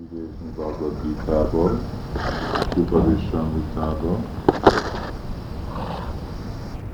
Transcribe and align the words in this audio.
idézni 0.00 0.50
Bhagavad 0.54 1.02
Gita-ból, 1.02 1.80
Upadishamritából, 2.76 4.18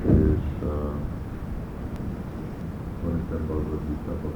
és 0.07 0.45
uh, 0.63 0.93
van 3.03 3.17
itt 3.17 3.33
egy 3.33 3.41
Bhagavad 3.47 3.81
Gita-ból, 3.89 4.33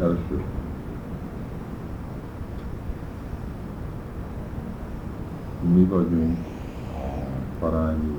Első. 0.00 0.44
Mi 5.74 5.84
vagyunk 5.84 6.38
parányi 7.58 8.16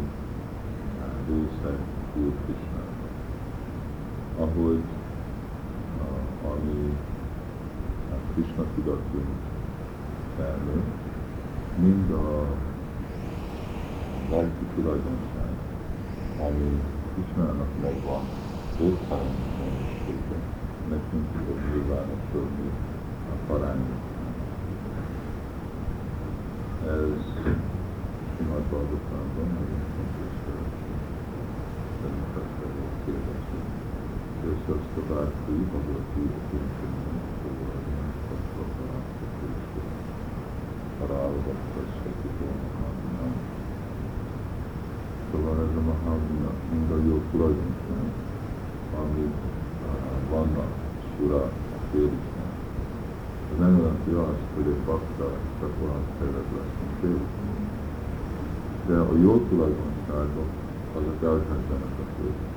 részek 1.27 1.79
Úr 2.15 2.33
Krisnának. 2.45 3.11
Ahogy 4.39 4.83
ami 6.43 6.97
Krishna 8.33 8.63
tudatunk 8.75 9.27
felnő, 10.37 10.81
mind 11.75 12.11
a 12.11 12.45
lelki 14.29 14.65
tulajdonság, 14.75 15.53
ami 16.39 16.81
Krishnának 17.13 17.67
megvan, 17.81 18.23
végtelensége, 18.79 20.39
nekünk 20.89 21.27
tudod 21.31 21.59
nyilvánosulni 21.71 22.69
a 23.31 23.35
parányoknak. 23.47 24.35
Ez 26.85 27.43
Simad 28.37 28.61
Bhagavatamban 28.69 29.47
nagyon 29.53 29.83
fontos 29.95 30.33
szerintem 34.43 34.51
kérdezni. 34.51 34.51
És 34.51 34.63
azt 34.75 34.95
a 34.97 35.13
bárki, 35.13 35.53
Bhagavati, 35.71 36.25
a 40.99 41.21
Szóval 45.31 45.57
ez 45.59 45.77
a 45.77 45.81
Mahavina 45.81 46.51
mind 46.71 46.91
a 46.91 46.97
jó 47.07 47.21
tulajdonság, 47.31 48.11
amit 48.99 49.35
vannak 50.29 50.71
sura 51.17 51.43
a 51.43 51.79
félisnek. 51.91 52.53
Ez 53.51 53.59
nem 53.59 53.77
jelenti 53.77 54.11
azt, 54.11 54.47
hogy 54.55 54.65
egy 54.73 54.83
bakta 54.85 55.29
csak 55.59 55.71
olyan 55.83 56.03
fejlett 56.19 56.51
lesz, 56.57 56.75
mint 56.79 56.99
félisnek. 57.01 57.57
De 58.87 58.95
a 58.97 59.17
jó 59.21 59.37
tulajdonságok 59.49 60.49
azok 60.95 61.23
elkezdenek 61.23 61.93
a 61.99 62.05
fő, 62.17 62.52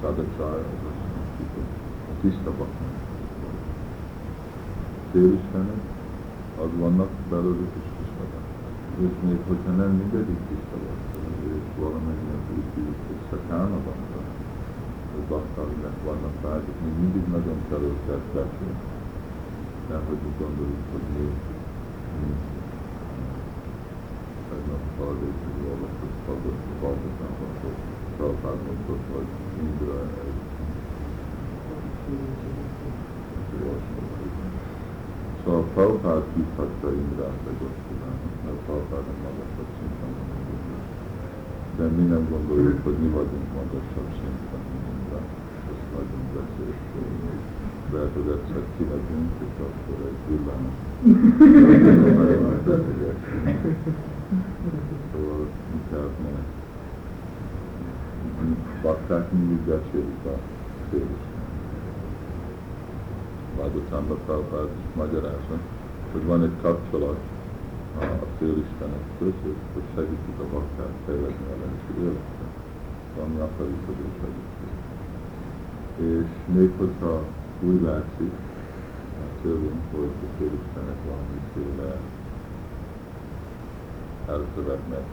Szadacsár, 0.00 0.58
az 0.72 0.82
azt 0.90 1.02
mondjuk, 1.14 1.52
a 2.10 2.14
tiszta 2.20 2.50
baknak 2.58 2.96
félistenek, 5.12 5.82
az 6.62 6.70
vannak 6.78 7.10
belőlük 7.30 7.72
is 7.80 7.88
tisztaban. 7.98 8.44
És 9.04 9.14
még 9.28 9.38
hogyha 9.48 9.72
nem 9.82 9.90
mindegyik 10.00 10.40
tisztaban, 10.48 10.96
és 11.56 11.66
valamelyik 11.82 12.46
úgy 12.56 12.68
hogy 13.06 13.22
szakána 13.30 13.78
van, 13.86 13.98
hogy 15.12 15.24
baktálinek 15.28 15.96
vannak 16.04 16.36
vágyok, 16.42 16.78
még 16.84 16.94
mindig 17.02 17.24
nagyon 17.36 17.58
kell 17.68 17.84
őket 17.92 18.22
beszélni. 18.34 18.82
Nem, 19.90 20.02
hogy 20.08 20.20
úgy 20.26 20.38
gondoljuk, 20.44 20.84
hogy 20.92 21.06
mi, 21.14 21.26
mi 22.20 22.57
hallgatók, 24.98 25.56
olvasott, 25.68 26.18
Prabhupád 28.16 28.58
mondott, 28.66 29.04
Szóval 35.42 35.64
Indrát 37.04 37.40
egy 37.50 37.62
osztolának, 37.68 38.34
mert 38.44 38.60
Prabhupád 38.64 39.06
a 39.12 39.16
magasabb 39.24 39.70
szinten 39.76 40.10
van. 40.16 40.30
De 41.76 41.84
mi 41.96 42.04
nem 42.14 42.24
gondoljuk, 42.30 42.78
hogy 42.84 42.98
mi 43.02 43.08
vagyunk 43.18 43.48
magasabb 43.58 44.10
szinten, 44.18 44.62
mint 44.70 44.86
Indra. 44.92 45.20
Ezt 45.70 45.86
nagyon 45.94 46.22
beszélt. 46.34 46.82
Lehet, 47.92 48.12
hogy 48.18 48.28
egyszer 48.34 48.62
kimegyünk, 48.76 49.32
és 49.46 49.56
akkor 49.66 49.98
egy 50.10 50.20
villám. 50.28 50.64
Szóval 55.12 55.46
ne. 56.22 56.28
Bakták 58.82 59.32
mindig 59.32 59.58
becsülik 59.58 60.24
a 60.24 60.38
félist. 60.90 61.28
Bhagavatamra 63.56 64.14
Prabhupád 64.14 64.68
magyarázza, 64.96 65.58
hogy 66.12 66.24
van 66.24 66.42
egy 66.42 66.60
kapcsolat 66.62 67.18
a 67.98 68.26
félistenek 68.38 69.04
között, 69.18 69.64
hogy 69.74 69.82
segítik 69.94 70.38
a 70.38 70.52
baktát 70.52 70.94
fejlődni 71.06 71.46
a 71.46 71.56
lelki 71.60 72.00
életre, 72.00 72.46
ami 73.24 73.40
akarjuk, 73.40 73.86
hogy 73.86 73.96
ő 73.98 74.08
segítség. 74.20 74.72
És 75.96 76.28
még 76.54 76.70
hogyha 76.78 77.24
úgy 77.60 77.80
látszik, 77.80 78.32
tőlünk, 79.42 79.82
hogy 79.90 80.12
a 80.24 80.30
félistenek 80.38 80.98
valamiféle 81.06 81.96
elkövetnek 84.28 85.06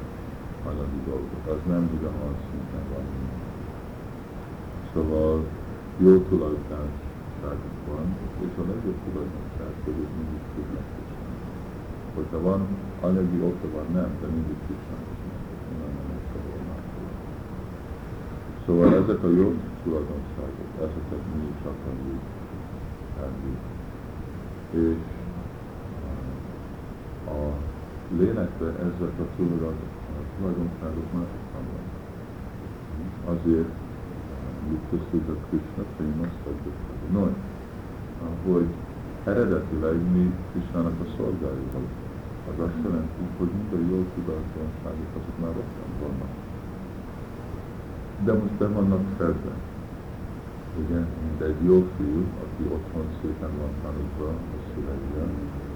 anyagi 0.70 1.00
dolgok, 1.06 1.44
az 1.54 1.62
nem 1.68 1.84
ugyanaz 1.98 2.38
szinten 2.50 2.86
van. 2.94 3.06
Szóval 4.94 5.44
jó 5.98 6.18
tulajdonság 6.18 6.90
tulajdonságuk 7.46 7.78
van, 7.90 8.06
és 8.46 8.54
a 8.62 8.66
legjobb 8.72 9.00
tulajdonság, 9.06 9.72
ők 9.88 10.12
mindig 10.20 10.44
tudnak 10.54 10.88
Krisnának. 10.94 11.54
Hogyha 12.16 12.40
van 12.50 12.62
anyagi 13.02 13.40
oka, 13.50 13.68
van 13.76 13.88
nem, 13.94 14.10
de 14.22 14.28
mindig 14.28 14.58
Krisnának 14.66 15.14
Szóval 18.66 18.94
ezek 18.96 19.24
a 19.24 19.30
jó 19.30 19.54
tulajdonságok, 19.84 20.72
ezeket 20.78 21.24
mi 21.36 21.44
is 21.54 21.62
akarjuk 21.74 22.22
elművelni. 23.22 23.74
És 24.72 25.02
lélekbe 28.20 28.68
ezek 28.88 29.16
a 29.24 29.26
tulajdonságok 29.36 31.10
másokban 31.14 31.66
vannak. 31.72 31.94
Azért 33.34 33.72
Yuktaszudha 34.70 35.36
Krishna 35.48 35.84
famous 35.98 36.34
subject 36.44 37.12
No, 37.12 37.28
hogy 38.46 38.68
eredetileg 39.24 39.98
mi 40.14 40.34
Krisztának 40.52 40.98
a 41.06 41.08
szolgáljuk 41.18 41.74
az 42.50 42.60
azt 42.68 42.84
jelenti, 42.84 43.24
hogy 43.38 43.50
mind 43.58 43.72
a 43.78 43.80
jó 43.92 44.00
tudatlanságok 44.14 45.12
azok 45.18 45.38
már 45.44 45.56
ott 45.62 45.76
vannak. 46.02 46.34
De 48.26 48.34
most 48.34 48.56
be 48.62 48.68
vannak 48.68 49.04
fedve. 49.18 49.54
Ugye, 50.82 51.00
mint 51.24 51.42
egy 51.42 51.60
jó 51.70 51.78
fiú, 51.98 52.24
aki 52.44 52.64
otthon 52.76 53.08
szépen 53.22 53.52
van 53.60 53.74
tanítva 53.84 54.28
a 54.56 54.58
szüleivel, 54.70 55.30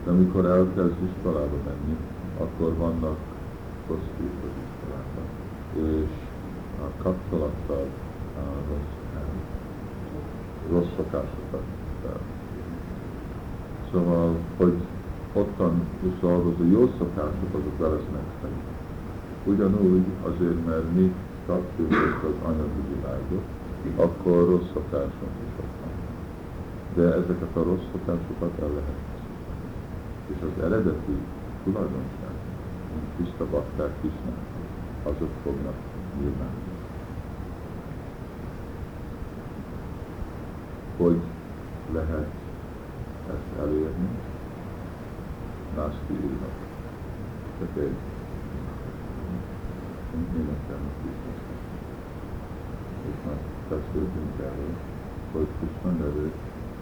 de 0.04 0.12
amikor 0.12 0.46
elkezd 0.46 0.96
iskolába 1.08 1.58
menni, 1.66 1.96
akkor 2.40 2.74
vannak 2.78 3.18
az 3.90 4.04
iskolában. 4.20 5.28
És 5.74 6.10
a 6.80 7.04
kapcsolattal 7.04 7.88
rossz 8.70 9.00
rossz 10.72 10.90
szokásokat. 10.96 11.64
Szóval, 13.92 14.36
hogy 14.58 14.74
ottan 15.34 15.82
is 16.04 16.20
dolgozó 16.20 16.64
jó 16.72 16.92
szokások, 16.98 17.50
azok 17.52 17.80
lesznek 17.80 18.28
fenn. 18.42 18.60
Ugyanúgy 19.54 20.06
azért, 20.24 20.66
mert 20.66 20.94
mi 20.94 21.14
kapcsoljuk 21.46 22.24
az 22.24 22.48
anyagi 22.48 22.82
világot, 22.94 23.46
akkor 23.96 24.50
rossz 24.50 24.70
szokások 24.74 25.32
is 25.44 25.52
ott. 25.60 25.78
De 26.96 27.04
ezeket 27.04 27.56
a 27.56 27.64
rossz 27.64 27.88
szokásokat 27.92 28.60
el 28.62 28.70
lehet 28.70 29.00
És 30.28 30.38
az 30.42 30.64
eredeti 30.64 31.18
tulajdonság, 31.64 32.19
tiszta 33.18 33.46
bakták 33.50 34.02
kisnek, 34.02 34.38
azok 35.04 35.32
fognak 35.44 35.76
nyilván. 36.20 36.70
hogy 41.00 41.20
lehet 41.94 42.28
ezt 43.30 43.60
elérni, 43.60 44.10
Nászki 45.76 46.14
írnak. 46.14 46.56
Csak 47.60 47.84
egy 47.84 47.96
énekelnek 50.36 51.00
is 51.06 51.18
És 53.10 53.16
már 53.26 53.38
beszéltünk 53.70 54.40
erről, 54.40 54.76
hogy 55.32 55.48
Krishna 55.60 55.92
nevű 55.92 56.32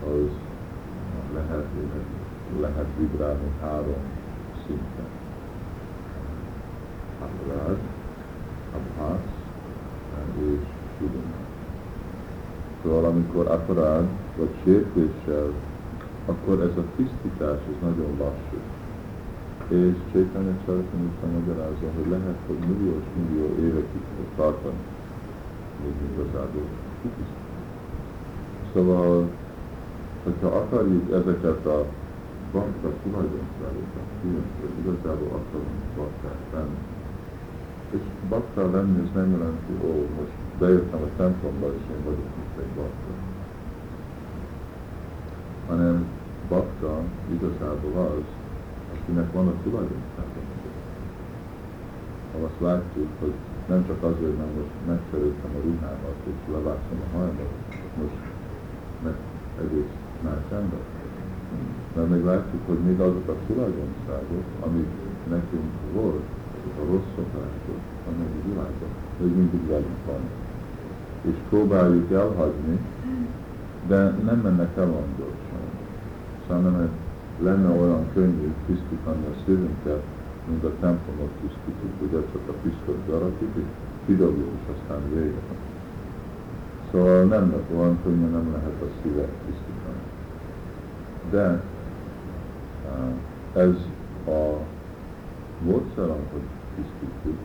az 0.04 0.32
lehet, 1.34 1.68
lehet 2.60 2.88
vibrálni 2.98 3.52
három 3.62 4.04
szinten. 4.66 5.17
Abrád, 7.22 7.78
Abhász 8.76 9.38
és 10.40 10.60
Tudomás. 10.98 11.48
Szóval 12.84 13.06
amikor 13.06 13.48
aparád 13.48 14.08
vagy 14.38 14.54
sértéssel, 14.64 15.50
akkor 16.26 16.62
ez 16.62 16.78
a 16.78 16.84
tisztítás 16.96 17.60
ez 17.70 17.80
nagyon 17.82 18.12
lassú. 18.18 18.58
És 19.68 19.96
Csaitanya 20.12 20.56
Csaritamita 20.66 21.28
magyarázza, 21.34 21.88
hogy 21.96 22.10
lehet, 22.10 22.38
hogy 22.48 22.58
milliós 22.68 23.04
millió 23.18 23.46
évekig 23.60 24.04
fog 24.16 24.28
tartani, 24.36 24.82
még 25.84 25.94
igazából 26.14 26.68
Szóval, 28.74 29.30
hogyha 30.24 30.48
akarjuk 30.48 31.12
ezeket 31.12 31.66
a 31.66 31.86
bakta 32.52 32.90
tulajdonságokat, 33.04 34.08
hogy 34.62 34.86
igazából 34.86 35.28
akarunk 35.28 36.12
lenni. 36.54 36.97
És 37.90 38.00
bakta 38.30 38.72
lenni, 38.72 39.00
ez 39.00 39.14
nem 39.14 39.32
jelenti, 39.32 39.72
ó, 39.86 39.92
most 40.18 40.36
bejöttem 40.60 41.02
a 41.02 41.10
templomba, 41.18 41.68
és 41.68 41.82
én 41.96 42.04
vagyok 42.04 42.30
mint 42.38 42.58
egy 42.60 42.74
bakta. 42.76 43.12
Hanem 45.68 46.06
bakta 46.50 47.02
igazából 47.32 47.96
az, 48.06 48.26
akinek 48.94 49.34
van 49.34 49.48
a 49.48 49.54
tulajdonsága. 49.64 50.42
Ha 52.32 52.38
azt 52.46 52.62
látjuk, 52.62 53.08
hogy 53.20 53.34
nem 53.68 53.88
csak 53.88 54.04
azért, 54.04 54.38
mert 54.38 54.56
most 54.58 54.74
megcseréltem 54.88 55.52
a 55.58 55.62
ruhámat, 55.68 56.18
és 56.24 56.40
levágtam 56.54 57.00
a 57.06 57.18
hajamat, 57.18 57.54
most 58.00 58.20
meg 59.04 59.16
egész 59.64 59.94
más 60.24 60.46
ember. 60.52 60.84
Mert 61.96 62.10
meg 62.10 62.24
látjuk, 62.24 62.62
hogy 62.68 62.80
még 62.80 63.00
azok 63.00 63.28
a 63.28 63.36
tulajdonságok, 63.48 64.46
amik 64.66 64.88
nekünk 65.30 65.72
volt, 65.94 66.24
a 66.82 66.86
rossz 66.92 67.12
szokások, 67.16 67.82
amelyik 68.08 68.44
világban, 68.46 68.92
még 69.20 69.36
mindig 69.36 69.68
velünk 69.68 70.06
vannak. 70.06 70.38
És 71.22 71.36
próbáljuk 71.50 72.12
elhagyni, 72.12 72.80
de 73.88 74.00
nem 74.10 74.40
mennek 74.40 74.78
el 74.78 74.90
olyan 74.90 75.14
gyorsan. 75.18 75.66
Szóval 76.48 76.90
lenne 77.44 77.70
olyan 77.82 78.06
könnyű 78.14 78.54
tisztítani 78.66 79.26
a 79.26 79.36
szívünket, 79.46 80.04
mint 80.50 80.64
a 80.64 80.72
templomot 80.80 81.32
tisztítjuk, 81.42 82.02
ugye 82.02 82.20
csak 82.32 82.42
a 82.48 82.54
piszkot 82.62 82.96
berakjuk, 82.96 83.52
és 83.56 83.64
kidobjuk, 84.06 84.50
és 84.62 84.74
aztán 84.76 85.02
vége. 85.14 85.42
Szóval 86.92 87.24
nem 87.24 87.54
olyan 87.78 87.98
könnyen 88.04 88.32
nem 88.32 88.52
lehet 88.52 88.82
a 88.82 88.88
szívet 89.02 89.32
tisztítani. 89.46 90.02
De 91.30 91.62
ez 93.54 93.76
a 94.28 94.58
módszer, 95.66 96.08
hogy 96.32 96.42
tisztítjuk, 96.78 97.38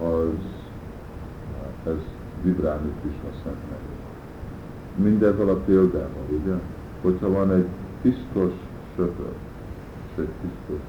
az 0.00 0.38
ez 1.86 2.00
vibrálni 2.42 2.92
Krishna 3.00 3.30
szent 3.42 3.62
nevét. 3.70 4.04
Mindezzel 4.96 5.48
a 5.48 5.56
példával, 5.56 6.26
ugye? 6.42 6.54
Hogyha 7.02 7.30
van 7.30 7.50
egy 7.52 7.66
tisztos 8.02 8.52
söpör, 8.96 9.32
és 10.06 10.22
egy 10.22 10.28
tisztos 10.40 10.80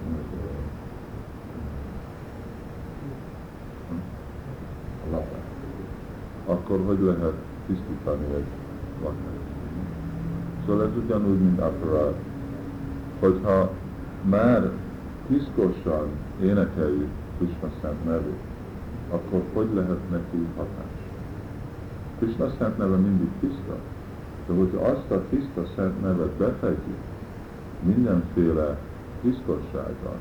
lapát, 5.11 5.45
akkor 6.45 6.79
hogy 6.85 6.99
lehet 6.99 7.33
tisztítani 7.67 8.25
egy 8.35 8.45
lakást? 9.01 9.45
Szóval 10.65 10.85
ez 10.85 11.03
ugyanúgy, 11.05 11.39
mint 11.39 11.59
aparát, 11.59 12.15
hogyha 13.19 13.71
már 14.29 14.71
piszkosan 15.27 16.07
énekeljük 16.41 17.09
Krishna 17.37 17.69
szent 17.81 18.05
nevét, 18.05 18.39
akkor 19.11 19.43
hogy 19.53 19.69
lehet 19.73 20.09
neki 20.09 20.47
hatás? 20.55 20.91
Krishna 22.19 22.49
szent 22.57 22.77
neve 22.77 22.95
mindig 22.95 23.29
tiszta, 23.39 23.75
de 24.47 24.53
hogyha 24.53 24.85
azt 24.85 25.11
a 25.11 25.23
tiszta 25.29 25.65
szent 25.75 26.01
nevet 26.01 26.31
befejtjük 26.31 26.97
mindenféle 27.79 28.77
tisztossággal, 29.21 30.17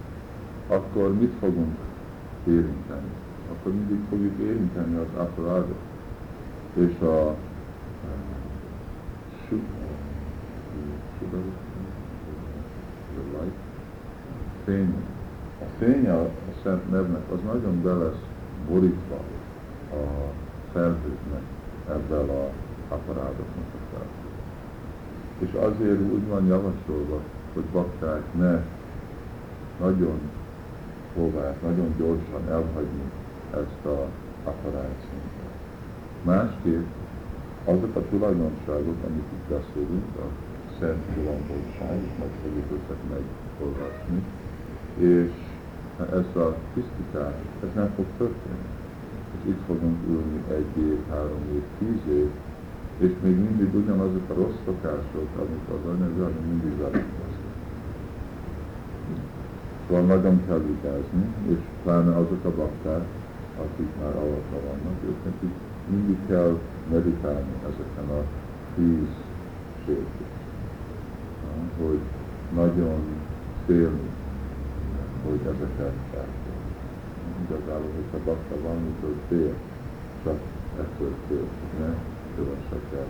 akkor 0.69 1.15
mit 1.15 1.33
fogunk 1.41 1.77
érinteni? 2.47 3.11
Akkor 3.51 3.73
mindig 3.73 3.99
fogjuk 4.09 4.39
érinteni 4.39 4.97
az 4.97 5.21
aparádot 5.21 5.81
és 6.75 7.01
a, 7.01 7.29
a 7.29 7.37
fény. 14.65 14.95
A 14.95 15.16
fény 15.79 16.09
a, 16.09 16.29
szent 16.63 16.91
nevnek 16.91 17.31
az 17.33 17.39
nagyon 17.45 17.83
be 17.83 17.93
lesz 17.93 18.23
borítva 18.69 19.21
a 19.93 20.31
felhőknek 20.73 21.43
ebben 21.89 22.29
a 22.29 22.49
aparátoknak 22.89 23.71
a 23.75 23.97
felhőt. 23.97 24.35
És 25.39 25.53
azért 25.53 26.13
úgy 26.13 26.27
van 26.29 26.47
javasolva, 26.47 27.21
hogy 27.55 27.65
bakták 27.65 28.23
ne 28.39 28.63
nagyon 29.81 30.21
próbálják 31.15 31.63
nagyon 31.63 31.95
gyorsan 31.99 32.49
elhagyni 32.49 33.11
ezt 33.51 33.85
a 33.87 34.07
aparációt. 34.45 35.35
Másképp 36.23 36.87
azok 37.65 37.97
a 37.97 38.09
tulajdonságok, 38.11 38.97
amit 39.07 39.29
itt 39.33 39.57
beszélünk, 39.57 40.17
a 40.17 40.27
szent 40.81 41.03
tulajdonság, 41.15 41.99
fogjuk 42.43 42.73
őket 42.73 43.01
megolvasni, 43.09 44.23
és 44.99 45.33
ez 46.01 46.43
a 46.43 46.57
tisztítás, 46.75 47.35
ez 47.63 47.69
nem 47.75 47.91
fog 47.97 48.05
történni. 48.19 48.69
És 49.35 49.51
itt 49.51 49.61
fogunk 49.67 49.99
ülni 50.09 50.43
egy 50.49 50.83
év, 50.83 50.99
három 51.11 51.43
év, 51.55 51.63
tíz 51.79 52.15
év, 52.15 52.31
és 52.99 53.13
még 53.23 53.37
mindig 53.37 53.75
ugyanazok 53.75 54.31
a 54.31 54.35
rossz 54.35 54.61
szokások, 54.65 55.29
amik 55.37 55.67
az 55.77 55.91
anyag, 55.91 56.33
mindig 56.49 56.79
velünk 56.79 57.13
lesznek. 57.21 57.55
Szóval 59.87 60.05
nagyon 60.05 60.47
kell 60.47 60.63
vigyázni, 60.71 61.25
és 61.49 61.59
pláne 61.83 62.17
azok 62.17 62.45
a 62.45 62.55
bakták, 62.57 63.05
akik 63.59 63.91
már 64.01 64.17
alatta 64.17 64.59
vannak, 64.67 64.99
ők 65.09 65.25
nekik 65.25 65.55
mindig 65.91 66.17
kell 66.27 66.59
meditálni 66.91 67.55
ezeken 67.63 68.17
a 68.17 68.23
tíz 68.75 69.09
sértés. 69.85 70.35
Hogy 71.79 72.01
nagyon 72.55 73.01
félni, 73.67 74.11
hogy 75.29 75.41
ezeket 75.53 75.97
elfél. 76.21 76.61
Igazából, 77.45 77.91
hogyha 77.99 78.25
bakta 78.25 78.57
van, 78.63 78.79
hogy 79.01 79.21
fél, 79.29 79.55
csak 80.25 80.39
ettől 80.81 81.15
fél, 81.29 81.47
ne 81.81 81.95
kövessek 82.37 82.85
el 83.01 83.07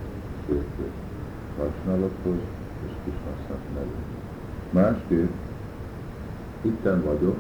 sértést. 0.47 1.01
Vasnálathoz 1.59 2.41
és 2.87 2.93
Kisnasznak 3.05 3.63
nevét. 3.75 4.15
Másképp, 4.71 5.31
itten 6.63 7.03
vagyok, 7.05 7.39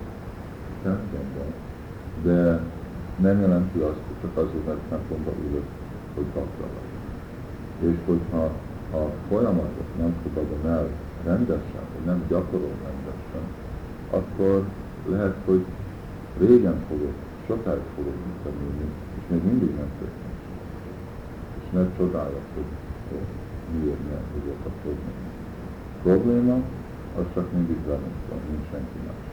templomban, 0.83 1.53
de 2.23 2.61
nem 3.17 3.41
jelenti 3.41 3.79
azt, 3.79 4.01
hogy 4.07 4.17
csak 4.21 4.37
azért, 4.45 4.67
mert 4.67 4.79
templomba 4.79 5.33
ülök, 5.49 5.67
hogy 6.15 6.25
bakta 6.25 6.67
vagy. 6.75 7.91
És 7.91 7.97
hogyha 8.07 8.51
a 8.93 9.11
folyamatot 9.29 9.97
nem 9.99 10.15
fogadom 10.23 10.73
el 10.73 10.89
rendesen, 11.25 11.85
vagy 11.95 12.05
nem 12.05 12.25
gyakorol 12.29 12.75
rendesen, 12.85 13.06
akkor 14.11 14.65
lehet, 15.09 15.37
hogy 15.45 15.65
régen 16.39 16.85
fogok, 16.89 17.15
sokáig 17.47 17.87
fogok 17.95 18.15
tanulni, 18.43 18.87
és 19.17 19.23
még 19.29 19.43
mindig 19.43 19.69
nem 19.69 19.91
történik. 19.99 20.43
És 21.59 21.71
ne 21.73 21.97
csodálat, 21.97 22.47
hogy 22.55 22.71
miért 23.81 24.11
nem 24.11 24.25
tudok 24.33 24.61
a 24.67 24.71
probléma. 24.83 25.25
Probléma 26.03 26.57
az 27.19 27.25
csak 27.35 27.53
mindig 27.53 27.81
velünk 27.87 28.21
van, 28.29 28.39
nincs 28.51 28.67
senki 28.71 28.99
más. 29.07 29.25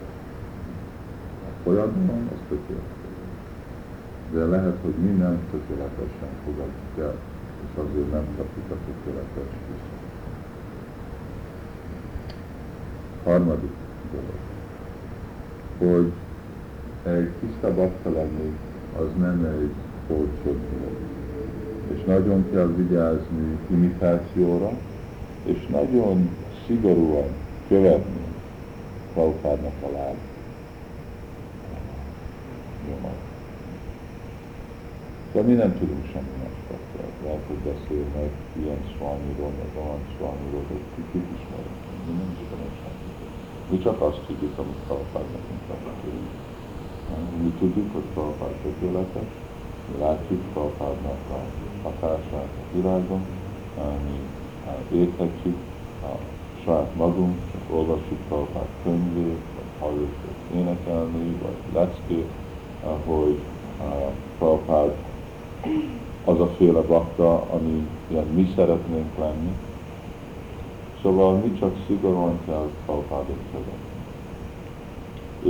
A 1.47 1.51
folyamatban 1.63 2.29
az 2.33 2.39
tökéletes 2.49 3.03
de 4.33 4.45
lehet, 4.45 4.77
hogy 4.81 4.93
mi 4.93 5.09
nem 5.09 5.39
tökéletesen 5.51 6.29
fogadjuk 6.45 6.97
el, 6.99 7.15
és 7.63 7.77
azért 7.83 8.11
nem 8.11 8.25
kapjuk 8.37 8.71
a 8.71 8.75
tökéletes 8.85 9.53
viszont. 9.67 10.01
Harmadik 13.23 13.71
dolog, 14.11 14.52
hogy 15.91 16.11
egy 17.03 17.29
tiszta 17.39 17.73
bakta 17.75 18.09
lenni, 18.09 18.57
az 18.97 19.07
nem 19.19 19.45
egy 19.45 19.71
olcsó. 20.15 20.55
És 21.93 22.03
nagyon 22.03 22.45
kell 22.51 22.73
vigyázni 22.75 23.57
imitációra, 23.69 24.71
és 25.43 25.67
nagyon 25.67 26.29
szigorúan 26.67 27.27
követni 27.67 28.21
Prabhupádnak 29.13 29.73
a 29.81 29.91
láb. 29.91 30.15
De 35.31 35.41
mi 35.41 35.53
nem 35.53 35.77
tudunk 35.79 36.05
semmi 36.05 36.33
más 36.43 36.79
El 37.27 37.39
fog 37.47 37.57
beszélni 37.57 38.29
ilyen 38.59 38.77
szványról, 38.95 39.51
meg 39.59 39.83
olyan 39.83 39.99
szványról, 40.17 40.63
hogy 40.67 40.83
kit 40.95 41.27
ismerünk. 41.35 41.79
Mi 42.05 42.13
nem 42.13 42.37
tudunk 42.37 42.71
semmit. 42.81 42.92
Mi 43.73 43.79
csak 43.79 44.01
azt 44.01 44.19
tudjuk, 44.27 44.57
amit 44.57 44.79
Prabhupád 44.87 45.23
nekünk 45.23 45.61
megtudjuk. 45.69 46.29
Mi 47.43 47.51
tudjuk, 47.59 47.93
hogy 47.93 48.03
Prabhupád 48.13 48.53
tökéletes, 48.63 49.29
mi 49.91 49.99
látjuk 49.99 50.41
Prabhupádnak 50.53 51.17
a 51.29 51.39
hatását 51.83 52.49
a 52.61 52.75
világon, 52.75 53.21
mi 54.05 54.97
érthetjük 54.97 55.55
a 56.03 56.15
saját 56.63 56.95
magunk, 56.95 57.35
csak 57.51 57.77
olvassuk 57.77 58.17
Prabhupát 58.27 58.69
könyvét, 58.83 59.39
vagy 59.55 59.71
halljuk 59.79 60.13
énekelni, 60.55 61.35
vagy 61.41 61.73
leckét, 61.73 62.29
hogy 63.05 63.39
Prabhupád 64.37 64.95
az 66.25 66.39
a 66.39 66.47
féle 66.47 66.81
bakta, 66.81 67.41
ami 67.41 67.87
ilyen 68.07 68.27
mi 68.27 68.53
szeretnénk 68.55 69.17
lenni. 69.17 69.51
Szóval 71.03 71.37
mi 71.37 71.57
csak 71.59 71.75
szigorúan 71.87 72.39
kell 72.45 72.69
Prabhupádot 72.85 73.39
követni. 73.51 73.91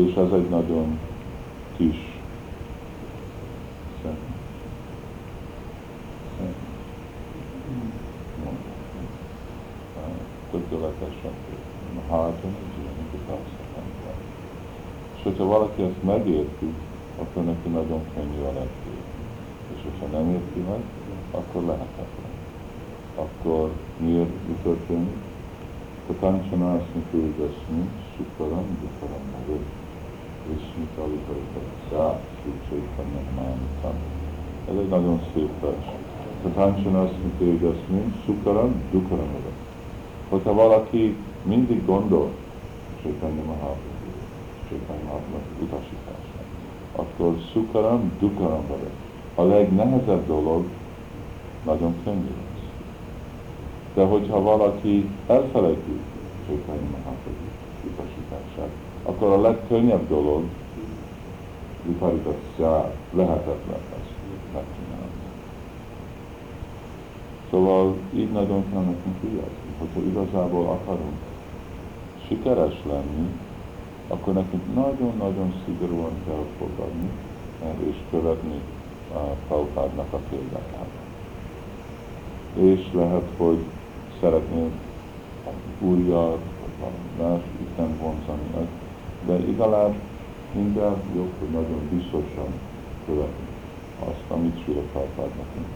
És 0.07 0.15
ez 0.15 0.31
egy 0.31 0.49
nagyon 0.49 0.99
kis 1.77 2.11
tökéletesen 10.51 11.31
hátom, 12.09 12.55
és 15.15 15.23
hogyha 15.23 15.45
valaki 15.45 15.81
ezt 15.81 16.03
megérti, 16.03 16.73
akkor 17.19 17.43
neki 17.43 17.69
nagyon 17.69 18.01
könnyű 18.13 18.41
a 18.41 18.53
legfél. 18.53 19.03
És 19.75 19.81
hogyha 19.83 20.17
nem 20.17 20.29
érti 20.29 20.59
meg, 20.59 20.81
akkor 21.31 21.63
lehetetlen. 21.63 22.31
Akkor 23.15 23.71
miért 23.97 24.47
mi 24.47 24.55
történik? 24.63 25.22
Tatancsanaasmi 26.07 27.03
tőzesmi, 27.11 27.89
sukaram, 28.15 28.65
dukaram, 28.81 29.23
magad, 29.31 29.63
Vishnu 30.47 30.85
Kalikarita, 30.95 32.19
Sri 32.41 32.81
Mánitam. 33.35 33.97
Ez 34.69 34.75
egy 34.75 34.89
nagyon 34.89 35.21
szép 35.33 35.49
vers. 35.61 35.85
Tatancsanaasmi 36.43 37.31
tőzesmi, 37.37 38.13
sukaram, 38.25 38.81
dukaram. 38.91 39.27
Hogyha 40.29 40.53
valaki 40.53 41.15
mindig 41.43 41.85
gondol 41.85 42.31
Chaitanya 43.01 43.43
Mahaprabhu, 43.43 44.11
Chaitanya 44.69 45.03
Mahaprabhu 45.03 45.63
utasítása, 45.63 46.39
akkor 46.95 47.37
szukaram, 47.53 48.11
dukaram. 48.19 48.63
A 49.35 49.43
legnehezebb 49.43 50.27
dolog 50.27 50.65
nagyon 51.65 51.95
könnyű. 52.03 52.52
De 53.93 54.03
hogyha 54.03 54.41
valaki 54.41 55.09
elfelejti 55.27 55.99
Chaitanya 56.45 56.89
Mahaprabhu 56.91 57.47
utasítását, 57.85 58.71
akkor 59.03 59.27
a 59.27 59.41
legkönnyebb 59.41 60.07
dolog 60.07 60.43
vitalitasya 61.85 62.91
lehetetlen 63.11 63.81
lesz 63.91 64.11
megcsinálni. 64.53 65.21
Szóval 67.49 67.95
így 68.13 68.31
nagyon 68.31 68.63
kell 68.71 68.81
nekünk 68.81 69.21
vigyázni 69.21 69.63
hogyha 69.83 70.01
igazából 70.01 70.65
akarunk 70.65 71.17
sikeres 72.27 72.81
lenni, 72.87 73.29
akkor 74.07 74.33
nekünk 74.33 74.75
nagyon-nagyon 74.75 75.53
szigorúan 75.65 76.11
kell 76.25 76.45
fogadni 76.57 77.09
és 77.89 77.95
követni 78.09 78.61
a 79.13 79.17
Prabhupádnak 79.47 80.13
a 80.13 80.19
példáját. 80.29 80.89
És 82.53 82.89
lehet, 82.93 83.29
hogy 83.37 83.57
szeretnél 84.23 84.71
újjal, 85.79 86.39
vagy 86.59 87.25
más 87.25 87.41
Isten 87.67 87.97
vonzani, 87.97 88.67
de 89.25 89.33
legalább 89.33 89.95
minden 90.53 90.95
jobb, 91.15 91.31
hogy 91.39 91.49
nagyon 91.49 91.89
biztosan 91.91 92.51
követni 93.05 93.47
azt, 93.99 94.29
amit 94.29 94.61
Sri 94.61 94.73
Prabhupád 94.73 95.29
nekünk 95.37 95.67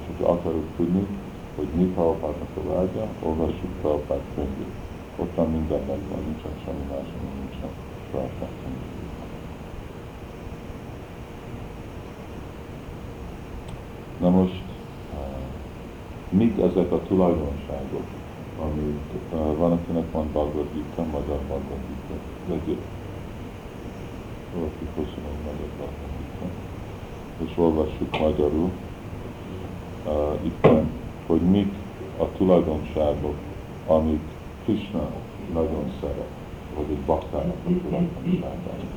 És 0.00 0.04
hogyha 0.06 0.32
akarjuk 0.32 0.66
tudni, 0.76 1.06
hogy 1.56 1.66
mi 1.74 1.84
Prabhupádnak 1.84 2.48
a 2.54 2.74
vágya, 2.74 3.06
olvassuk 3.22 3.70
Prabhupád 3.80 4.20
könyvét. 4.34 4.74
Ottan 5.16 5.50
minden 5.50 5.80
megvan, 5.80 6.24
nincsen 6.24 6.52
semmi 6.64 6.84
más, 6.90 7.08
ami 7.18 7.30
nincsen 7.38 7.70
Prabhupád 8.10 8.48
könyvét. 8.62 8.98
Na 14.20 14.30
most, 14.30 14.69
mik 16.30 16.58
ezek 16.58 16.92
a 16.92 17.02
tulajdonságok, 17.02 18.06
ami 18.62 18.98
uh, 19.32 19.56
van, 19.56 19.72
akinek 19.72 20.12
van 20.12 20.28
Bhagavad 20.32 20.66
Gita, 20.72 21.02
magyar 21.10 21.38
Bhagavad 21.46 21.80
Gita, 21.88 22.20
vegyél. 22.46 22.82
Valaki 24.54 24.86
hosszú 24.94 25.20
magyar 25.44 25.68
Bhagavad 25.76 26.10
Gita, 26.18 26.46
és 27.50 27.58
olvassuk 27.58 28.18
magyarul. 28.18 28.70
Uh, 30.06 30.38
itt 30.42 30.66
hogy 31.30 31.40
mik 31.40 31.72
a 32.16 32.24
tulajdonságok, 32.36 33.34
amik 33.86 34.20
Krishna 34.64 35.10
nagyon 35.52 35.92
szeret, 36.00 36.30
vagy 36.76 36.90
egy 36.90 36.98
baktának 36.98 37.56
a 37.64 37.80
tulajdonságai. 37.82 38.88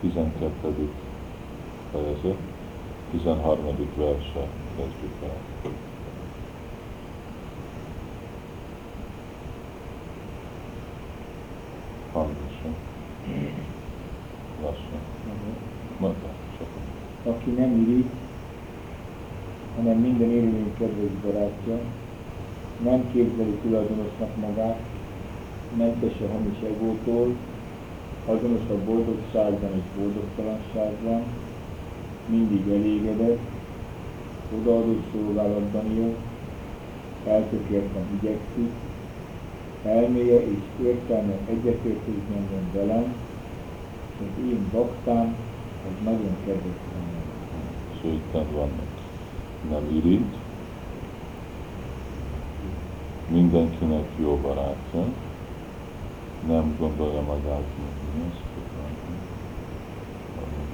Tizenkettedik 0.00 0.92
fejezet, 1.92 2.36
tizenharmadik 3.10 3.96
verse 3.96 4.46
kezdjük 4.76 5.22
el. 5.22 5.72
hangosan. 12.12 12.74
Lassan. 14.62 15.00
Mondta, 15.98 16.28
Aki 17.22 17.50
nem 17.50 17.80
irigy, 17.80 18.04
hanem 19.76 19.98
minden 19.98 20.30
élőlény 20.30 20.74
kedves 20.78 21.10
barátja, 21.22 21.78
nem 23.40 23.48
képzeli 23.48 23.70
tulajdonosnak 23.70 24.36
magát, 24.36 24.78
mentes 25.76 26.12
a 26.20 26.32
hamis 26.32 26.58
egótól, 26.64 27.34
azonos 28.26 28.68
a 28.70 28.84
boldogságban 28.84 29.70
és 29.74 30.00
boldogtalanságban, 30.00 31.22
mindig 32.26 32.68
elégedett, 32.68 33.38
odaadó 34.60 34.96
szolgálatban 35.12 35.90
él, 35.96 36.14
eltökélten 37.26 38.04
igyekszik, 38.20 38.70
elméje 39.84 40.40
és 40.46 40.84
értelme 40.84 41.32
egyetértésben 41.48 42.46
van 42.50 42.70
velem, 42.72 43.14
és 44.20 44.52
én 44.52 44.68
baktám, 44.72 45.34
az 45.86 46.04
nagyon 46.04 46.36
kedves 46.46 46.76
És 47.92 48.10
itt 48.12 48.32
vannak. 48.32 48.88
Nem 49.70 49.96
irigy, 49.96 50.24
mindenkinek 53.30 54.06
jó 54.18 54.36
barátja, 54.36 55.04
nem 56.46 56.76
gondolja 56.78 57.20
magát, 57.20 57.64
mint 57.78 58.32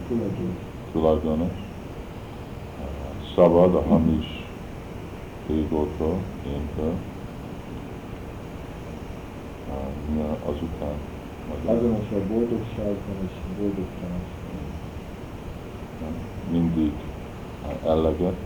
mi 0.08 0.20
Tulajdonos. 0.92 1.52
Szabad 3.34 3.74
a 3.74 3.82
hamis 3.82 4.44
égótól, 5.50 6.18
éntől, 6.46 6.92
azután. 10.44 10.94
Azonos 11.64 12.10
a 12.10 12.26
boldogságban 12.28 13.16
és 13.24 13.58
boldogtalanságban. 13.58 14.34
Mindig 16.50 16.92
elleget, 17.84 18.36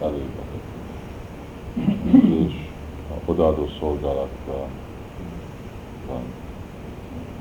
elégedett. 0.00 0.75
És 2.44 2.54
odaadó 3.24 3.68
szolgálatra 3.78 4.68
van. 6.06 6.22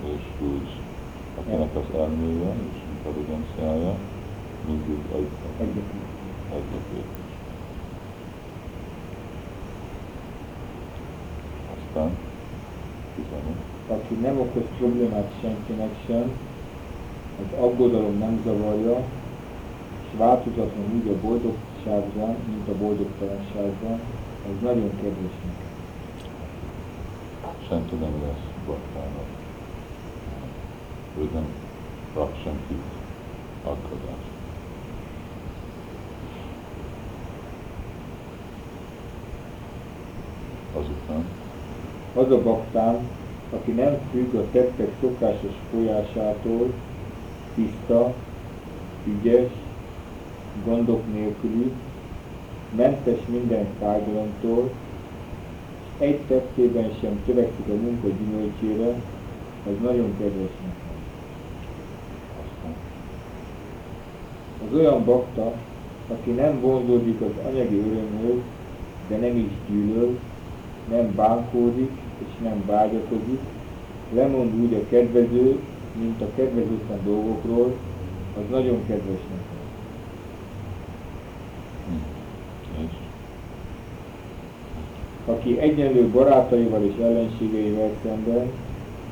És 0.03 0.21
úgy, 0.39 0.69
akinek 1.39 1.75
az 1.75 1.99
elméje 1.99 2.53
és 2.71 2.79
intelligenciája 2.97 3.95
mindig 4.67 4.97
egy, 5.15 5.29
egyetért. 5.59 7.23
aztán 11.95 12.17
Aki 13.87 14.13
nem 14.13 14.39
okoz 14.39 14.63
problémát 14.77 15.31
senkinek 15.41 15.95
sem, 16.07 16.31
az 17.39 17.59
aggodalom 17.59 18.17
nem 18.17 18.41
zavarja, 18.45 18.97
és 20.03 20.17
változatlan 20.17 21.01
úgy 21.01 21.07
a 21.07 21.19
boldogságban, 21.85 22.35
mint 22.47 22.67
a 22.67 22.77
boldogtalanságban, 22.77 23.99
ez 24.45 24.61
nagyon 24.61 24.91
kedves 25.01 25.31
nekünk. 25.43 25.73
Senki 27.67 27.95
nem 27.95 28.21
lesz 28.23 28.65
baktának. 28.65 29.27
Ő 31.17 31.29
nem 31.33 31.45
rak 32.13 32.35
senkit 32.43 32.83
akadás. 33.63 34.23
Azután? 40.73 41.25
Az 42.13 42.31
a 42.31 42.41
baktám, 42.41 43.09
aki 43.51 43.71
nem 43.71 43.97
függ 44.11 44.33
a 44.33 44.51
tettek 44.51 44.91
szokásos 45.01 45.55
folyásától, 45.71 46.73
tiszta, 47.55 48.13
ügyes, 49.05 49.51
gondok 50.65 51.13
nélküli, 51.13 51.71
mentes 52.75 53.19
minden 53.27 53.65
fájdalomtól, 53.79 54.69
és 55.83 56.05
egy 56.05 56.19
tettében 56.27 56.91
sem 57.01 57.21
törekszik 57.25 57.67
a 57.67 57.75
munka 57.75 58.07
gyümölcsére, 58.07 58.93
az 59.67 59.73
nagyon 59.83 60.17
kedves 60.17 60.51
nekem. 60.61 60.95
Az 64.67 64.77
olyan 64.77 65.05
bakta, 65.05 65.53
aki 66.07 66.31
nem 66.31 66.59
vonzódik 66.59 67.21
az 67.21 67.51
anyagi 67.51 67.77
örömhöz, 67.77 68.41
de 69.07 69.17
nem 69.17 69.37
is 69.37 69.51
gyűlöl, 69.69 70.19
nem 70.89 71.15
bánkódik 71.15 71.91
és 72.17 72.43
nem 72.43 72.63
vágyakozik, 72.65 73.39
lemond 74.13 74.59
úgy 74.63 74.73
a 74.73 74.89
kedvező, 74.89 75.59
mint 75.99 76.21
a 76.21 76.27
kedvezőtlen 76.35 76.99
dolgokról, 77.03 77.73
az 78.37 78.43
nagyon 78.49 78.85
kedves 78.87 79.19
nekem. 79.29 79.63
hm. 81.87 82.83
és 82.83 82.91
aki 85.25 85.59
egyenlő 85.59 86.07
barátaival 86.07 86.83
és 86.83 87.03
ellenségeivel 87.03 87.89
szemben, 88.03 88.51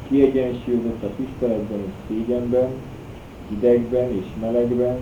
kiegyensúlyozott 0.08 1.04
a 1.04 1.10
tiszteletben 1.16 1.80
és 1.80 1.94
szégyenben, 2.08 2.68
hidegben 3.50 4.12
és 4.12 4.26
melegben, 4.42 4.98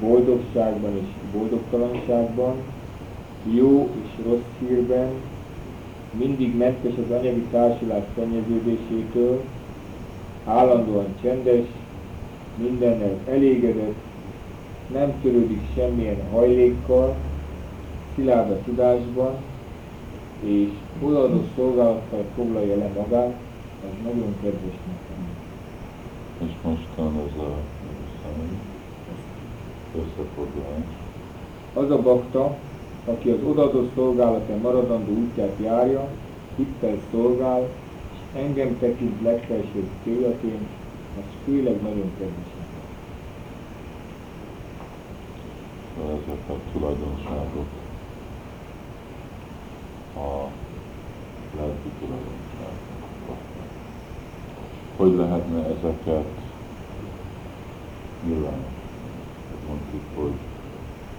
boldogságban 0.00 0.96
és 0.96 1.08
boldogtalanságban, 1.32 2.54
jó 3.54 3.88
és 4.04 4.24
rossz 4.24 4.68
hírben, 4.68 5.08
mindig 6.18 6.56
mentes 6.56 6.92
az 7.06 7.16
anyagi 7.16 7.44
társulás 7.50 8.02
szennyeződésétől, 8.14 9.42
állandóan 10.44 11.06
csendes, 11.22 11.64
mindennel 12.56 13.18
elégedett, 13.28 13.94
nem 14.92 15.12
törődik 15.22 15.60
semmilyen 15.74 16.20
hajlékkal, 16.32 17.14
szilárd 18.14 18.50
a 18.50 18.58
tudásban, 18.64 19.34
és 20.40 20.68
odaadó 21.02 21.42
szolgálattal 21.56 22.24
foglalja 22.34 22.76
le 22.76 22.88
magát, 22.96 23.34
az 23.82 24.02
nagyon 24.02 24.34
kedves 24.42 24.78
nekem. 24.86 25.28
és 26.38 26.52
mostan 26.62 27.20
ez 27.28 27.40
a 27.40 27.56
összefoglalás. 29.96 30.88
Az 31.74 31.90
a 31.90 32.02
bakta, 32.02 32.56
aki 33.04 33.30
az 33.30 33.38
odaadó 33.48 33.88
szolgálata 33.94 34.56
maradandó 34.56 35.12
útját 35.12 35.56
járja, 35.62 36.08
hittel 36.56 36.96
szolgál, 37.10 37.68
és 38.12 38.40
engem 38.40 38.78
tekint 38.78 39.22
legfelsőbb 39.22 39.88
céljaként, 40.02 40.68
az 41.16 41.24
főleg 41.44 41.82
nagyon 41.82 42.10
kedves 42.18 42.50
nekem. 42.58 42.80
ezek 46.06 46.48
a 46.48 46.54
tulajdonságok, 46.72 47.66
a 50.20 50.48
lelki. 51.56 51.90
Hogy 54.96 55.14
lehetne 55.14 55.64
ezeket 55.64 56.26
nyilvános? 58.24 58.72
Mondjuk, 59.68 60.02
hogy 60.14 60.34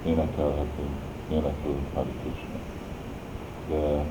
énekelhetünk, 0.06 0.96
énekelünk 1.32 1.94
Hari 1.94 2.12
Krishna. 2.22 2.60
De 3.70 4.06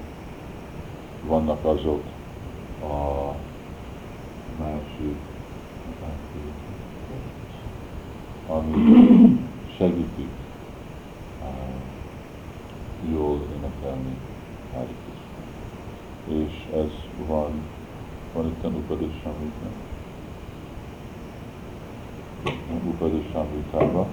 vannak 1.26 1.64
azok 1.64 2.02
a 2.82 3.34
másik, 4.58 5.16
másik 6.00 6.52
ami 8.46 9.38
segítik 9.76 10.30
uh, 11.42 11.48
jól 13.12 13.40
énekelni 13.56 14.16
Hari. 14.74 14.94
És 16.44 16.66
ez 16.74 16.90
van, 17.26 17.50
van 18.34 18.46
itt 18.46 18.64
a 18.64 18.68
Upadishamrita. 18.68 19.66
Upadishamritában, 22.86 24.06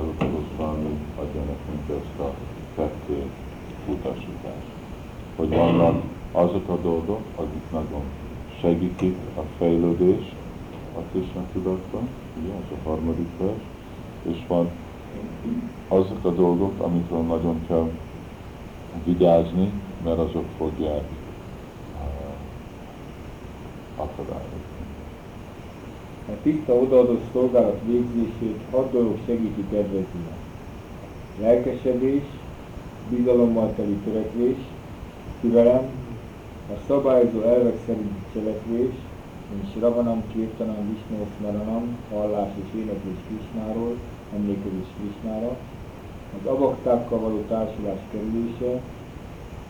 Rupa 0.00 0.24
Goswami 0.24 0.98
adja 1.18 1.40
nekünk 1.40 2.00
ezt 2.00 2.20
a 2.20 2.34
ketté 2.74 3.22
utasítást. 3.88 4.70
Hogy 5.36 5.48
vannak 5.48 6.02
azok 6.32 6.68
a 6.68 6.76
dolgok, 6.76 7.22
akik 7.36 7.70
nagyon 7.72 8.02
segítik 8.60 9.16
a 9.36 9.40
fejlődést 9.58 10.34
a 10.96 11.00
Krishna 11.10 11.42
tudatban, 11.52 12.08
ugye, 12.42 12.52
ez 12.52 12.76
a 12.78 12.88
harmadik 12.88 13.28
vers, 13.38 13.62
és 14.22 14.38
van 14.46 14.70
azok 15.88 16.24
a 16.24 16.30
dolgok, 16.30 16.80
amikről 16.80 17.22
nagyon 17.22 17.66
kell 17.66 17.90
vigyázni, 19.04 19.72
mert 20.04 20.18
azok 20.18 20.44
fogják 20.56 21.04
akadályozni. 23.96 24.60
A 26.28 26.32
tiszta 26.42 26.72
odaadó 26.72 27.18
szolgálat 27.32 27.80
végzését 27.86 28.60
hat 28.70 28.92
dolog 28.92 29.18
segíti 29.26 29.64
kedvezően. 29.70 30.36
Lelkesedés, 31.40 32.22
bizalommal 33.10 33.72
teli 33.76 33.96
törekvés, 34.04 34.56
türelem, 35.40 35.90
a 36.70 36.74
szabályozó 36.86 37.40
elvek 37.40 37.78
szerinti 37.86 38.22
cselekvés, 38.32 38.94
mint 39.50 39.80
Ravanam, 39.80 40.22
Kirtanam, 40.32 40.88
Vishnu, 40.88 41.26
Smaranam, 41.38 41.96
hallás 42.10 42.50
és 42.54 42.80
éneklés 42.80 43.16
Krisnáról, 43.26 43.96
emlékezés 44.34 44.86
Krisnára, 45.00 45.56
az 46.38 46.50
abaktákkal 46.50 47.18
való 47.18 47.44
társulás 47.48 47.98
kerülése, 48.10 48.80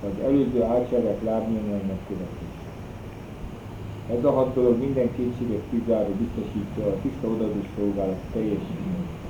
az 0.05 0.25
előző 0.25 0.63
ácsárák 0.63 1.23
lábnyomainak 1.25 1.99
követése. 2.09 2.71
Ez 4.11 4.25
a 4.25 4.31
hat 4.31 4.55
dolog 4.55 4.79
minden 4.79 5.15
kétséget 5.17 5.63
kizáró 5.71 6.11
biztosítja 6.19 6.87
a 6.87 7.01
tiszta 7.03 7.29
odaadó 7.29 7.61
szolgálat 7.77 8.21
teljesítményét. 8.33 9.21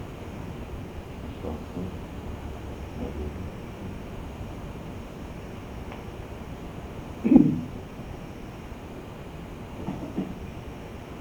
És 1.28 1.42
akkor 1.42 1.84
megint 2.98 3.40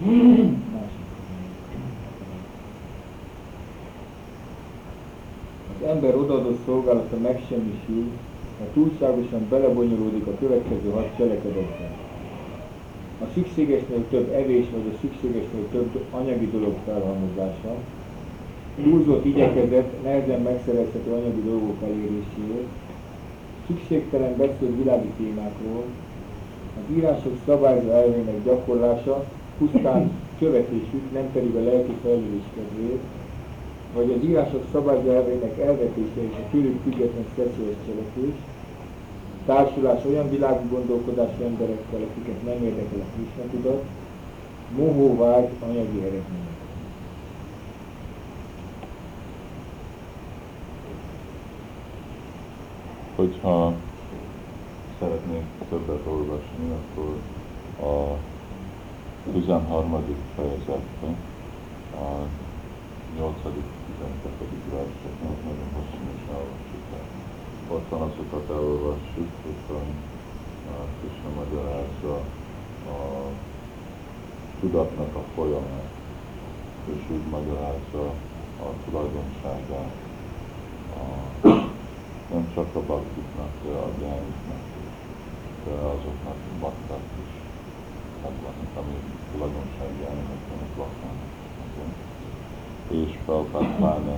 Másik. 0.02 1.06
Az 5.80 5.88
ember 5.88 6.16
odaadó 6.16 6.58
szolgálata 6.72 7.18
megsemmisül, 7.18 8.06
ha 8.60 8.66
túlságosan 8.74 9.48
belebonyolódik 9.50 10.26
a 10.28 10.38
következő 10.40 10.90
hat 10.90 11.10
cselekedetbe. 11.18 11.88
A 13.24 13.26
szükségesnél 13.34 14.04
több 14.10 14.34
evés 14.34 14.66
vagy 14.72 14.94
a 14.94 14.98
szükségesnél 15.02 15.66
több 15.72 16.04
anyagi 16.12 16.48
dolog 16.52 16.76
felhalmozása, 16.86 17.74
túlzott 18.84 19.26
igyekezet 19.26 20.04
nehezen 20.04 20.42
megszerezhető 20.42 21.12
anyagi 21.12 21.42
dolgok 21.46 21.78
eléréséért, 21.84 22.72
szükségtelen 23.68 24.38
beszélt 24.38 24.78
világi 24.78 25.12
témákról, 25.18 25.84
az 26.78 26.96
írások 26.96 27.38
szabályozó 27.46 27.90
elvének 27.90 28.44
gyakorlása 28.44 29.26
pusztán 29.58 30.12
követésük, 30.40 31.12
nem 31.14 31.32
pedig 31.34 31.56
a 31.56 31.64
lelki 31.64 31.94
fejlődés 32.04 32.48
kedvéért, 32.56 33.04
vagy 33.94 34.12
az 34.12 34.24
írások 34.24 34.64
szabályozó 34.72 35.10
elvének 35.10 35.60
elvetése 35.60 36.22
és 36.22 36.36
a 36.36 36.50
tőlük 36.52 36.82
független 36.84 37.26
szexuális 37.36 37.76
cselekvés, 37.86 38.34
társulás 39.46 40.06
olyan 40.06 40.30
világú 40.30 40.70
gondolkodású 40.70 41.44
emberekkel, 41.44 42.00
akiket 42.02 42.44
nem 42.44 42.64
érdekel 42.64 43.00
a 43.00 43.16
Krishna 43.16 43.52
tudat, 43.52 43.84
mohó 44.78 45.18
vágy 45.18 45.50
anyagi 45.64 46.00
eredmények. 46.00 46.50
Hogyha 53.16 53.74
szeretnék 55.00 55.44
többet 55.70 56.08
olvasni, 56.08 56.72
akkor 56.72 57.18
a 57.90 58.18
13. 59.32 60.04
fejezetben, 60.36 61.16
a 61.96 62.26
8. 63.18 63.81
12. 64.02 64.62
verset 64.74 65.16
nagyon 65.24 65.70
hosszú 65.76 66.04
is 66.18 66.24
elolvassuk 66.30 66.86
el. 67.00 67.08
Ott 67.76 67.90
van 67.90 68.02
azokat 68.02 68.50
elolvassuk, 68.50 69.32
a 70.72 70.82
Krishna 71.00 71.30
magyarázza 71.42 72.16
a 72.96 73.00
tudatnak 74.60 75.16
a 75.16 75.24
folyamát, 75.36 75.92
és 76.94 77.02
úgy 77.16 77.28
magyarázza 77.30 78.06
a 78.66 78.68
tulajdonságát 78.86 79.96
a 80.96 81.06
nem 82.32 82.52
csak 82.54 82.76
a 82.76 82.82
baktiknak, 82.82 83.54
de 83.64 83.72
a 83.72 83.90
gyániknak 84.00 84.64
is. 84.84 84.94
azoknak 85.74 86.38
bakták 86.60 87.06
is 87.24 87.34
megvannak, 88.24 88.72
ami 88.78 88.96
tulajdonsági 89.32 90.04
hogy 90.50 90.76
baktának. 90.78 91.31
És 92.92 93.12
Prabhupád 93.26 93.76
pláne 93.76 94.18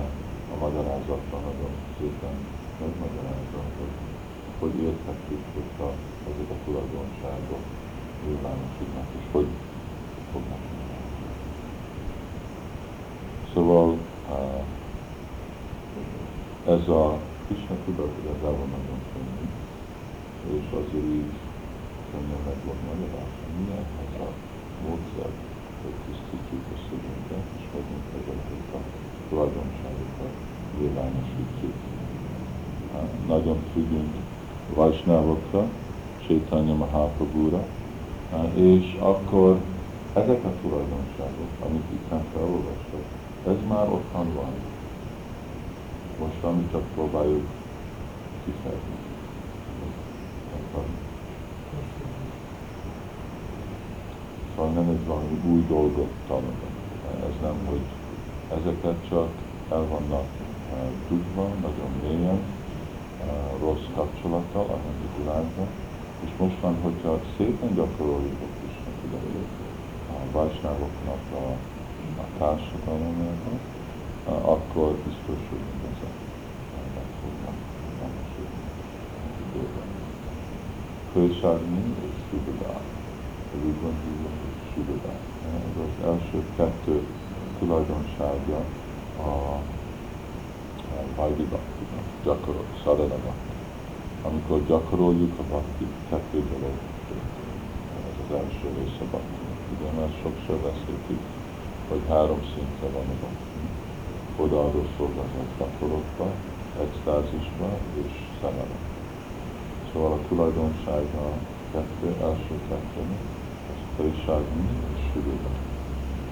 a 0.54 0.56
magyarázatban 0.64 1.40
nagyon 1.48 1.72
szépen 1.98 2.36
megmagyarázza, 2.80 3.60
hogy 3.78 3.94
hogy 4.60 4.82
érthetjük, 4.82 5.44
hogyha 5.54 5.88
ezek 6.30 6.50
a 6.50 6.58
tulajdonságok 6.64 7.64
nyilvánosítnak, 8.26 9.08
és 9.18 9.26
hogy 9.32 9.46
fognak 10.32 10.62
Szóval 13.54 13.98
ez 16.66 16.88
a 16.88 17.18
Krishna 17.46 17.76
tudat 17.84 18.12
igazából 18.22 18.68
nagyon 18.76 19.00
könnyű, 19.12 19.46
és 20.58 20.66
azért 20.80 21.08
így 21.18 21.34
könnyen 22.10 22.42
meg 22.48 22.58
volt 22.66 22.82
magyarázva. 22.90 23.44
Milyen 23.58 23.86
ez 24.04 24.14
a 24.26 24.30
módszer, 24.84 25.30
hogy 25.82 25.96
tisztítjuk 26.06 26.64
a 26.74 26.76
szívünket, 26.84 27.46
és 27.58 27.64
megyünk 27.72 28.06
ezeket 28.18 28.74
a 28.78 28.80
tulajdonságokat 29.28 30.34
nyilvánosítjuk. 31.04 31.74
Nagyon 33.26 33.58
függünk 33.72 34.14
Vajsnávokra, 34.74 35.64
Sétanya 36.26 36.74
Mahaprabhura, 36.74 37.64
és 38.54 38.96
akkor 38.98 39.58
ezek 40.12 40.44
a 40.44 40.52
tulajdonságok, 40.62 41.50
amit 41.66 41.84
itt 41.92 42.12
felolvastak, 42.32 43.04
ez 43.46 43.68
már 43.68 43.88
ottan 43.88 44.34
van. 44.34 44.52
Most 46.20 46.42
amit 46.42 46.70
csak 46.70 46.82
próbáljuk 46.94 47.46
kifejezni. 48.44 49.02
Szóval 54.56 54.72
nem 54.72 54.88
egy 54.88 55.06
valami 55.06 55.40
új 55.46 55.64
dolgot 55.68 56.10
tanulni. 56.26 56.70
Ez 57.20 57.34
nem, 57.42 57.54
hogy 57.68 57.80
ezeket 58.58 59.08
csak 59.08 59.28
el 59.70 59.86
vannak 59.88 60.24
tudva, 61.08 61.48
nagyon 61.62 61.90
mélyen, 62.02 62.40
rossz 63.60 63.86
kapcsolattal 63.94 64.66
a 64.70 64.78
világban, 65.18 65.66
és 66.24 66.30
most 66.38 66.60
van, 66.60 66.76
hogyha 66.82 67.20
szépen 67.36 67.74
gyakoroljuk 67.74 68.40
a 68.40 68.58
Krishna 68.58 68.92
tudatot, 69.02 69.48
a 70.10 70.32
Vajsnávoknak 70.32 71.22
a 71.32 71.56
a 72.18 72.38
társadalomban, 72.38 73.58
akkor 74.24 74.92
biztos, 74.92 75.40
hogy 75.50 75.64
ezek 75.90 76.14
meg 76.94 77.08
fognak 77.20 77.58
valósulni 78.00 78.62
időben. 79.52 79.88
Kőszárnyi 81.12 81.94
és 82.06 82.16
Subadán. 82.30 82.82
Úgy. 83.66 85.00
Ez 85.44 85.76
az 85.82 86.06
első 86.06 86.44
kettő 86.56 87.06
tulajdonsága 87.58 88.64
a 89.18 89.58
Vajdi 91.16 91.46
Bhaktinak, 91.52 92.06
gyakorol, 92.24 92.66
Sadhana 92.82 93.18
Bhakti. 93.24 93.54
Amikor 94.28 94.66
gyakoroljuk 94.66 95.34
a 95.38 95.42
Bhakti, 95.42 95.86
kettő 96.08 96.38
dolog 96.50 96.76
Ez 98.08 98.16
az 98.24 98.30
első 98.40 98.66
része 98.78 99.02
a 99.06 99.08
Bhakti. 99.10 99.42
Ugye, 99.72 99.90
mert 99.98 100.14
sokszor 100.22 100.56
beszéltük, 100.68 101.22
hogy 101.88 102.02
három 102.08 102.40
szintre 102.52 102.86
van 102.96 103.08
a 103.14 103.16
bakti. 103.22 103.62
Odaadó 104.42 104.82
szolgálat 104.96 105.50
gyakorlatba, 105.58 106.26
extázisba 106.84 107.68
és 108.02 108.12
szemele. 108.40 108.76
Szóval 109.92 110.12
a 110.12 110.26
tulajdonsága 110.28 111.24
kettő, 111.72 112.08
első 112.22 112.54
kettő, 112.68 113.02
az 113.70 113.80
trisságni 113.96 114.68
és 114.94 115.02
sűrűbe. 115.12 115.52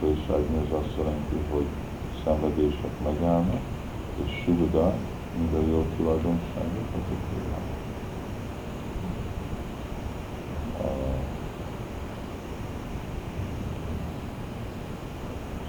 Trisságni 0.00 0.56
az 0.64 0.72
azt 0.80 0.96
jelenti, 0.98 1.38
hogy 1.52 1.66
szenvedések 2.24 2.94
megállnak, 3.04 3.64
és 4.26 4.42
sűrűbe, 4.44 4.94
minden 5.38 5.70
jó 5.70 5.86
tulajdonságok, 5.96 6.88
azok 6.90 7.22
világos. 7.34 7.80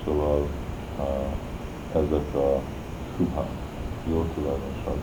Szóval 0.06 0.48
ezek 1.94 2.36
a 2.36 2.60
suha, 3.18 3.46
jó 4.10 4.26
tulajdonság. 4.34 4.96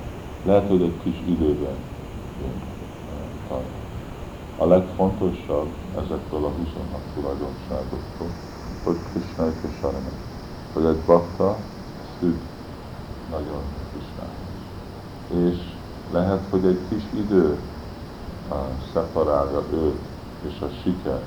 Lehet, 0.45 0.69
hogy 0.69 0.83
egy 0.83 0.99
kis 1.03 1.15
időben 1.27 1.77
jön 2.43 2.61
A 4.59 4.67
legfontosabb 4.67 5.69
ezekből 5.97 6.45
a 6.45 6.49
26 6.49 7.01
tulajdonságoktól, 7.15 8.29
hogy 8.85 8.97
Krishna 9.13 9.47
és 9.47 9.71
Sarana. 9.81 10.11
Hogy 10.73 10.85
egy 10.85 11.01
bakta 11.07 11.57
függ 12.19 12.50
nagyon 13.31 13.63
Krishnához. 13.91 15.53
És 15.53 15.59
lehet, 16.13 16.41
hogy 16.51 16.65
egy 16.65 16.81
kis 16.89 17.03
idő 17.15 17.59
uh, 18.49 18.57
szeparálja 18.93 19.63
őt 19.73 20.01
és 20.49 20.61
a 20.61 20.69
siker 20.83 21.23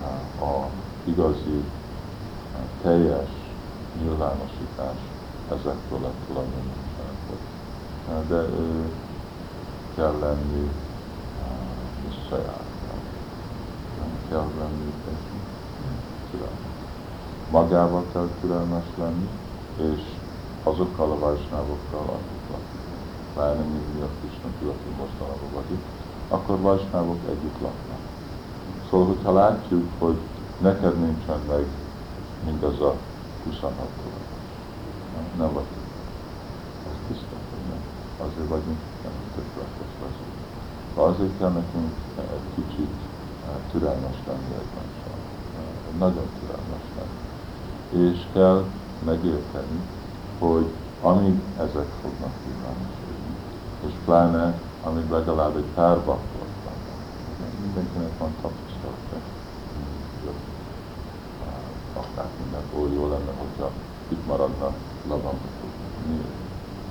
uh, 0.00 0.48
a 0.48 0.68
igazi 1.04 1.64
teljes 2.82 3.28
nyilvánosítás 4.02 4.98
ezekről 5.48 6.04
a 6.04 6.12
tulajdonságokból. 6.26 7.38
De 8.28 8.36
ő 8.36 8.92
kell 9.94 10.18
lenni 10.20 10.70
saját. 12.30 12.62
Kell 14.28 14.46
lenni 14.58 14.92
türelmes. 16.30 16.58
Magával 17.50 18.04
kell 18.12 18.28
türelmes 18.40 18.84
lenni, 18.98 19.28
és 19.76 20.02
azokkal 20.62 21.10
a 21.10 21.18
vajsnávokkal, 21.18 22.04
akik 22.18 22.40
bár 23.34 23.54
nem 23.56 23.66
mi 23.94 24.00
a 24.00 24.08
Krishna 24.20 24.48
tudatú 24.58 24.88
mostanában 24.98 25.50
vagyunk, 25.54 25.82
akkor 26.28 26.60
vajsnávok 26.60 27.18
együtt 27.28 27.60
laknak. 27.60 28.02
Szóval, 28.90 29.06
hogyha 29.06 29.32
látjuk, 29.32 29.86
hogy 29.98 30.16
neked 30.58 31.00
nincsen 31.00 31.40
meg 31.48 31.64
mindaz 32.44 32.80
a 32.80 32.94
26 33.44 33.74
nem, 35.14 35.24
nem 35.38 35.52
vagy. 35.52 35.70
Ez 36.88 36.98
tiszta, 37.08 37.36
hogy 37.50 37.64
nem. 37.70 37.82
Azért 38.26 38.48
vagyunk, 38.48 38.80
nem 39.02 39.12
tökéletes 39.34 39.92
leszünk. 40.02 40.34
Azért 40.94 41.38
kell 41.38 41.52
nekünk 41.60 41.92
egy 42.16 42.48
kicsit 42.54 42.94
eh, 43.46 43.54
türelmes 43.70 44.18
lenni 44.26 44.52
egymással. 44.62 45.18
Eh, 45.58 45.98
nagyon 45.98 46.28
türelmes 46.38 46.86
lenni. 46.96 47.18
És 48.06 48.26
kell 48.32 48.64
megérteni, 49.04 49.80
hogy 50.40 50.66
amíg 51.02 51.40
ezek 51.56 51.88
fognak 52.02 52.34
villámosodni, 52.44 53.34
és 53.86 53.92
pláne, 54.04 54.60
amíg 54.82 55.10
legalább 55.10 55.56
egy 55.56 55.70
pár 55.74 55.96
baktor 55.96 56.48
mindenkinek 57.60 58.18
van 58.18 58.34
tapasztalata 58.42 59.16
bakták 61.94 62.30
mindenhol, 62.42 62.88
jó 62.94 63.08
lenne, 63.08 63.32
hogyha 63.38 63.70
itt 64.08 64.26
maradna. 64.26 64.72
Miért? 66.08 66.24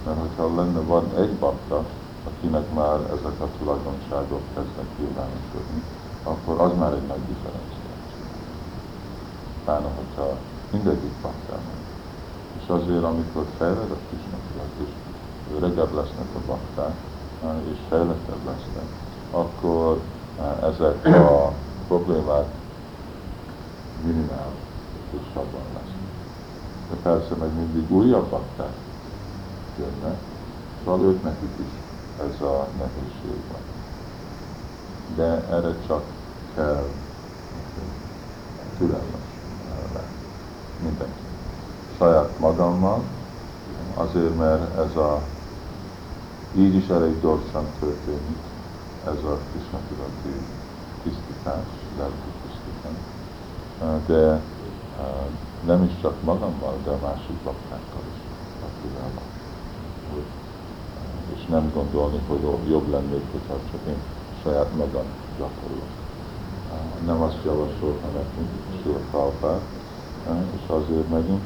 Mert 0.05 0.19
hogyha 0.19 0.55
lenne, 0.55 0.79
van 0.79 1.05
egy 1.17 1.33
bakta, 1.33 1.85
akinek 2.27 2.73
már 2.73 2.99
ezek 2.99 3.39
a 3.41 3.47
tulajdonságok 3.57 4.41
kezdnek 4.53 4.87
nyilvánosodni, 4.99 5.83
akkor 6.23 6.59
az 6.59 6.71
már 6.77 6.93
egy 6.93 7.07
nagy 7.07 7.25
differenciáció. 7.27 8.21
Pláne, 9.63 9.87
hogyha 9.97 10.37
mindegyik 10.71 11.13
baktának. 11.21 11.78
És 12.57 12.67
azért, 12.67 13.03
amikor 13.03 13.45
fejled 13.57 13.91
a 13.91 13.97
Krishna 14.07 14.37
tudat, 14.47 14.87
és 14.87 14.91
öregebb 15.55 15.93
lesznek 15.93 16.27
a 16.35 16.39
bakták, 16.47 16.95
és 17.71 17.77
fejlettebb 17.89 18.45
lesznek, 18.45 18.89
akkor 19.31 19.99
eh, 20.39 20.67
ezek 20.69 21.05
a 21.05 21.53
problémák 21.87 22.47
minimál 24.05 24.51
tudatosabban 25.11 25.61
lesz. 25.73 25.93
De 26.89 26.95
persze 27.03 27.35
meg 27.35 27.53
mindig 27.53 27.91
újabb 27.91 28.29
bakták 28.29 28.73
jönnek, 29.77 30.17
szóval 30.83 31.05
ők 31.05 31.23
nekik 31.23 31.53
is 31.59 31.73
ez 32.19 32.41
a 32.41 32.67
nehézség 32.77 33.41
van. 33.51 33.61
De 35.15 35.47
erre 35.49 35.75
csak 35.87 36.03
kell 36.55 36.87
türelmes 38.77 39.27
lenni. 39.93 40.15
Mindenki. 40.83 41.28
Saját 41.99 42.39
magammal, 42.39 43.03
azért, 43.93 44.37
mert 44.37 44.77
ez 44.77 44.95
a 44.95 45.21
így 46.55 46.75
is 46.75 46.87
elég 46.87 47.21
gyorsan 47.21 47.65
történik 47.79 48.37
ez 49.05 49.23
a 49.23 49.37
Krishna 49.51 49.79
tisztítás, 51.03 51.65
lelki 51.97 52.29
tisztítás. 52.41 52.99
De 54.07 54.41
nem 55.65 55.83
is 55.83 55.91
csak 56.01 56.23
magammal, 56.23 56.77
de 56.83 56.89
a 56.89 56.97
másik 57.01 57.35
baktákkal 57.43 58.03
is, 58.13 58.19
akivel 58.67 59.09
van. 59.15 60.23
És 61.35 61.45
nem 61.45 61.71
gondolni, 61.73 62.19
hogy 62.27 62.69
jobb 62.69 62.89
lennék, 62.89 63.23
hogyha 63.31 63.55
csak 63.71 63.79
én 63.87 63.99
saját 64.43 64.75
magam 64.77 65.05
gyakorlunk. 65.37 65.93
Nem 67.05 67.21
azt 67.21 67.43
javasolta 67.45 68.07
nekünk, 68.07 68.49
Prabhupád, 69.11 69.61
és 70.55 70.61
azért 70.67 71.09
megyünk, 71.09 71.41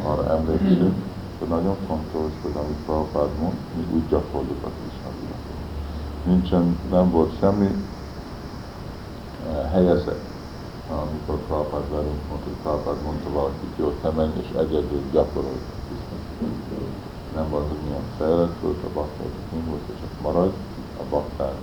arra 0.00 0.30
emlékszünk, 0.30 0.94
hogy 1.38 1.48
nagyon 1.48 1.76
fontos, 1.86 2.32
hogy 2.42 2.52
amit 2.54 2.84
Prabhupád 2.84 3.28
mond, 3.40 3.54
mi 3.76 3.86
úgy 3.94 4.08
gyakorljuk 4.08 4.64
a 4.64 4.70
Krishna 4.78 5.10
Nincsen, 6.24 6.78
nem 6.90 7.10
volt 7.10 7.38
semmi 7.38 7.68
helyezett, 9.72 10.24
amikor 10.90 11.36
Prabhupád 11.46 11.90
velünk 11.90 12.22
mondta, 12.28 12.46
hogy 12.48 12.60
Prabhupád 12.62 13.02
mondta 13.02 13.30
valakit, 13.30 13.72
jó, 13.76 13.88
te 14.02 14.10
menj 14.10 14.32
és 14.42 14.48
egyedül 14.56 15.02
gyakorolj. 15.12 15.62
A 15.74 15.78
Krishna 15.86 16.16
Nem 17.34 17.50
volt, 17.50 17.68
hogy 17.68 17.82
milyen 17.86 18.08
fejlett 18.18 18.56
volt, 18.62 18.84
a 18.84 18.92
bakták 18.94 19.32
nem 19.52 19.64
volt, 19.68 19.86
és 19.94 20.00
ott 20.04 20.20
maradj, 20.22 20.56
a 21.00 21.04
bakták. 21.10 21.54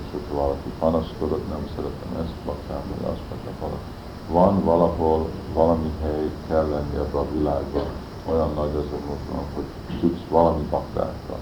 És 0.00 0.06
hogyha 0.12 0.34
valaki 0.42 0.70
panaszkodott, 0.78 1.48
nem 1.48 1.68
szeretem 1.74 2.12
ezt, 2.22 2.36
bakták, 2.44 2.82
vagy 2.90 3.10
azt 3.12 3.24
mondja 3.30 3.52
valaki 3.60 3.99
van 4.32 4.64
valahol 4.64 5.28
valami 5.52 5.90
hely 6.02 6.30
kell 6.48 6.68
lenni 6.68 6.96
ebbe 6.96 7.18
a 7.18 7.30
világban, 7.32 7.86
olyan 8.26 8.52
nagy 8.54 8.76
az 8.76 8.84
a 8.92 9.06
mozgalom, 9.08 9.46
hogy 9.54 9.64
tudsz 10.00 10.28
valami 10.28 10.62
baktákkal. 10.70 11.38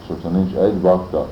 És 0.00 0.06
hogyha 0.06 0.28
nincs 0.28 0.54
egy 0.54 0.78
bakta, 0.78 1.28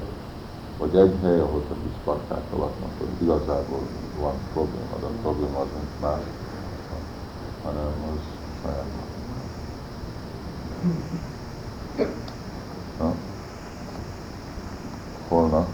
vagy 0.78 0.96
egy 0.96 1.14
hely, 1.22 1.40
ahol 1.40 1.62
te 1.68 1.74
tudsz 1.74 2.04
baktákkal 2.04 2.58
laknak, 2.58 2.90
akkor 2.94 3.08
igazából 3.20 3.80
van 4.20 4.34
probléma, 4.52 4.96
de 5.00 5.06
a 5.06 5.20
probléma 5.22 5.58
az 5.58 5.66
nincs 5.74 6.00
más, 6.00 6.20
hanem 7.64 7.92
az 8.12 8.20
saját 8.62 8.84
Na? 12.98 13.14
Holnap 15.28 15.68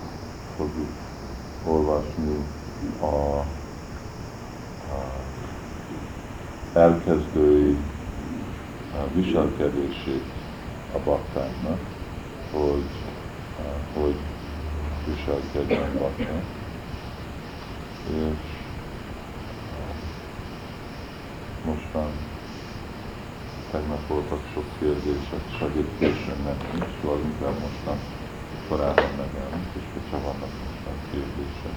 fogjuk 0.57 0.90
olvasni 1.66 2.44
a 3.01 3.44
elkezdői 6.75 7.77
viselkedését 9.15 10.25
a 10.95 10.99
baktáknak, 11.05 11.79
hogy, 12.53 12.85
hogy 13.95 14.15
viselkedjen 15.07 15.99
bakták. 15.99 16.43
És 18.11 18.39
mostan 21.65 22.11
tegnap 23.71 24.07
voltak 24.09 24.41
sok 24.55 24.65
kérdések, 24.79 25.41
segítésem 25.59 26.37
nekünk, 26.45 26.87
szóval 27.01 27.19
inkább 27.25 27.59
mostan 27.61 27.99
korábban 28.69 29.11
megállunk, 29.17 29.67
és 29.77 29.83
hogyha 29.93 30.21
vannak 30.23 30.51
mostan 30.67 30.97
kérdések. 31.11 31.77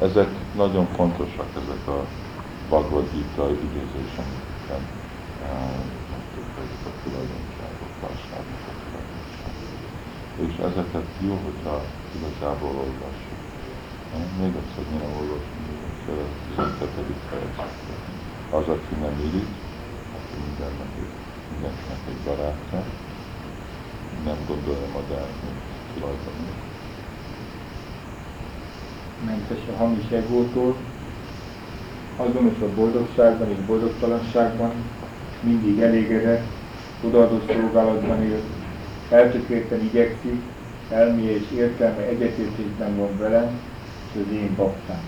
Ezek 0.00 0.28
nagyon 0.54 0.86
fontosak, 0.86 1.48
ezek 1.64 1.86
a 1.88 2.04
Bhagavad 2.68 3.10
Gita 3.12 3.50
idézésemben 3.50 4.82
mondtuk, 6.10 6.46
hogy 6.56 6.72
a 6.90 6.92
tulajdonságok, 7.02 7.92
társadalmak 8.00 8.64
a 8.70 8.74
tulajdonságok. 8.82 9.74
És 10.44 10.54
ezeket 10.68 11.08
jó, 11.26 11.34
hogyha 11.46 11.76
igazából 12.16 12.74
olvassuk. 12.84 13.40
Még 14.40 14.52
egyszer 14.60 14.84
még 15.66 15.78
egyszer 15.88 16.18
a 16.24 16.28
12. 16.48 17.14
fejezetben. 17.30 18.00
Az, 18.58 18.66
aki 18.74 18.94
nem 19.04 19.16
irigy, 19.28 19.54
aki 20.16 20.34
mindennek, 20.46 20.92
mindenkinek 21.52 22.02
egy 22.12 22.22
barátja, 22.26 22.80
nem 24.24 24.38
gondolja 24.50 24.88
magát, 24.98 25.32
mint 25.42 25.62
tulajdonos. 25.92 26.58
Mentes 29.24 29.62
a 29.72 29.76
hamis 29.76 30.08
egótól, 30.20 30.76
azonos 32.16 32.60
a 32.60 32.74
boldogságban 32.74 33.50
és 33.50 33.66
boldogtalanságban, 33.66 34.72
mindig 35.40 35.80
elégedett, 35.80 36.44
odaadó 37.04 37.40
szolgálatban 37.46 38.22
él, 38.22 38.40
eltökélten 39.10 39.80
igyekszik, 39.80 40.40
elméje 40.90 41.36
és 41.36 41.44
értelme 41.54 42.02
egyetértésben 42.02 42.96
van 42.96 43.18
velem, 43.18 43.60
és 44.12 44.20
az 44.26 44.32
én 44.32 44.54
baktám. 44.56 45.02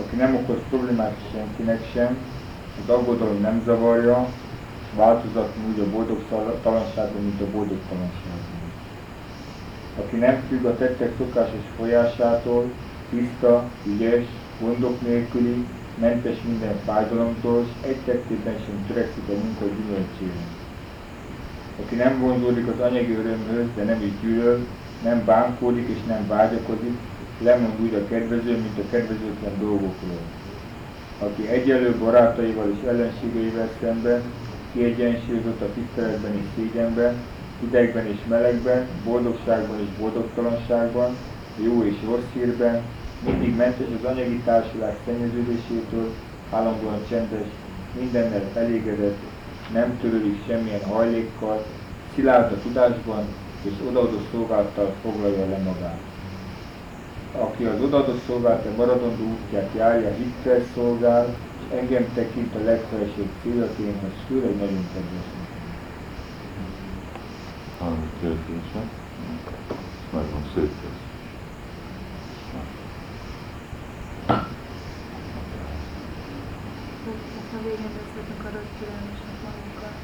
Aki 0.00 0.16
nem 0.16 0.34
okoz 0.34 0.58
problémát 0.68 1.16
senkinek 1.32 1.90
sem, 1.92 2.16
az 2.82 2.94
aggodalom 2.94 3.40
nem 3.40 3.62
zavarja, 3.64 4.28
és 4.80 4.96
változatlan 4.96 5.64
úgy 5.72 5.80
a 5.80 5.90
boldogtalanságban, 5.90 7.22
mint 7.22 7.40
a 7.40 7.50
boldogtalanságban. 7.50 8.62
Aki 9.98 10.16
nem 10.16 10.42
függ 10.48 10.64
a 10.64 10.76
tettek 10.76 11.12
szokásos 11.18 11.64
folyásától, 11.76 12.70
tiszta, 13.10 13.64
ügyes, 13.86 14.26
gondok 14.64 15.00
nélküli, 15.00 15.66
mentes 16.00 16.36
minden 16.48 16.76
fájdalomtól, 16.84 17.60
és 17.60 17.88
egy 17.88 17.96
tettében 18.04 18.54
sem 18.64 18.84
törekszik 18.86 19.28
a 19.28 19.32
munka 19.32 19.64
gyümölcsére. 19.64 20.44
Aki 21.82 21.94
nem 21.94 22.20
vonzódik 22.20 22.66
az 22.66 22.80
anyagi 22.80 23.12
örömhöz, 23.12 23.66
de 23.76 23.82
nem 23.82 24.02
is 24.02 24.12
gyűlöl, 24.22 24.66
nem 25.02 25.24
bánkódik 25.24 25.88
és 25.88 26.04
nem 26.06 26.26
vágyakozik, 26.26 26.96
lemond 27.42 27.80
úgy 27.80 27.94
a 27.94 28.08
kedvező, 28.08 28.52
mint 28.52 28.78
a 28.78 28.90
kedvezőtlen 28.90 29.58
dolgokról. 29.58 30.22
Aki 31.18 31.48
egyelő 31.48 31.94
barátaival 31.98 32.72
és 32.76 32.88
ellenségeivel 32.88 33.68
szemben, 33.80 34.22
kiegyensúlyozott 34.72 35.60
a 35.60 35.72
tiszteletben 35.74 36.32
és 36.34 36.46
szégyenben, 36.56 37.14
hidegben 37.60 38.06
és 38.06 38.18
melegben, 38.28 38.86
boldogságban 39.04 39.78
és 39.80 39.98
boldogtalanságban, 39.98 41.16
jó 41.64 41.84
és 41.84 41.96
rossz 42.06 42.32
hírben, 42.32 42.82
mindig 43.24 43.56
mentes 43.56 43.86
az 44.00 44.04
anyagi 44.10 44.40
társulás 44.44 44.94
szennyeződésétől, 45.06 46.10
állandóan 46.50 47.06
csendes, 47.08 47.46
mindennel 47.98 48.42
elégedett, 48.54 49.18
nem 49.72 49.98
törődik 50.00 50.44
semmilyen 50.46 50.84
hajlékkal, 50.84 51.64
szilárd 52.14 52.52
a 52.52 52.60
tudásban 52.62 53.24
és 53.62 53.72
odaadó 53.88 54.20
szolgálattal 54.32 54.94
foglalja 55.02 55.48
le 55.48 55.58
magát. 55.58 56.00
Aki 57.38 57.64
az 57.64 57.80
odaadó 57.80 58.12
szolgálata 58.26 58.70
maradandó 58.76 59.24
útját 59.24 59.70
járja, 59.76 60.10
hittel 60.10 60.60
szolgál, 60.74 61.36
és 61.58 61.78
engem 61.78 62.12
tekint 62.14 62.54
a 62.54 62.64
legfelsőbb 62.64 63.30
céljaként, 63.42 64.02
az 64.02 64.24
főleg 64.28 64.56
nagyon 64.56 64.88
kedves 64.94 65.26
Valami 67.78 68.10
kérdése? 68.20 68.82
Nagyon 70.12 70.42
szép 70.54 70.70
ha 77.64 77.70
végén 77.70 77.96
beszéltünk 77.98 78.42
arra, 78.46 78.58
hogy 78.62 78.74
türelmesnek 78.78 79.36
magunkkal, 79.44 79.94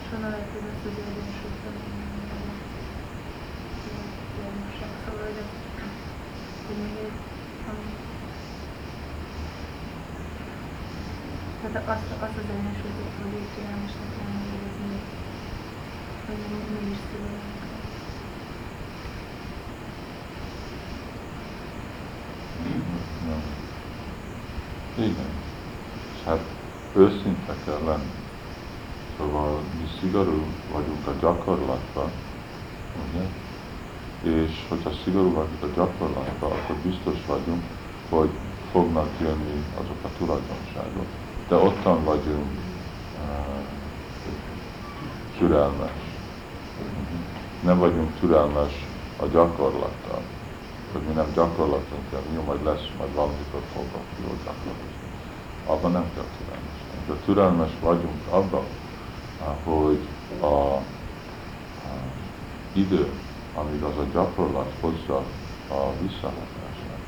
és 0.00 0.06
honnan 0.10 0.30
lehet, 0.34 0.50
hogy 0.54 0.66
ezt 0.72 0.86
az 0.88 0.96
egyensúlyt 1.02 1.58
türelmesek. 4.32 4.92
Szóval, 5.04 5.24
hogy 5.28 5.40
ez 5.42 5.50
hogy 6.66 6.78
még 6.84 6.96
egy, 7.06 7.18
ami 7.70 7.88
tehát 11.60 11.76
azt, 11.94 12.10
azt 12.24 12.36
az 12.42 12.48
egyensúlyt, 12.54 12.98
hogy 13.18 13.34
így 13.40 13.50
türelmesnek 13.54 14.10
lenni, 14.18 14.44
hogy 14.52 14.64
ez 14.70 14.78
még, 14.88 15.04
hogy 16.26 16.40
mégis 16.74 17.00
szülőnek. 17.08 17.62
Igen. 24.96 25.32
Hát 26.26 26.62
őszinte 26.96 27.54
kell 27.64 27.80
lenni. 27.84 28.12
Szóval 29.18 29.60
mi 29.78 29.88
szigorú 30.00 30.42
vagyunk 30.72 31.06
a 31.06 31.12
gyakorlatban, 31.20 32.10
ugye? 33.08 33.26
És 34.36 34.66
hogyha 34.68 34.90
szigorú 35.04 35.32
vagyunk 35.32 35.62
a 35.62 35.66
gyakorlatban, 35.74 36.50
akkor 36.50 36.76
biztos 36.82 37.26
vagyunk, 37.26 37.62
hogy 38.08 38.30
fognak 38.70 39.10
jönni 39.20 39.64
azok 39.74 39.98
a 40.02 40.08
tulajdonságok. 40.18 41.06
De 41.48 41.54
ottan 41.54 42.04
vagyunk 42.04 42.50
uh, 43.20 43.54
türelmes. 45.38 45.90
Nem 47.62 47.78
vagyunk 47.78 48.18
türelmes 48.20 48.86
a 49.20 49.26
gyakorlattal. 49.26 50.22
Hogy 50.92 51.02
mi 51.02 51.12
nem 51.12 51.32
gyakorlatunk, 51.34 52.02
jó, 52.34 52.42
majd 52.42 52.64
lesz, 52.64 52.90
majd 52.98 53.14
valamikor 53.14 53.62
fogok 53.72 54.04
jól 54.26 54.36
gyakorlatni. 54.44 55.03
Abban 55.66 55.90
nem 55.92 56.10
kell 56.14 56.24
türelmes 56.38 56.74
de 57.06 57.14
türelmes 57.24 57.70
vagyunk 57.80 58.26
abban, 58.30 58.64
hogy 59.64 60.08
a, 60.40 60.46
a 60.46 60.82
idő, 62.72 63.08
amíg 63.54 63.82
az 63.82 63.96
a 63.96 64.04
gyakorlat 64.12 64.72
hozza 64.80 65.16
a 65.68 65.92
visszahatását. 66.00 66.98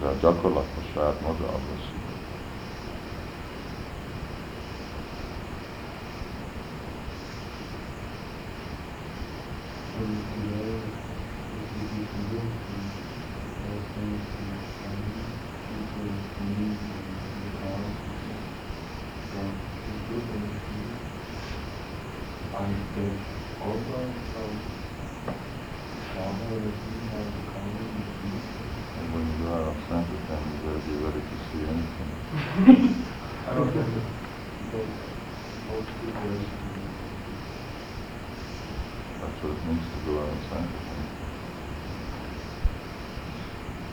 De 0.00 0.06
a 0.06 0.14
gyakorlat 0.20 0.66
a 0.78 0.92
saját 0.94 1.20
maga 1.20 1.44
a 1.44 1.58
Thank 9.96 10.08
you. 10.08 11.74
amit 22.54 22.96
oldal, 23.66 24.08
When 29.14 29.26
you 29.38 29.46
are 29.46 29.64
of 29.70 29.76
Sankirtan, 29.88 30.42
you 30.50 30.58
better 30.64 30.82
be 30.86 30.94
ready 31.04 31.22
to 31.22 31.36
see 31.50 31.62
anything. 31.70 32.10
That's 39.20 39.38
what 39.42 39.52
it 39.52 39.60
means 39.66 39.86
to 39.92 39.98
go 40.06 40.12
out 40.18 40.30
on 40.30 40.38
Sankirtan. 40.50 41.00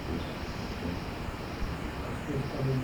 This- 0.07 0.39
azt 2.09 2.25
írtam, 2.29 2.65
hogy 2.65 2.83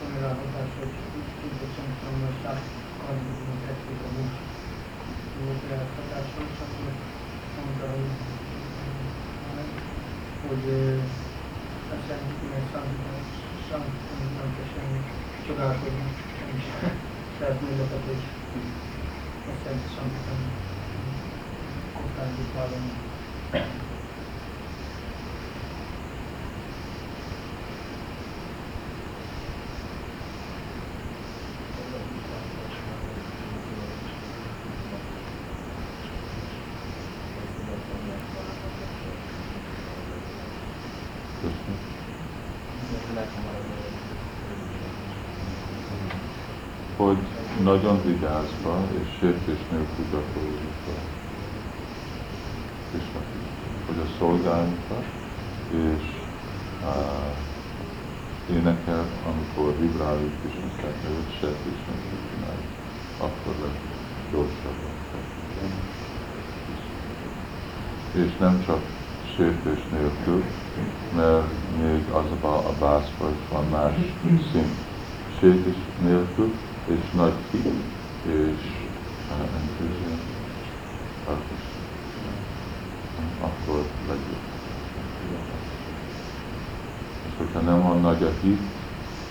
van 0.00 0.12
ráhatás, 0.20 0.70
hogy 0.78 0.92
tudatosan 1.40 1.88
tanulság, 2.02 2.60
amikor 3.08 3.56
tették 3.66 4.00
a 4.06 4.10
nincs 4.16 4.36
volt 5.44 5.62
ráhatása, 5.70 6.40
és 6.50 6.58
akkor 6.64 6.92
mondta, 7.56 7.86
hogy 7.94 8.10
hogy 10.48 10.64
azt 11.94 12.08
jelenti, 12.08 12.46
hogy 12.52 12.66
számítanak, 12.72 13.26
nem 14.38 14.50
kell 14.56 14.68
semmi 14.74 15.00
csodálkozni, 15.46 16.06
nem 16.40 16.50
is 16.60 16.66
lehet 17.40 17.60
mondatot, 17.60 18.04
hogy 18.08 18.22
azt 19.50 19.64
jelenti 19.64 19.88
számítanak, 19.96 20.52
kockázat 21.96 22.50
vállalni. 22.56 22.92
Köszönöm. 41.46 41.78
Hogy 46.96 47.18
nagyon 47.66 48.02
vigyázva 48.04 48.74
és 49.00 49.08
sértés 49.18 49.60
nélkül 49.70 50.04
gyakoroljuk 50.12 50.82
a 50.86 50.98
Krishna 52.90 53.20
hogy 53.86 53.98
a 53.98 54.08
szolgálunkat, 54.18 55.06
és 55.70 56.04
uh, 56.82 58.56
énekel, 58.56 59.04
amikor 59.30 59.78
vibráljuk 59.80 60.32
Krishna 60.40 60.70
szerkevet, 60.76 61.30
sértés 61.40 61.78
nélkül 61.88 62.20
csináljuk, 62.30 62.70
akkor 63.18 63.54
lesz 63.62 63.84
gyorsabban. 64.30 64.94
És 68.14 68.36
nem 68.38 68.64
csak 68.66 68.80
sértés 69.36 69.82
nélkül, 69.90 70.44
mert 71.16 71.50
még 71.82 72.02
az 72.10 72.30
a 72.42 72.72
bászba 72.80 73.30
is 73.30 73.48
van 73.52 73.66
más 73.70 73.94
szint. 74.52 74.76
Sértés 75.40 75.76
nélkül, 76.02 76.52
és 76.86 77.10
nagy 77.14 77.32
hit, 77.50 77.66
és 78.22 78.60
uh, 79.30 79.48
enthusiasm, 79.60 80.34
akkor, 83.40 83.84
legjobb. 84.08 84.44
És 87.26 87.32
hogyha 87.36 87.60
nem 87.60 87.82
van 87.82 88.00
nagy 88.00 88.22
a 88.22 88.30
hit, 88.42 88.60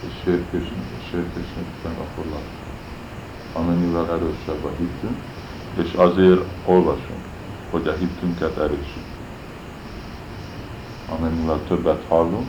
és 0.08 0.13
sértés, 0.24 0.68
sértés 1.12 1.46
nélkül, 1.56 2.02
akkor 2.02 2.26
lassú. 2.26 2.63
Amennyivel 3.54 4.10
erősebb 4.10 4.63
a 4.63 4.72
hitünk, 4.78 5.18
és 5.84 5.94
azért 5.94 6.41
olvasunk, 6.65 7.26
hogy 7.72 7.88
a 7.88 7.94
hitünket 7.94 8.58
erősít 8.58 9.13
amennyivel 11.10 11.60
többet 11.68 12.04
hallunk, 12.08 12.48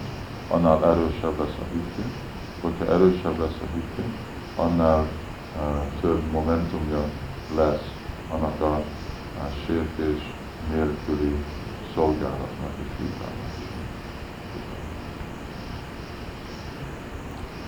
annál 0.49 0.85
erősebb 0.85 1.39
lesz 1.39 1.59
a 1.61 1.67
hitünk. 1.73 2.13
Hogyha 2.61 2.93
erősebb 2.93 3.39
lesz 3.39 3.61
a 3.61 3.67
hitünk, 3.75 4.15
annál 4.57 5.07
több 6.01 6.31
momentumja 6.31 7.05
lesz 7.57 7.91
annak 8.31 8.61
a, 8.61 8.75
a 9.39 9.49
sértés 9.67 10.33
nélküli 10.71 11.45
szolgálatnak 11.95 12.73
és 12.83 12.89
vibrálásnak. 12.99 13.67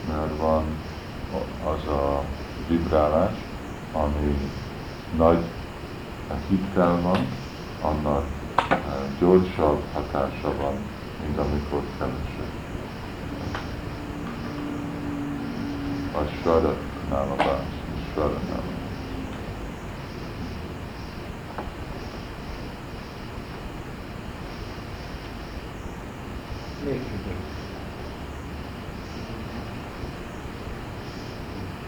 Mert 0.09 0.37
van 0.37 0.64
az 1.64 1.87
a 1.88 2.24
vibrálás, 2.68 3.35
ami 3.92 4.51
nagy 5.16 5.44
hittel 6.48 7.01
van, 7.01 7.27
annak 7.83 8.27
gyorsabb 9.18 9.83
hatása 9.94 10.57
van, 10.61 10.74
mint 11.24 11.38
amikor 11.38 11.83
kevesebb. 11.98 12.67
A 16.14 16.25
sada 16.44 16.75
nála 17.11 17.35
más, 17.37 17.47
a 17.47 18.14
sada 18.14 18.38
nála 18.49 18.79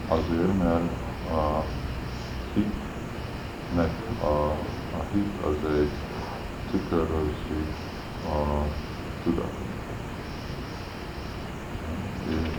Azért, 0.08 0.58
mert 0.58 0.82
a 1.32 1.64
hitnek 2.54 3.90
a, 4.22 4.26
a 4.96 5.04
hit 5.12 5.44
az 5.44 5.70
egy 5.70 5.90
tükrözi 6.70 7.64
a 8.24 8.64
tudatot. 9.24 9.68
És 12.30 12.52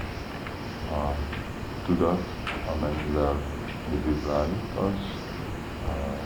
a 0.92 1.16
tudat, 1.92 2.20
amennyivel 2.76 3.36
mi 3.90 3.98
vibráljuk, 4.06 4.64
az 4.76 5.00
uh, 5.88 6.20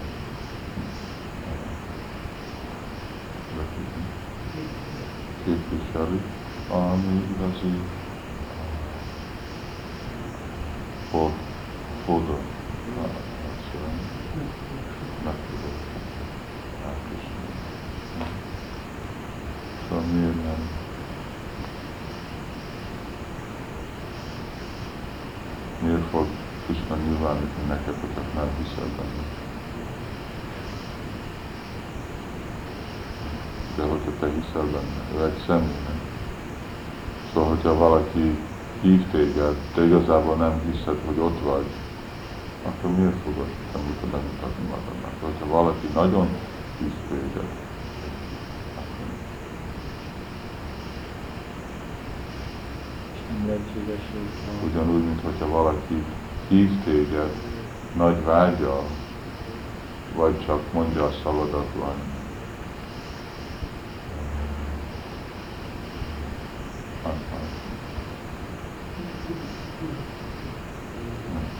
képviseli, 5.43 6.21
ami 6.69 7.23
igazi 7.35 7.81
for, 11.09 11.31
fordul. 12.05 12.39
Szóval 13.71 13.89
meg 15.23 15.35
tudod 15.49 15.77
elküzdeni. 16.85 17.53
Szóval 19.89 20.03
miért 20.05 20.43
nem? 20.43 20.83
Miért 25.85 26.09
fog 26.09 26.25
Krishna 26.65 26.95
nyilvánítani 26.95 27.67
neked, 27.67 27.95
hogyha 27.99 28.21
nem 28.35 28.49
hiszel 28.57 28.89
benne? 28.97 29.23
De 33.75 33.83
hogyha 33.83 34.11
te 34.19 34.31
hiszel 34.31 34.65
benne, 34.65 35.19
ő 35.19 35.25
egy 35.25 35.43
személy, 35.45 35.81
nem? 35.87 35.99
Szóval, 37.33 37.49
hogyha 37.49 37.73
valaki 37.73 38.37
de 39.75 39.85
igazából 39.85 40.35
nem 40.35 40.61
hiszed, 40.71 40.97
hogy 41.05 41.19
ott 41.19 41.39
vagy, 41.43 41.65
akkor 42.65 42.91
miért 42.91 43.21
fogod 43.23 43.47
te 43.71 44.07
bemutatni 44.11 44.63
magadnak? 44.69 45.13
Hogyha 45.21 45.47
valaki 45.47 45.87
nagyon 45.93 46.27
hív 46.79 46.93
téged, 47.09 47.47
ugyanúgy, 54.63 55.03
mint 55.03 55.21
hogyha 55.21 55.47
valaki 55.47 56.03
hív 56.47 56.83
téged 56.83 57.31
nagy 57.95 58.23
vágyal, 58.23 58.83
vagy 60.15 60.45
csak 60.45 60.73
mondja 60.73 61.03
a 61.03 61.11
szavadat, 61.23 61.67
vagy 61.79 62.13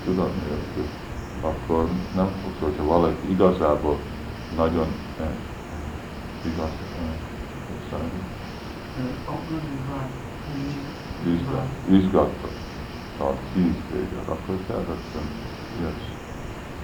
tudat 0.05 0.33
nélkül, 0.35 0.87
akkor 1.41 1.89
nem 2.15 2.29
fogsz, 2.43 2.59
hogyha 2.59 2.85
valaki 2.85 3.29
igazából 3.29 3.99
nagyon 4.55 4.87
eh, 5.19 5.27
igaz, 6.45 6.69
eh, 6.69 7.15
szerint, 7.89 8.11
izgat, 11.25 11.67
izgatta, 11.89 12.47
a 13.19 13.31
hív 13.53 13.75
téged, 13.91 14.27
akkor 14.27 14.55
te 14.67 14.73
rögtön 14.73 15.27
jössz. 15.81 16.13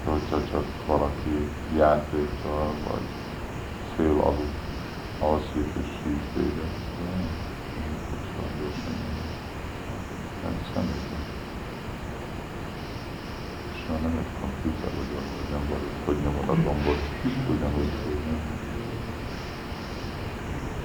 Hogyha 0.04 0.50
csak 0.50 0.64
valaki 0.86 1.48
játékkal, 1.76 2.74
vagy 2.88 3.06
fél 3.96 4.20
alul 4.20 4.50
alszik 5.20 5.72
és 5.80 5.88
hív 6.04 6.20
téged, 6.34 6.72
nem 7.04 7.28
fogsz 8.08 8.32
rá 8.36 8.46
gyorsan 8.58 8.94
jönni. 9.02 9.22
Nem 10.42 10.54
személyben. 10.74 11.22
És 13.72 13.82
Krishna 13.92 14.08
nem 14.08 14.18
egy 14.18 14.32
komputer, 14.40 14.90
hogy 14.96 15.10
hogy 15.36 15.50
nem 15.50 15.64
vagy, 15.68 15.86
hogy 16.04 16.16
nyomod 16.24 16.48
a 16.48 16.62
gombot, 16.62 17.00
ugyanúgy, 17.50 17.92
hogy 18.04 18.20
nem. 18.26 18.40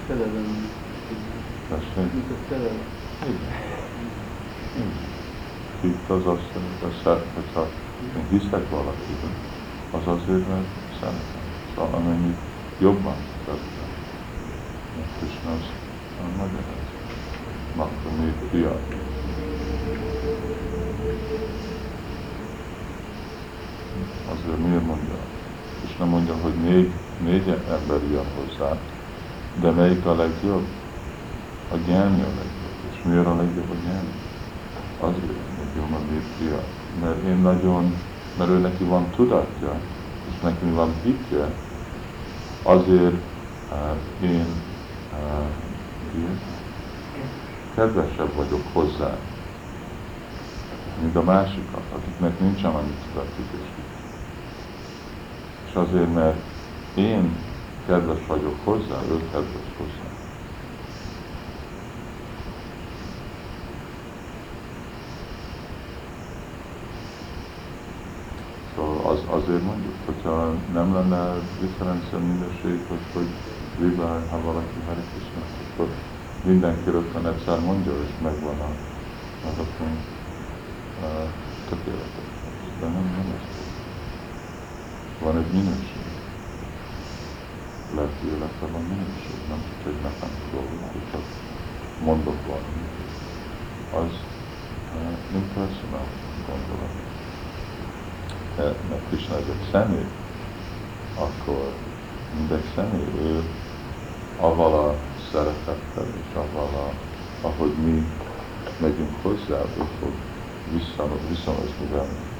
Szerelem. 0.08 0.70
Tessék? 1.70 1.87
Mint 1.87 1.87
a 1.87 1.87
szerelem. 1.87 1.87
Igen. 1.87 1.87
Igen. 1.87 1.87
Itt 5.82 6.10
az 6.10 6.26
azt 6.26 6.52
jelenti, 6.54 7.30
hogyha 7.34 7.68
én 8.16 8.28
hiszek 8.30 8.70
valakiben, 8.70 9.32
az 9.92 10.08
azért, 10.08 10.48
mert 10.48 10.68
szeretem. 11.00 11.42
Szóval 11.76 11.94
amennyit 11.94 12.38
jobban 12.80 13.16
szeretem. 13.46 13.90
Mert 14.96 15.18
Krishna 15.18 15.52
az 15.52 15.74
magyaráz. 16.38 16.88
Makra 17.76 18.12
mi 18.12 18.32
fia. 18.50 18.80
Azért 24.30 24.58
miért 24.58 24.86
mondja? 24.86 25.16
És 25.86 25.96
mondja, 25.98 26.34
hogy 26.36 26.56
négy, 26.56 26.92
négy 27.24 27.48
ember 27.48 28.04
jön 28.12 28.26
hozzá, 28.36 28.78
de 29.62 29.72
melyik 29.72 30.06
a 30.06 30.16
legjobb? 30.16 30.77
A 31.72 31.76
gyáni 31.76 32.22
a 32.22 32.26
legjobb. 32.26 32.78
És 32.92 33.04
miért 33.04 33.26
a 33.26 33.36
legjobb 33.36 33.70
a 33.70 33.76
gyáni? 33.86 34.14
Azért, 35.00 35.32
jó 35.76 35.84
a 35.84 36.00
miért 36.10 36.26
fia. 36.38 36.60
Mert 37.02 37.24
én 37.24 37.38
nagyon, 37.38 37.94
mert 38.38 38.50
ő 38.50 38.58
neki 38.58 38.84
van 38.84 39.10
tudatja, 39.10 39.74
és 40.30 40.42
neki 40.42 40.70
van 40.70 40.94
hitje, 41.04 41.48
azért 42.64 43.16
uh, 43.72 44.30
én 44.30 44.46
uh, 45.14 45.48
kedvesebb 47.78 48.34
vagyok 48.36 48.62
hozzá, 48.74 49.18
mint 51.02 51.16
a 51.16 51.24
másikat, 51.24 51.84
akiknek 51.96 52.40
nincsen 52.40 52.72
annyi 52.72 52.94
tudatjuk 53.08 53.48
és. 53.62 53.68
És 55.70 55.74
azért, 55.74 56.14
mert 56.14 56.38
én 56.96 57.32
kedves 57.88 58.28
vagyok 58.28 58.56
hozzá, 58.64 59.02
ő 59.10 59.30
kedves 59.32 59.74
hozzá. 59.78 60.10
Szóval 68.76 69.12
az, 69.12 69.20
azért 69.42 69.64
mondjuk, 69.64 69.96
hogyha 70.06 70.54
lenne 71.10 71.40
differencia 71.60 72.20
minőség, 72.20 72.80
hogy, 72.88 73.06
hogy 73.14 73.28
vibál, 73.80 74.28
ha 74.30 74.42
valaki 74.42 74.80
Hare 74.86 75.04
Krishna, 75.12 75.42
akkor 75.72 75.90
mindenki 76.44 76.90
rögtön 76.90 77.26
egyszer 77.26 77.60
mondja, 77.60 77.92
és 78.04 78.10
megvan 78.22 78.60
a, 78.60 78.72
az 79.48 79.58
a 79.60 79.68
könyv 79.78 80.04
tökéletes. 81.70 82.32
De 82.80 82.86
nem, 82.86 83.06
nem 83.18 83.28
ez. 83.36 83.46
Van 85.22 85.38
egy 85.38 85.52
minőség. 85.52 86.06
Lelki 87.96 88.26
életben 88.26 88.72
van 88.72 88.82
minőség, 88.82 89.38
nem 89.50 89.62
csak 89.68 89.94
egy 89.94 90.02
nekem 90.02 90.30
dolgok, 90.52 91.12
csak 91.12 91.26
mondok 92.04 92.40
valamit. 92.48 92.96
Az 93.94 94.14
uh, 94.96 95.36
impersonal 95.36 96.08
gondolat. 96.48 96.96
Mert 98.90 99.08
Krishna 99.10 99.36
ez 99.36 99.48
egy 99.50 99.70
személy, 99.72 100.06
akkor 101.20 101.74
mindegy 102.36 102.64
ő 103.20 103.44
avval 104.40 104.74
a 104.74 104.96
szeretettel 105.32 106.06
és 106.06 106.36
avval, 106.36 106.70
a, 106.86 106.94
ahogy 107.48 107.74
mi 107.86 108.06
megyünk 108.80 109.16
hozzá, 109.22 109.60
ő 109.78 109.84
fog 110.00 110.12
viszonozni 111.30 111.88
velünk. 111.92 112.36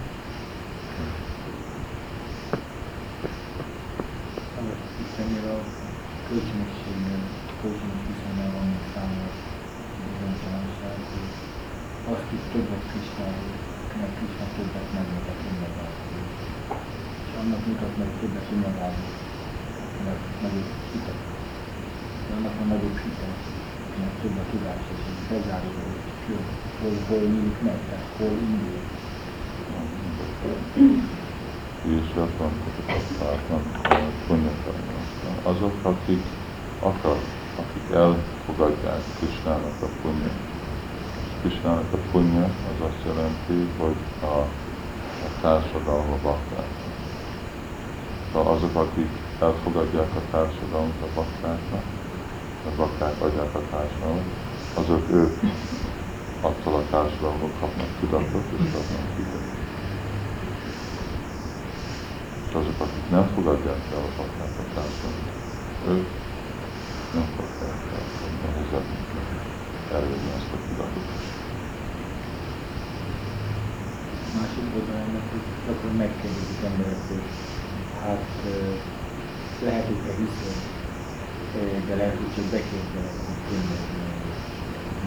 Istennél 5.02 5.50
a 5.52 5.60
viszonynál 8.08 8.52
van 8.56 8.66
még 8.72 8.84
számos 8.94 9.36
bizonytalanság, 10.06 10.98
hogy 11.12 11.30
azt 12.14 12.30
is 12.36 12.44
többet 12.52 12.84
Krisnáról, 12.92 13.56
mert 14.00 14.14
Krisna 14.18 14.46
többet 14.56 14.88
megmutat 14.98 15.40
önmagáról. 15.50 16.26
És 17.26 17.32
annak 17.42 17.66
mutat 17.68 17.98
meg 17.98 18.10
többet 18.20 18.48
önmagáról, 18.54 19.10
mert 20.06 20.24
nagyobb 20.42 20.70
hitet. 20.92 21.22
De 22.28 22.34
annak 22.38 22.56
van 22.57 22.57
nagyobb 22.68 23.00
tudás, 24.52 24.82
és 24.92 25.02
ez 25.12 25.28
bezárul, 25.30 25.72
hogy 25.84 26.38
hol, 26.82 26.94
hol 27.08 27.28
nyílik 27.28 27.62
meg, 27.62 27.80
tehát 27.90 28.06
hol 28.18 28.32
indul. 28.32 28.82
És 31.82 32.14
van 33.48 33.64
punyakainak. 34.28 35.06
Azok, 35.44 35.86
akik 35.86 36.24
akar, 36.80 37.18
akik 37.56 37.90
elfogadják 37.90 39.02
Krisnának 39.20 39.82
a 39.82 39.88
punya. 40.02 40.32
És 41.24 41.32
Krisnának 41.42 41.94
a 41.94 41.98
punya 42.12 42.44
az 42.44 42.82
azt 42.88 43.04
jelenti, 43.06 43.72
hogy 43.78 43.96
a, 44.22 44.26
a 45.26 45.30
társadalma 45.42 46.18
bakták. 46.24 46.68
Szóval 48.32 48.54
azok, 48.54 48.76
akik 48.76 49.10
elfogadják 49.40 50.16
a 50.16 50.22
társadalmat 50.32 51.02
a 51.02 51.08
baktáknak, 51.16 51.97
a 52.68 52.76
bakták 52.76 53.22
adják 53.22 53.56
a 53.56 53.70
társadalmat, 53.70 54.26
azok 54.74 55.10
ők 55.10 55.40
attól 56.42 56.76
a 56.76 56.84
társadalomból 56.90 57.50
kapnak 57.60 58.00
tudatot 58.00 58.52
és 58.60 58.72
kapnak 58.72 59.16
hitet. 59.16 59.46
És 62.48 62.54
azok, 62.54 62.80
akik 62.82 63.10
nem 63.10 63.28
fogadják 63.28 63.82
el 63.92 63.98
a 63.98 64.10
bakták 64.18 64.58
a 64.60 64.74
társadalmat, 64.74 65.30
ők 65.88 66.08
nem 67.14 67.28
fogják 67.36 67.80
el, 67.92 68.06
hogy 68.20 68.36
nehezebb 68.42 68.86
elérni 69.92 70.32
ezt 70.38 70.54
a 70.54 70.58
tudatot. 70.68 71.08
Másik 74.40 74.64
oldalon 74.76 75.02
ennek, 75.02 75.32
hogy 75.32 75.74
akkor 75.76 75.92
megkérdezik 75.98 76.64
emberek, 76.64 77.08
hogy 77.08 77.24
hát 78.02 78.26
lehet, 79.64 79.86
hogy 79.86 80.02
te 80.06 80.14
hiszel, 80.14 80.77
de 81.88 81.96
lehet, 81.96 82.18
hogy 82.22 82.34
csak 82.36 82.46
beképzeled, 82.54 83.18
hogy 83.28 83.40
tényleg 83.50 83.84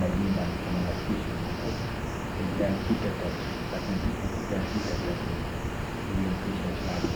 meg 0.02 0.12
mindent, 0.22 0.56
hanem 0.66 0.84
ezt 0.92 1.04
kísérletet. 1.06 1.76
Egy 2.40 2.52
ilyen 2.58 2.76
hitetet, 2.86 3.36
tehát 3.68 3.84
nem 3.88 3.98
ilyen 4.50 4.64
hitetet, 4.72 5.18
hogy 5.26 6.16
ilyen 6.20 6.36
kísérletet 6.42 7.14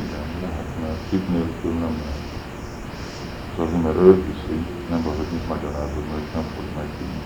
Igen, 0.00 0.26
lehet, 0.44 0.68
mert 0.82 1.00
hit 1.10 1.26
nélkül 1.34 1.74
nem 1.84 1.94
lehet. 2.04 2.26
És 3.50 3.56
azért, 3.64 3.82
mert 3.86 4.00
ő 4.06 4.10
hiszi, 4.26 4.56
nem 4.92 5.02
az, 5.08 5.16
hogy 5.20 5.32
mit 5.36 5.48
magyarázod, 5.52 6.04
mert 6.10 6.28
nem 6.36 6.46
fog 6.54 6.66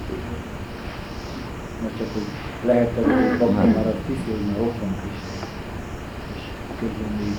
tőle. 0.06 0.36
Most 1.82 1.96
csak, 1.98 2.10
hogy 2.16 2.28
lehet 2.70 2.90
hogy 2.94 3.38
bakni, 3.40 3.70
már 3.76 3.88
hiszi, 4.06 4.30
hogy 4.36 4.46
már 4.50 4.60
ott 4.66 4.78
van 4.80 4.92
Krisztus. 5.00 5.42
És 6.34 6.42
közben 6.80 7.12
még 7.18 7.34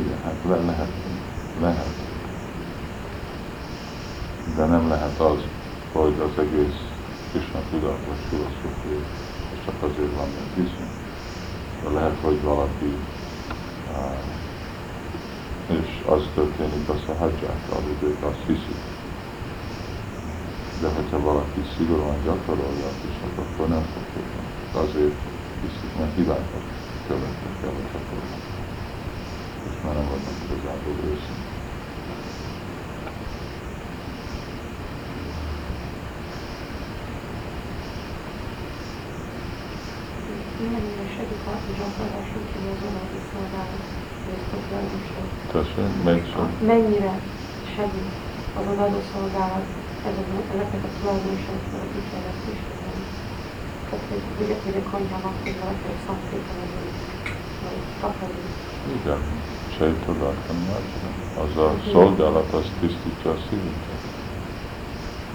Igen, 0.00 0.18
hát 0.24 0.38
le, 0.48 0.56
lehet, 0.70 0.92
lehet. 1.60 1.94
De 4.56 4.64
nem 4.64 4.88
lehet 4.88 5.20
az, 5.20 5.40
hogy 5.92 6.14
az 6.20 6.38
egész 6.38 6.78
Krishna 7.30 7.60
tudat 7.70 7.98
vagy 8.06 8.22
filozófia, 8.28 9.00
és 9.52 9.58
csak 9.64 9.82
azért 9.82 10.14
van, 10.16 10.28
mert 10.34 10.54
hiszünk. 10.54 10.94
De 11.82 11.88
lehet, 11.88 12.18
hogy 12.22 12.42
valaki, 12.42 12.96
és 15.66 16.02
az 16.06 16.22
történik 16.34 16.88
a 16.88 16.96
szahadzsákkal, 17.06 17.80
hogy 17.86 18.08
ők 18.08 18.22
azt 18.22 18.42
hiszik. 18.46 18.80
De 20.80 20.88
hogyha 20.88 21.20
valaki 21.20 21.60
szigorúan 21.76 22.22
gyakorolja 22.24 22.86
a 22.86 22.96
Krishnát, 23.00 23.38
akkor 23.38 23.68
nem 23.68 23.82
fog 23.92 24.04
tudni. 24.12 24.42
Azért 24.84 25.18
hiszik, 25.62 25.98
mert 25.98 26.14
hibákat 26.16 26.64
követnek 27.08 27.62
el 27.62 27.68
a 27.68 27.82
gyakorlók 27.92 28.56
és 29.70 29.82
már 29.84 29.94
nem 29.94 30.04
vannak 30.04 30.38
igazából 30.44 30.94
őszintén. 31.04 31.54
Mennyire 40.55 40.55
segít 40.55 40.55
az, 40.55 40.55
hogy 40.55 40.55
gyakorlás 40.55 40.55
úgy, 40.55 40.55
hogy 40.55 40.55
az 40.55 40.55
anyagi 40.55 40.55
szolgálat 40.55 40.55
tulajdonosok. 40.55 40.55
Tessék, 45.52 46.24
sem. 46.32 46.48
Mennyire 46.72 47.12
segít 47.74 48.12
az 48.58 48.64
odaadó 48.72 49.00
szolgálat 49.12 49.66
ezeknek, 50.08 50.84
a 50.88 50.90
tulajdonosoknak, 50.98 51.82
akik 51.86 52.06
fejlesztő 52.10 52.50
Istenem. 52.56 53.00
Tehát, 53.88 54.04
hogy 54.66 54.78
a 54.82 54.90
konyhában, 54.90 55.32
hogy 55.42 55.56
valaki 55.62 55.86
egy 55.92 56.02
szomszédban 56.06 56.58
vagy 57.64 57.80
takarít. 58.00 58.54
Igen, 58.98 59.22
sejtodatlan 59.76 60.60
Az 61.44 61.56
a 61.66 61.68
szolgálat, 61.92 62.52
az 62.58 62.66
tisztítja 62.80 63.30
a 63.36 63.38
szívünket. 63.48 64.02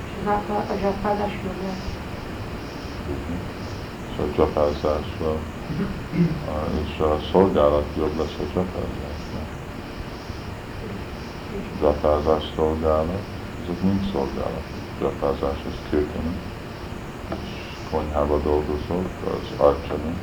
És 0.06 0.12
ezáltal 0.22 0.62
a 0.74 0.76
zsarpázás 0.82 1.34
jobbja. 1.46 1.74
És 3.14 3.61
a 4.22 4.36
csapázásra, 4.36 5.36
és 6.84 7.00
a 7.00 7.18
szolgálat 7.32 7.86
jobb 7.98 8.18
lesz 8.18 8.36
a 8.40 8.54
csapázásra. 8.54 9.40
Csapázás 11.80 12.44
szolgálat, 12.56 13.24
ezek 13.64 13.82
mind 13.82 14.10
szolgálat. 14.12 14.64
Csapázás 15.00 15.58
az 15.68 15.90
kirtana, 15.90 16.34
és 17.30 17.50
konyhába 17.92 18.40
dolgozok, 18.40 19.10
az 19.26 19.58
arcsana, 19.58 20.14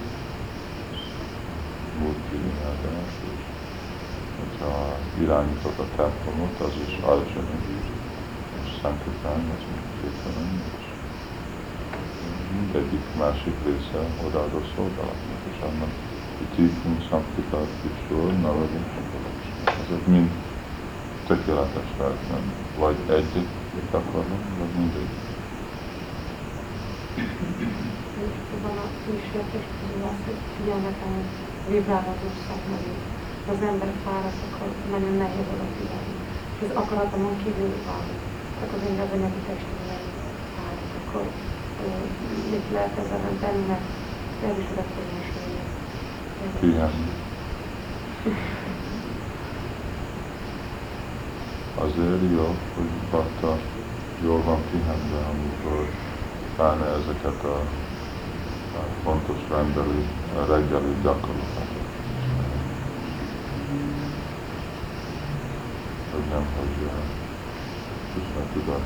múlti 2.01 2.37
imádás, 2.37 3.13
és 3.35 3.43
hogyha 4.39 4.97
irányítok 5.21 5.79
a 5.79 5.85
templomot, 5.97 6.61
az 6.61 6.73
is 6.89 6.99
arcsana, 7.03 7.57
és 8.65 8.71
szentítány, 8.83 9.51
az 9.57 9.65
mind 9.71 10.13
és 10.81 10.88
mindegyik 12.57 13.05
másik 13.19 13.57
része 13.65 14.01
odaadó 14.27 14.61
szolgálatnak, 14.75 15.41
és 15.53 15.59
annak 15.69 15.93
Samptika, 17.09 17.61
Kishor, 17.81 18.33
Navadin, 18.33 18.85
ezek 19.85 20.07
mind 20.07 20.31
tökéletes 21.27 21.91
lehet, 21.99 22.29
nem 22.31 22.45
vagy 22.79 22.97
egyet 23.09 23.95
akarunk, 24.01 24.45
vagy 24.59 24.73
mindegy. 24.79 25.13
Van 28.63 28.77
a 28.85 28.87
közül 29.05 30.03
azt, 30.11 30.25
hogy 30.27 30.71
a 31.07 31.71
vibrálódó 31.71 32.29
szakmai. 32.47 32.93
Az 33.53 33.61
ember 33.71 33.93
fáradt, 34.05 34.41
akkor 34.47 34.69
nagyon 34.91 35.15
nehéz 35.23 35.49
oda 35.55 35.67
figyelni. 35.77 36.15
És 36.55 36.61
az 36.69 36.77
akaratomon 36.83 37.37
kívül 37.43 37.73
van. 37.89 38.05
Tehát 38.55 38.75
az 38.77 38.83
én 38.91 38.99
az 39.05 39.11
anyagi 39.17 39.43
testében 39.47 40.03
fáradt, 40.55 40.93
akkor 41.01 41.25
tenni, 43.41 43.67
mert 43.67 43.81
ez 44.43 44.59
is 44.59 44.69
mesélni. 44.75 45.19
Pihenni. 46.61 47.11
Azért 51.75 52.33
jó, 52.33 52.57
hogy 52.75 52.91
bakta 53.11 53.57
jól 54.25 54.43
van 54.43 54.63
pihenve, 54.71 55.19
amikor 55.19 55.89
pláne 56.57 56.87
ezeket 56.87 57.45
a, 57.45 57.59
a 58.79 58.83
fontos 59.03 59.49
rendeli, 59.49 60.05
a 60.37 60.45
reggeli 60.47 60.95
gyakorlatokat. 61.03 61.87
Hogy 66.13 66.29
nem, 66.31 66.47
hogy 66.59 66.91
Krishna 68.13 68.43
tudat, 68.53 68.83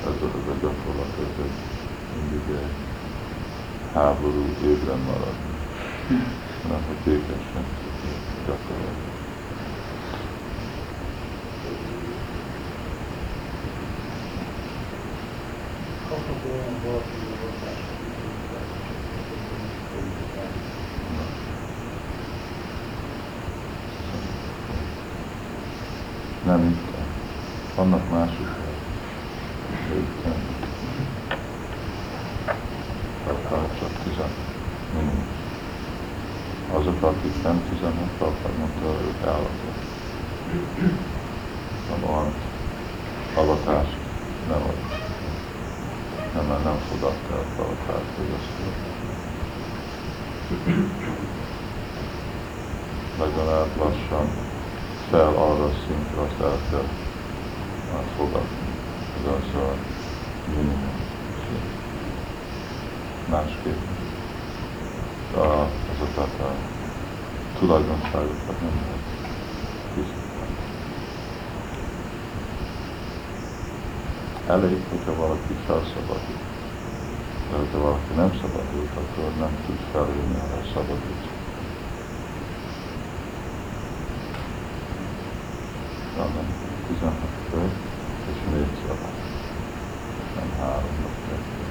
ez 0.00 0.22
a 0.48 0.54
gyakorlat, 0.60 1.12
ez 1.18 1.44
egy 1.44 1.71
mindig 2.14 2.56
egy 2.56 2.74
háború 3.94 4.44
ébren 4.64 4.98
maradni, 4.98 5.54
hanem 6.62 6.82
hogy 6.86 6.96
békesen 7.04 7.64
gyakorolni. 8.46 9.10
Kapható 16.08 16.48
olyan 16.50 16.80
valaki, 16.84 17.22
Nem. 26.46 26.78
Vannak 27.76 28.10
mások. 28.10 28.56
de 29.88 29.94
Itt 29.94 30.24
nem. 30.24 30.40
Akár 33.26 33.78
csak 33.78 33.90
tizen 34.02 34.30
minimum. 34.94 35.26
Azok, 36.72 37.02
akik 37.02 37.42
nem 37.42 37.62
16 37.68 37.94
akkor 38.18 38.50
mondta, 38.58 39.04
ők 39.06 39.26
állatok. 39.26 39.76
Nem 41.88 42.10
olyan 42.10 42.32
avatást 43.34 43.96
nem 44.48 44.62
ad. 44.62 44.76
Nem, 46.34 46.46
mert 46.46 46.64
nem 46.64 46.76
fogadta 46.90 47.34
el 47.34 47.44
avatást, 47.58 48.16
hogy 48.16 48.34
azt 48.36 48.50
legalább 53.18 53.76
lassan 53.76 54.50
fel 55.12 55.28
arra 55.28 55.64
a 55.64 55.72
szintre, 55.86 56.20
azt 56.20 56.40
el 56.40 56.58
kell 56.70 56.88
uh, 57.92 58.04
fogadni. 58.16 58.62
Ez 59.18 59.32
az 59.32 59.54
a 59.62 59.74
minimum 60.48 60.90
szint. 61.46 61.70
Másképp 63.30 63.80
a, 65.34 65.68
azokat 65.92 66.40
a 66.40 66.54
tulajdonságokat 67.58 68.60
nem 68.60 68.80
lehet 68.82 69.02
tisztítani. 69.94 70.56
Elég, 74.46 74.84
felszabadul. 75.66 76.40
De 77.50 77.56
hogyha 77.56 77.78
valaki 77.78 78.12
nem 78.16 78.30
szabadult, 78.40 78.92
akkor 79.02 79.30
nem 79.38 79.52
tud 79.66 79.80
felülni 79.92 80.38
a 80.38 80.60
szabadulásra. 80.74 81.40
hanem 86.16 86.46
16 86.88 87.14
fő, 87.50 87.70
és 88.30 88.38
négy 88.52 88.74
szabad. 88.86 89.14
Nem 90.36 90.50
három, 90.58 90.96
vagy 91.02 91.18
kettő. 91.28 91.62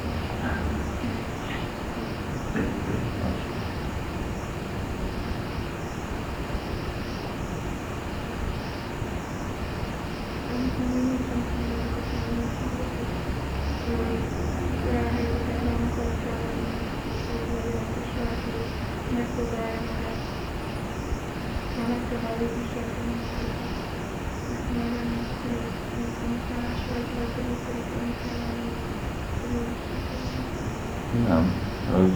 Nem, 31.28 31.54
ez 31.96 32.10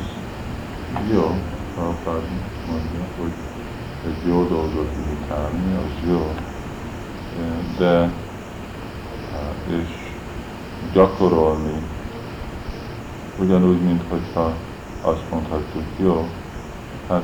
jó, 1.11 1.41
Prabhupád 1.73 2.21
mondja, 2.67 3.05
hogy 3.17 3.31
egy 4.05 4.27
jó 4.27 4.47
dolgot 4.47 4.91
imitálni, 4.95 5.75
az 5.75 6.09
jó, 6.09 6.33
de 7.77 8.11
és 9.69 10.05
gyakorolni 10.95 11.73
ugyanúgy, 13.39 13.81
mint 13.81 14.01
hogyha 14.09 14.53
azt 15.01 15.23
mondhatjuk, 15.31 15.83
jó, 15.97 16.25
hát 17.07 17.23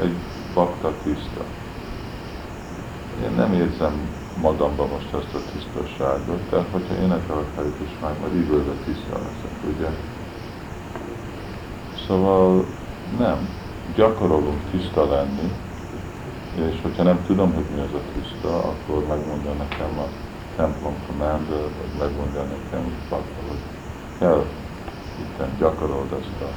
egy 0.00 0.14
bakta 0.54 0.92
tiszta. 1.02 1.44
Én 3.24 3.30
nem 3.36 3.52
érzem 3.52 3.92
magamban 4.42 4.88
most 4.88 5.14
ezt 5.14 5.34
a 5.34 5.38
tisztaságot, 5.52 6.50
de 6.50 6.64
hogyha 6.72 6.94
énekelek 6.94 7.74
is 7.84 7.98
már, 8.00 8.14
majd 8.20 8.34
időre 8.34 8.72
tiszta 8.84 9.18
leszek, 9.18 9.76
ugye? 9.76 9.88
Szóval 12.06 12.64
nem, 13.18 13.48
gyakorolunk 13.94 14.70
tiszta 14.70 15.10
lenni, 15.10 15.50
és 16.56 16.80
hogyha 16.82 17.02
nem 17.02 17.24
tudom, 17.26 17.54
hogy 17.54 17.64
mi 17.74 17.80
az 17.80 17.94
a 17.94 18.02
tiszta, 18.14 18.56
akkor 18.56 19.06
megmondja 19.06 19.52
nekem 19.52 19.98
a 19.98 20.29
templom 20.56 20.94
commander, 21.06 21.60
vagy 21.60 21.98
megmondja 21.98 22.42
nekem, 22.42 22.82
hogy 22.82 23.08
bakta, 23.08 23.40
hogy 23.48 23.58
kell 24.18 24.44
itt 25.20 25.58
gyakorold 25.58 26.12
ezt 26.12 26.40
a, 26.40 26.50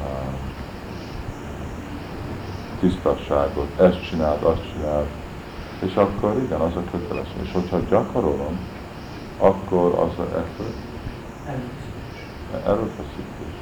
a 0.00 0.34
tisztasságot, 2.80 3.80
ezt 3.80 4.08
csináld, 4.08 4.42
azt 4.42 4.72
csináld, 4.72 5.06
és 5.80 5.94
akkor 5.94 6.36
igen, 6.44 6.60
az 6.60 6.76
a 6.76 6.82
kötelező. 6.90 7.42
És 7.42 7.52
hogyha 7.52 7.78
gyakorolom, 7.88 8.58
akkor 9.38 9.94
az 9.94 10.18
a 10.18 10.22
effort, 10.22 10.76
erőfeszítés, 12.66 13.54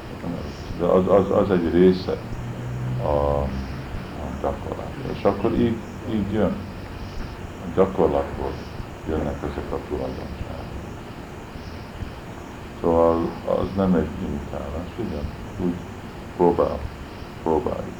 de 0.79 0.85
az, 0.85 1.07
az, 1.07 1.31
az 1.31 1.51
egy 1.51 1.71
része 1.71 2.17
a, 3.03 3.07
a 3.07 3.47
gyakorlás. 4.41 5.17
És 5.17 5.23
akkor 5.23 5.53
így, 5.53 5.77
így 6.11 6.31
jön. 6.31 6.55
A 7.63 7.75
gyakorlatból 7.75 8.51
jönnek 9.07 9.37
ezek 9.43 9.71
a 9.71 9.79
tulajdonságok. 9.87 10.67
Szóval 12.81 13.29
az 13.45 13.67
nem 13.75 13.93
egy 13.93 14.09
imitálás, 14.27 14.91
igen, 14.99 15.25
úgy 15.59 15.75
próbál, 16.35 16.79
próbáljuk. 17.43 17.95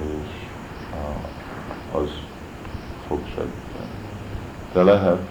És 0.00 0.46
az 1.92 2.10
fog 3.06 3.20
segíteni. 3.28 3.90
De 4.72 4.82
lehet, 4.82 5.28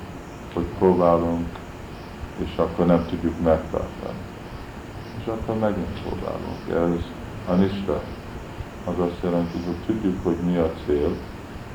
hogy 0.53 0.65
próbálunk, 0.77 1.47
és 2.37 2.57
akkor 2.57 2.85
nem 2.85 3.05
tudjuk 3.05 3.41
megtartani. 3.43 4.19
És 5.19 5.25
akkor 5.25 5.59
megint 5.59 6.01
próbálunk. 6.01 6.93
Ez 6.95 7.01
anista, 7.47 8.01
az 8.85 8.99
azt 8.99 9.23
jelenti, 9.23 9.57
hogy 9.65 9.77
tudjuk, 9.85 10.23
hogy 10.23 10.37
mi 10.37 10.57
a 10.57 10.71
cél, 10.85 11.15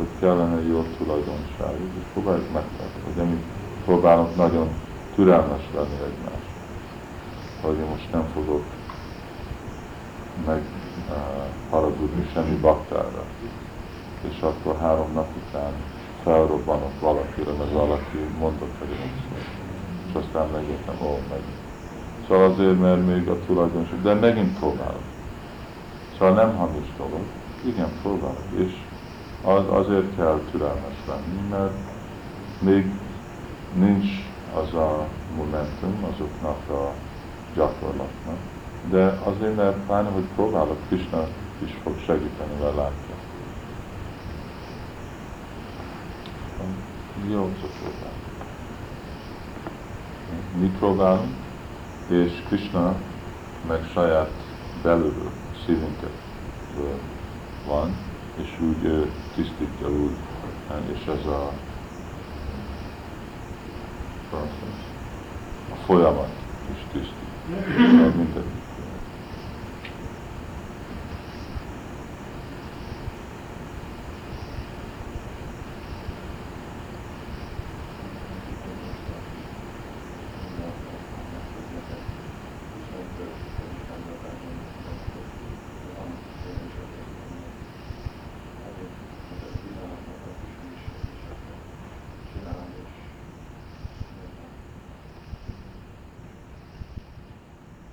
hogy 0.00 0.18
kellene 0.20 0.62
jó 0.62 0.82
tulajdonság, 0.98 1.74
és 1.98 2.04
próbáljuk 2.12 2.52
megtartani. 2.52 3.04
Ugye 3.12 3.22
mi 3.22 3.44
próbálunk 3.84 4.36
nagyon 4.36 4.68
türelmes 5.14 5.62
lenni 5.74 5.98
egymás. 6.04 6.44
Hogy 7.62 7.76
én 7.76 7.88
most 7.90 8.12
nem 8.12 8.26
fogok 8.34 8.64
meg 10.46 10.62
uh, 11.08 11.16
haragudni 11.70 12.28
semmi 12.32 12.56
baktára. 12.60 13.24
És 14.28 14.40
akkor 14.40 14.76
három 14.76 15.12
nap 15.12 15.28
után 15.46 15.72
felrobbanok 16.22 17.00
valakire, 17.00 17.52
mert 17.58 17.72
valaki 17.72 18.18
mondott 18.38 18.74
egy 18.82 18.88
rossz 18.88 19.42
És 20.08 20.14
aztán 20.14 20.48
megértem, 20.52 20.94
ó, 21.02 21.18
meg. 21.30 21.40
Szóval 22.28 22.50
azért, 22.50 22.80
mert 22.80 23.06
még 23.06 23.28
a 23.28 23.38
tulajdonság, 23.46 24.02
de 24.02 24.14
megint 24.14 24.58
próbálok. 24.58 25.02
Szóval 26.18 26.34
nem 26.34 26.56
hamis 26.56 26.86
dolog. 26.96 27.24
Igen, 27.64 27.88
próbálok. 28.02 28.44
És 28.56 28.72
az, 29.44 29.64
azért 29.68 30.16
kell 30.16 30.40
türelmes 30.50 30.96
lenni, 31.06 31.48
mert 31.50 31.74
még 32.60 32.86
nincs 33.74 34.08
az 34.54 34.74
a 34.74 35.06
momentum 35.36 36.04
azoknak 36.12 36.68
a 36.68 36.92
gyakorlatnak. 37.54 38.36
De 38.90 39.18
azért, 39.24 39.56
mert 39.56 39.76
pláne, 39.86 40.08
hogy 40.08 40.24
próbálok, 40.34 40.76
Krishna 40.86 41.26
is 41.64 41.78
fog 41.82 41.98
segíteni, 41.98 42.52
mert 42.62 42.76
látja. 42.76 43.14
Jó, 47.28 47.50
próbálunk. 47.58 48.20
Mi 50.60 50.70
próbálunk, 50.78 51.34
és 52.08 52.32
Krishna 52.46 52.94
meg 53.68 53.84
saját 53.92 54.30
belülről, 54.82 55.30
szívünket 55.66 56.12
van, 57.66 58.09
és 58.42 58.60
úgy 58.60 59.12
tisztítja 59.34 59.88
úgy, 59.90 60.16
és 60.94 61.06
ez 61.06 61.26
a 61.26 61.52
a 65.70 65.76
folyamat 65.86 66.28
is 66.72 66.86
tisztít. 66.92 68.16
Mint 68.16 68.34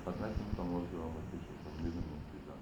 Hát 0.08 0.20
nekünk 0.20 0.58
a 0.58 0.62
mozgalmat 0.62 1.28
is, 1.38 1.44
hogy 1.62 1.84
minimum 1.84 2.20
16. 2.32 2.56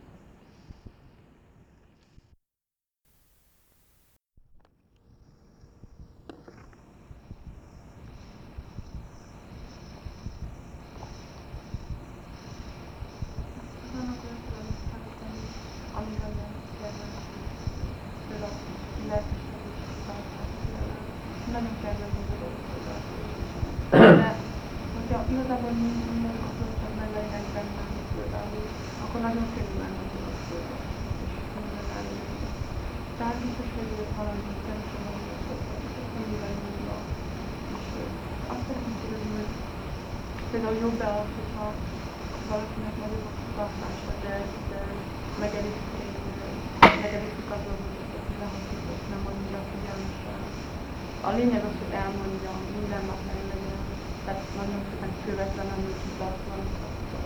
Vannak 13.93 14.25
olyan 14.25 14.41
feladatok, 14.49 15.15
ami- 15.27 15.51
amivel 15.99 16.31
nem 16.39 16.53
kedvelem. 16.81 17.25
Például 18.29 18.59
lelkismerés, 19.09 19.79
például 20.07 21.07
nagyon 21.53 21.77
kedvező 21.83 22.23
dolog 22.39 22.59
például. 22.71 23.17
De 23.91 24.39
hogyha 24.95 25.25
igazából 25.31 25.71
minden 25.71 26.37
kapcsolatban 26.41 26.93
meg 26.97 27.13
legyenek 27.13 27.53
bennem 27.53 27.89
például, 28.15 28.69
akkor 29.03 29.21
nagyon 29.21 29.47
könnyű 29.55 29.79
lenne 29.79 30.01
a 30.01 30.09
dolog 30.15 30.37
például. 30.49 30.87
És 31.27 31.33
minden 31.55 31.91
elérni. 31.99 32.39
Tehát 33.19 33.37
biztos, 33.45 33.67
hogy 33.75 33.89
valami 33.89 33.97
szerintem 33.97 33.97
amivel 33.97 33.97
indul. 33.97 34.06
És 34.06 34.06
ö, 34.06 34.06
azt 34.06 34.06
szeretném 34.06 34.06
kérdezni, 34.06 34.06
például 40.57 40.85
jobb-e 40.87 41.09
az, 41.21 41.31
hogyha 41.39 41.67
valakinek 42.51 42.95
nagyobb 43.03 43.27
a 43.31 43.33
tartása, 43.57 44.13
de, 44.25 44.35
de 44.71 44.81
megelőzik, 45.43 45.87
megelőzik 47.05 47.49
azon, 47.57 47.79
hogy 47.85 48.37
lehasított, 48.41 49.05
nem 49.13 49.21
mondja 49.27 49.59
figyelmesen. 49.71 50.41
A 51.29 51.31
lényeg 51.39 51.63
az, 51.69 51.77
hogy 51.83 51.95
elmondja, 52.05 52.53
minden 52.77 53.03
nap 53.11 53.21
meglegyen. 53.31 53.81
Tehát 54.25 54.45
nagyon 54.61 54.81
szépen 54.87 55.13
követlenül 55.27 55.93
kitartva 56.03 56.55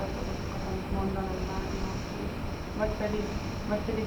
azokat, 0.04 0.62
amit 0.68 0.88
mondanom 0.96 1.40
várnak. 1.50 1.98
Vagy 2.80 2.94
pedig, 3.02 3.26
vagy 3.70 3.82
pedig 3.88 4.06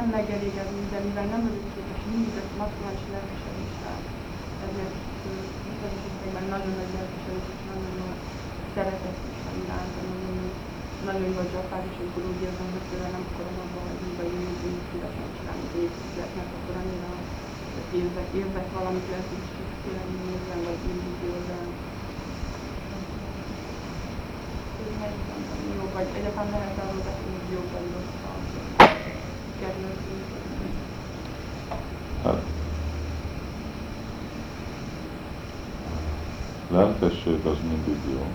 nem 0.00 0.14
megelégedni, 0.18 0.82
de 0.92 0.98
mivel 1.06 1.28
nem 1.34 1.42
elégséges 1.48 2.02
mindig 2.10 2.34
ezt 2.42 2.54
maximális 2.62 3.04
lelkesedéssel, 3.14 4.00
ezért 4.66 4.96
esetekben 5.88 6.46
nagyon 6.54 6.74
nagy 6.80 6.92
lelkesedés 6.96 7.46
és 7.54 7.62
nagyon 7.70 7.94
nagy 8.02 8.20
szeretet 8.74 9.16
is 9.30 9.38
van 9.44 9.56
iránta, 9.62 10.00
nagyon, 10.10 10.36
nagyon 11.08 11.30
nagy 11.38 11.50
csapás, 11.54 11.84
és 11.90 11.96
amikor 12.00 12.22
úgy 12.30 12.42
érzem, 12.46 12.68
hogy 12.74 12.86
tőle 12.90 13.08
nem 13.16 13.24
akarom 13.28 13.56
abba 13.64 13.80
hagyni, 13.86 14.10
vagy 14.18 14.32
én 14.38 14.46
úgy 14.68 14.84
szívesen 14.90 15.28
csinálni, 15.36 15.64
hogy 15.70 15.82
építgetnek, 15.86 16.48
akkor 16.56 16.74
annyira 16.80 17.12
érzek, 18.00 18.28
érzek 18.40 18.68
valamit, 18.76 19.06
lehet, 19.10 19.28
hogy 19.32 19.44
tényleg 19.82 20.08
nézem, 20.28 20.60
vagy 20.68 20.80
mindig 20.88 21.16
érzem. 21.30 21.68
Ez 24.80 24.90
megint 25.02 25.28
jó, 25.76 25.82
vagy 25.96 26.08
egyáltalán 26.18 26.50
lehet 26.54 26.78
arról 26.82 27.02
beszélni, 27.08 27.36
hogy 27.40 27.52
jó 27.54 27.62
vagy 27.74 27.88
rossz 27.94 28.39
kedvenc. 29.60 29.98
Hát, 32.24 32.42
lelkesség 36.70 37.46
az 37.46 37.56
mindig 37.68 37.98
jó. 38.12 38.26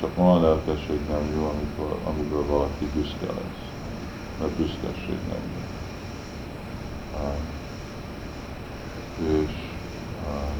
Csak 0.00 0.18
a 0.18 0.40
lelkesség 0.40 1.00
nem 1.08 1.30
jó, 1.34 1.44
amikor, 1.44 1.98
amiből 2.04 2.46
valaki 2.46 2.90
büszke 2.94 3.26
lesz. 3.26 3.68
Mert 4.40 4.50
büszkeség 4.50 5.18
nem 5.28 5.42
jó. 5.54 5.62
És 9.22 9.50
uh, 10.26 10.50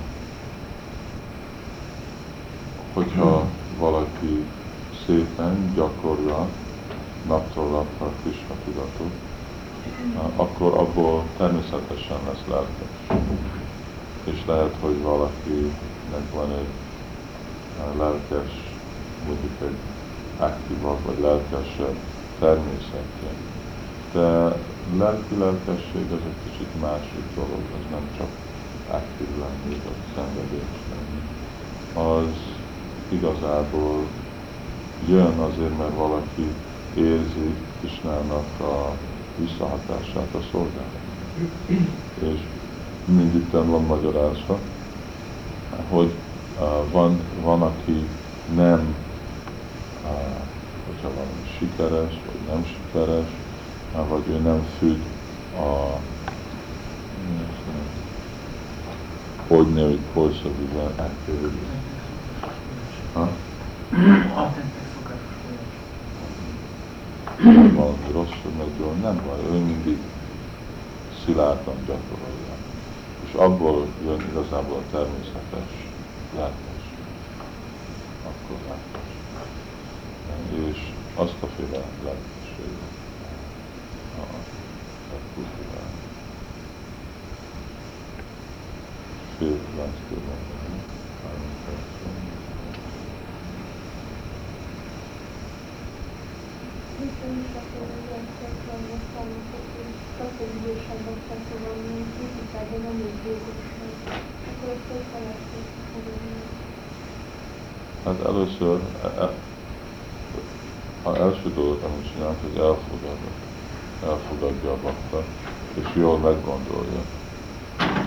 hogyha 2.92 3.46
valaki 3.78 4.44
szépen 5.06 5.72
gyakorja 5.74 6.48
naptól 7.26 7.70
napra 7.70 8.12
Krishna 8.22 8.54
tudatot, 8.64 9.00
uh, 9.00 9.12
akkor 10.36 10.74
abból 10.78 11.24
természetesen 11.36 12.18
lesz 12.26 12.44
lelkes. 12.48 13.18
És 14.24 14.42
lehet, 14.46 14.74
hogy 14.80 15.02
valakinek 15.02 16.26
van 16.32 16.50
egy 16.50 16.72
uh, 17.78 17.98
lelkes, 17.98 18.52
mondjuk 19.26 19.52
egy 19.62 19.76
aktívabb 20.38 20.98
vagy 21.04 21.18
lelkesebb 21.20 21.96
természetje. 22.38 23.30
De 24.12 24.56
lelki 24.98 25.34
lelkesség 25.38 26.12
az 26.12 26.20
egy 26.26 26.50
kicsit 26.50 26.80
másik 26.80 27.24
dolog, 27.34 27.62
az 27.74 27.90
nem 27.90 28.08
csak 28.16 28.28
aktív 28.90 29.28
lenni, 29.38 29.80
vagy 29.84 30.02
szenvedés 30.14 30.74
lenni. 30.90 31.20
Az 32.08 32.34
igazából 33.08 34.06
jön 35.08 35.38
azért, 35.38 35.78
mert 35.78 35.94
valaki 35.94 36.46
érzi 36.94 37.54
Kisnának 37.80 38.60
a 38.60 38.92
visszahatását 39.36 40.34
a 40.34 40.40
szolgálat. 40.50 41.02
És 42.18 42.40
mindig 43.04 43.50
van 43.50 43.84
magyarázva, 43.84 44.58
hogy 45.88 46.12
uh, 46.60 46.90
van, 46.90 47.20
van, 47.42 47.62
aki 47.62 48.08
nem, 48.54 48.94
uh, 50.04 50.10
hogyha 50.86 51.08
valami 51.08 51.48
sikeres, 51.58 52.20
vagy 52.26 52.54
nem 52.54 52.64
sikeres, 52.64 53.26
uh, 53.94 54.08
vagy 54.08 54.28
ő 54.28 54.38
nem 54.38 54.66
függ 54.78 55.00
a 55.58 55.98
event 59.48 60.98
activity. 60.98 61.66
Ha? 63.12 63.28
A 64.36 64.52
tettek 64.52 64.83
szokásos 64.83 64.83
folyamás. 67.74 67.98
valami 68.00 68.12
rosszul 68.12 68.52
megy 68.58 68.78
jól, 68.78 68.92
nem 68.92 69.22
baj, 69.26 69.56
ő 69.56 69.58
mindig 69.58 69.98
szilárdan 71.24 71.76
gyakorolja. 71.86 72.54
És 73.26 73.32
abból 73.32 73.86
jön 74.04 74.20
igazából 74.30 74.76
a 74.76 74.90
természetes 74.90 75.70
lelkes. 76.36 76.84
Akkor 78.22 78.56
lelkes. 78.68 79.12
és 80.70 80.92
azt 81.14 81.36
a 81.40 81.46
féle 81.46 81.78
a 81.78 82.04
kultiválni. 85.34 86.02
Fél 89.38 89.58
láncból 89.76 90.18
mondani, 90.18 90.80
három 91.22 91.54
percben. 91.64 92.24
Hiszen 97.00 97.04
is 97.04 97.14
akkor 97.14 97.22
az 97.22 97.22
emlékeztem, 97.22 97.22
hogy 97.22 97.22
tanultok, 97.22 97.22
hogy 97.22 97.22
sokkal 97.22 97.22
idősebbek 97.22 97.22
tehát 97.22 97.22
mint 97.22 97.22
kritikában 97.22 97.22
nem 97.22 97.22
úgy 97.22 97.22
végül 97.22 97.22
Akkor 97.22 97.22
ezt 97.22 97.22
hogy 97.22 97.22
lehet 97.22 97.22
fogadni? 97.22 97.23
Hát 108.04 108.20
először, 108.24 108.80
e- 109.02 109.22
e- 109.22 109.38
a 111.02 111.16
első 111.16 111.52
dolgot, 111.52 111.82
amit 111.82 112.12
csinál, 112.12 112.36
hogy 112.42 112.56
elfogadja, 112.56 113.28
elfogadja 114.02 114.72
a 114.72 114.78
bakta, 114.80 115.24
és 115.74 115.94
jól 115.94 116.18
meggondolja. 116.18 117.04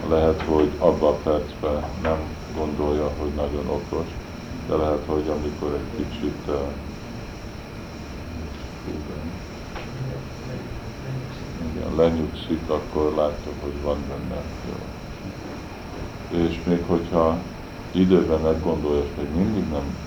Lehet, 0.10 0.42
hogy 0.42 0.76
abban 0.78 1.14
a 1.14 1.18
percben 1.18 1.84
nem 2.02 2.36
gondolja, 2.54 3.08
hogy 3.08 3.34
nagyon 3.34 3.68
okos, 3.68 4.08
de 4.68 4.76
lehet, 4.76 5.06
hogy 5.06 5.28
amikor 5.28 5.74
egy 5.74 5.96
kicsit 5.96 6.48
uh, 8.88 9.16
igen, 11.72 11.96
lenyugszik, 11.96 12.70
akkor 12.70 13.14
látja, 13.16 13.52
hogy 13.62 13.82
van 13.82 13.98
benne. 14.08 14.42
És 16.48 16.62
még 16.66 16.84
hogyha 16.88 17.38
időben 17.92 18.42
meggondolja, 18.42 19.04
és 19.04 19.10
még 19.18 19.46
mindig 19.46 19.70
nem 19.72 19.98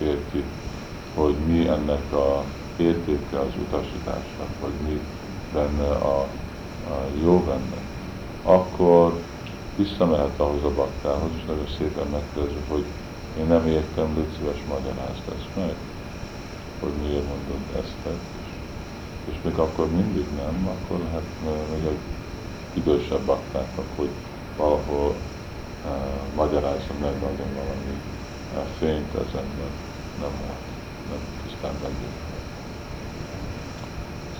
érti, 0.00 0.44
hogy 1.14 1.34
mi 1.46 1.68
ennek 1.68 2.12
a 2.12 2.44
értéke 2.76 3.38
az 3.40 3.52
utasításnak, 3.68 4.48
vagy 4.60 4.72
mi 4.88 5.00
benne 5.52 5.88
a, 5.88 6.20
a 6.90 7.06
jó 7.22 7.38
benne, 7.38 7.80
akkor 8.42 9.22
visszamehet 9.76 10.40
ahhoz 10.40 10.64
a 10.64 10.74
baktához, 10.74 11.30
és 11.36 11.44
nagyon 11.46 11.68
szépen 11.78 12.06
megkérdezi, 12.06 12.56
hogy 12.68 12.84
én 13.38 13.46
nem 13.46 13.66
értem, 13.66 14.14
légy 14.16 14.36
szíves, 14.38 14.62
magyarázd 14.68 15.22
ezt 15.28 15.56
meg, 15.56 15.74
hogy 16.80 16.92
miért 17.02 17.28
mondod 17.28 17.82
ezt, 17.82 18.16
és, 19.30 19.34
még 19.44 19.58
akkor 19.58 19.90
mindig 19.90 20.26
nem, 20.36 20.68
akkor 20.68 20.98
lehet 20.98 21.24
még 21.72 21.84
egy 21.84 21.98
idősebb 22.72 23.20
baktáknak, 23.20 23.86
hogy 23.96 24.10
valahol 24.56 25.14
uh, 25.84 26.34
magyarázza 26.36 26.92
meg 27.00 27.12
nagyon 27.12 27.50
valami 27.54 27.94
uh, 28.54 28.62
fényt 28.78 29.14
ezen, 29.14 29.46
mert 29.58 29.78
nem 30.20 30.32
lehet, 30.40 30.66
nem 31.10 31.18
tisztán 31.42 31.74
megérteni. 31.82 32.36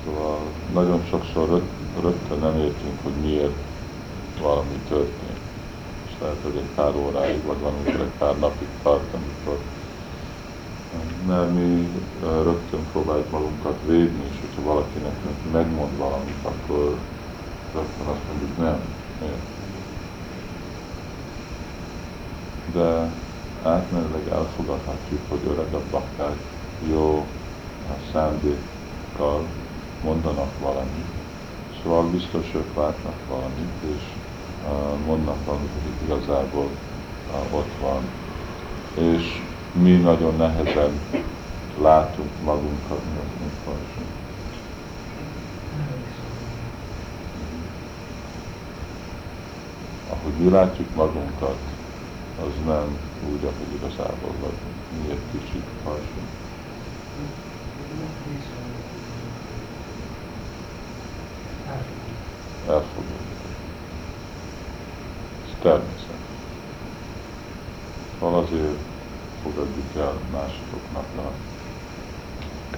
Szóval 0.04 0.38
nagyon 0.72 1.04
sokszor 1.08 1.48
rög, 1.48 1.62
rögtön 2.00 2.38
nem 2.38 2.58
értünk, 2.58 2.98
hogy 3.02 3.12
miért 3.22 3.56
valami 4.40 4.78
történt. 4.88 5.40
És 6.06 6.12
lehet, 6.20 6.42
hogy 6.42 6.56
egy 6.56 6.70
pár 6.74 6.94
óráig, 6.96 7.42
vagy 7.42 7.58
valamikor 7.58 8.00
egy 8.00 8.18
pár 8.18 8.38
napig 8.38 8.68
tart, 8.82 9.14
amikor 9.14 9.58
mert 11.26 11.54
mi 11.54 11.88
rögtön 12.20 12.86
próbáljuk 12.92 13.30
magunkat 13.30 13.78
védni, 13.86 14.24
és 14.30 14.40
hogyha 14.40 14.62
valaki 14.72 14.98
nekünk 14.98 15.52
megmond 15.52 15.96
valamit, 15.96 16.38
akkor 16.42 16.96
rögtön 17.74 18.06
azt 18.06 18.26
mondjuk 18.28 18.56
nem. 18.58 18.80
De 22.72 23.12
átmenőleg 23.62 24.28
elfogadhatjuk, 24.32 25.20
hogy 25.28 25.40
öregebb 25.46 25.84
bakták 25.90 26.36
jó 26.88 27.26
szándékkal 28.12 29.44
mondanak 30.04 30.58
valamit. 30.60 31.06
Szóval 31.82 32.04
biztos 32.10 32.54
ők 32.54 32.76
látnak 32.76 33.14
valamit, 33.28 33.96
és 33.96 34.02
mondnak 35.06 35.44
valamit, 35.44 35.70
hogy 35.82 36.06
igazából 36.08 36.68
ott 37.52 37.72
van. 37.80 38.02
És 38.94 39.42
mi 39.82 39.96
nagyon 39.96 40.36
nehezen 40.36 41.00
látunk 41.80 42.30
magunkat, 42.44 43.00
mint 43.40 43.52
farsunk. 43.64 44.06
Ahogy 50.10 50.32
mi 50.32 50.50
látjuk 50.50 50.94
magunkat, 50.94 51.58
az 52.40 52.52
nem 52.66 52.98
úgy, 53.32 53.44
ahogy 53.44 53.74
igazából 53.74 54.32
vagyunk. 54.40 54.76
Mi 55.02 55.10
egy 55.10 55.20
kicsit 55.30 55.64
farsunk. 55.84 56.28
Elfogadjuk. 62.68 63.40
Ez 65.44 65.54
természet. 65.62 66.16
Szóval 68.18 68.42
azért 68.42 68.95
fogadjuk 69.46 69.94
el 69.96 70.14
másoknak 70.32 71.08
a 71.26 71.28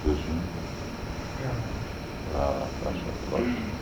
vision, 0.03 0.41
rálátását 2.33 3.19
lassan. 3.31 3.77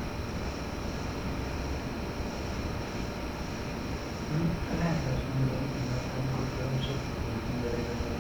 Lehet 4.79 5.03
azt 5.13 5.25
mondani, 5.33 5.67
hogy 5.73 5.91
amikor 6.17 6.67
sok 6.85 7.01
mindenében 7.49 8.13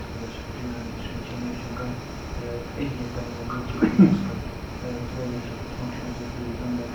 csinálni, 0.57 0.93
és 0.99 1.07
csinálni 1.27 1.57
sokan 1.63 1.91
egyértelműen 2.81 3.49
nincs 3.97 4.21
folyamatosan 5.11 5.59
hangsúlyozott, 5.79 6.33
hogy 6.37 6.49
az 6.53 6.61
ember 6.67 6.89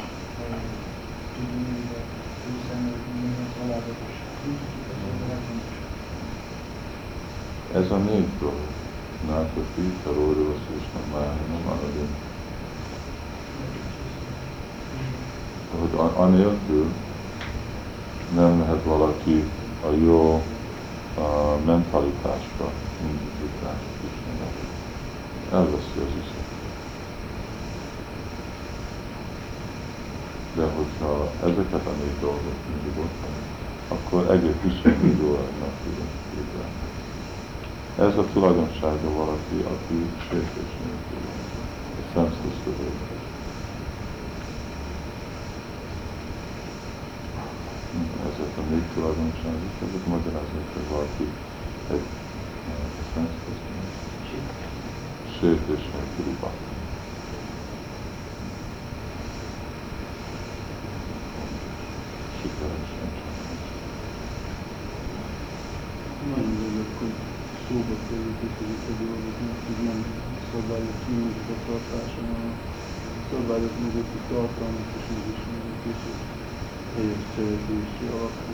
tudja 1.34 1.58
mindig 1.66 1.88
jó 2.46 2.52
szemben, 2.68 2.98
mindent 3.20 3.54
alázatos. 3.62 4.16
Úgy, 4.48 4.60
hogy 4.66 4.86
az 4.92 5.20
a 5.24 5.28
legfontosabb. 5.32 5.90
Nápati, 9.26 9.92
Karórivasz 10.04 10.68
és 10.78 10.84
Namáhanam, 10.94 11.66
Anadin. 11.66 12.08
Hogy 15.80 16.12
anélkül 16.14 16.92
nem 18.34 18.52
mehet 18.52 18.84
valaki 18.84 19.44
a 19.84 19.90
jó 20.04 20.42
a 21.18 21.56
mentalitásba, 21.64 22.70
indítás 23.02 23.80
Istennek. 24.04 24.54
Elveszi 25.52 25.98
az 25.98 26.12
iszet. 26.22 26.50
De 30.54 30.62
hogyha 30.62 31.30
ezeket 31.42 31.86
a 31.86 31.90
négy 31.90 32.20
dolgot 32.20 32.56
mindig 32.68 32.98
ott 32.98 33.22
akkor 33.88 34.30
egész 34.30 34.54
24 34.62 35.22
órát 35.24 35.52
meg 35.60 35.61
tudunk 35.61 35.61
képzelni. 35.61 35.61
Ez 37.98 38.16
a 38.16 38.24
tulajdonsága 38.32 39.10
valaki, 39.14 39.64
aki 39.74 40.06
sértés 40.28 40.72
nélkül 40.84 41.20
van. 41.26 41.66
A 41.98 42.12
senseless 42.12 42.58
Ezek 48.26 48.58
a 48.58 48.62
négy 48.70 48.88
tulajdonságok, 48.94 49.74
ezek 49.88 50.06
magyarázzák, 50.06 50.68
hogy 50.74 50.88
valaki 50.90 51.26
egy 51.90 52.06
a 53.00 53.04
senseless 53.14 53.72
sértés 55.40 55.84
nélküli 55.94 56.36
bakti. 56.40 56.74
Sikeresen 62.40 63.10
csak. 63.18 63.32
Nagyon 66.28 66.56
örülök, 66.66 66.98
hogy 66.98 67.12
mert 67.72 69.62
hogy 69.66 69.84
nem 69.84 70.00
szabályok 70.52 70.98
mögött 71.08 71.48
a 71.54 71.58
tartása, 71.66 72.20
hanem 72.30 72.52
a 73.08 73.22
szabályok 73.30 73.74
mögötti 73.84 74.20
tartalmak 74.28 74.88
és 74.98 75.04
megismerjük, 75.16 75.84
és 75.92 76.02
helyes 76.94 77.24
cselekvési 77.34 78.04
alapú. 78.16 78.52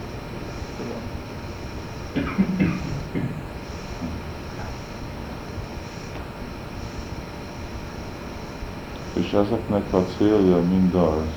És 9.12 9.32
ezeknek 9.32 9.92
a 9.92 10.04
célja 10.16 10.62
mind 10.62 10.94
az, 10.94 11.28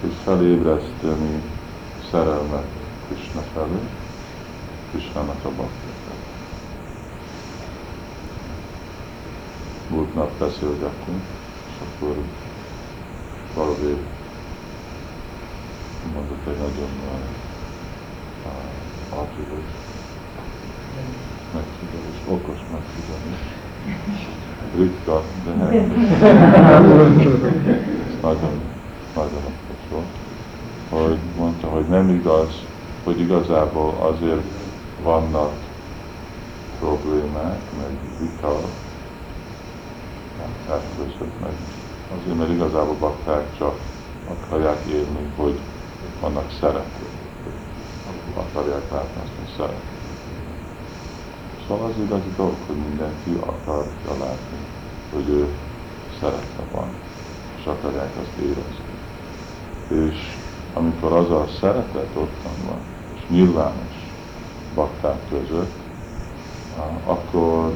hogy 0.00 0.12
felébreszteni 0.24 1.42
szerelmet 2.10 2.66
Krishna 3.06 3.40
felé, 3.40 3.88
Krishnának 4.90 5.44
a 5.44 5.48
bakta 5.48 5.90
felé. 6.06 6.18
Múlt 9.90 10.03
nap 10.14 10.30
beszélgettünk, 10.38 11.22
és 11.68 11.74
akkor 11.80 12.16
valami 13.54 13.96
mondott 16.14 16.46
egy 16.46 16.58
nagyon 16.58 16.90
artikus 19.10 19.64
megfigyelés, 21.54 22.18
okos 22.28 22.58
megfigyelés, 22.72 23.42
ritka, 24.76 25.22
de 25.44 25.50
ez 25.50 25.88
nagyon, 28.22 28.60
nagyon 29.14 29.42
fontos 29.90 30.08
hogy 30.90 31.18
mondta, 31.38 31.66
hogy 31.66 31.86
nem 31.88 32.08
igaz, 32.08 32.64
hogy 33.04 33.20
igazából 33.20 33.94
azért 34.00 34.42
vannak 35.02 35.52
problémák, 36.80 37.60
meg 37.78 37.98
vita, 38.18 38.60
elközött 40.68 41.40
meg. 41.40 41.52
Azért, 42.16 42.38
mert 42.38 42.50
igazából 42.50 42.94
bakták 42.94 43.56
csak 43.58 43.74
akarják 44.28 44.84
élni, 44.86 45.32
hogy 45.36 45.58
vannak 46.20 46.50
szeretők, 46.60 47.12
akarják 48.34 48.90
látni 48.90 49.22
szeretők. 49.56 50.02
Szóval 51.66 51.86
az 51.86 51.96
igazi 52.04 52.32
dolog, 52.36 52.56
hogy 52.66 52.76
mindenki 52.76 53.38
akarja 53.40 54.24
látni, 54.24 54.58
hogy 55.12 55.28
ő 55.28 55.48
szeretve 56.20 56.62
van, 56.72 56.88
és 57.58 57.66
akarják 57.66 58.12
azt 58.20 58.36
érezni. 58.42 58.94
És 59.88 60.36
amikor 60.74 61.12
az 61.12 61.30
a 61.30 61.46
szeretet 61.60 62.16
ottan 62.16 62.56
van, 62.68 62.78
és 63.14 63.20
nyilvános 63.28 64.12
bakták 64.74 65.28
között, 65.28 65.82
akkor 67.04 67.72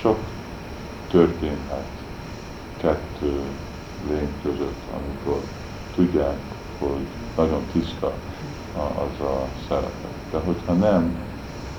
sok 0.00 0.18
történhet 1.10 1.88
kettő 2.76 3.40
lény 4.08 4.32
között, 4.42 4.80
amikor 4.94 5.40
tudják, 5.94 6.38
hogy 6.78 7.06
nagyon 7.36 7.62
tiszta 7.72 8.12
az 8.76 9.26
a 9.26 9.48
szeretet. 9.68 10.14
De 10.30 10.38
hogyha 10.38 10.72
nem, 10.72 11.16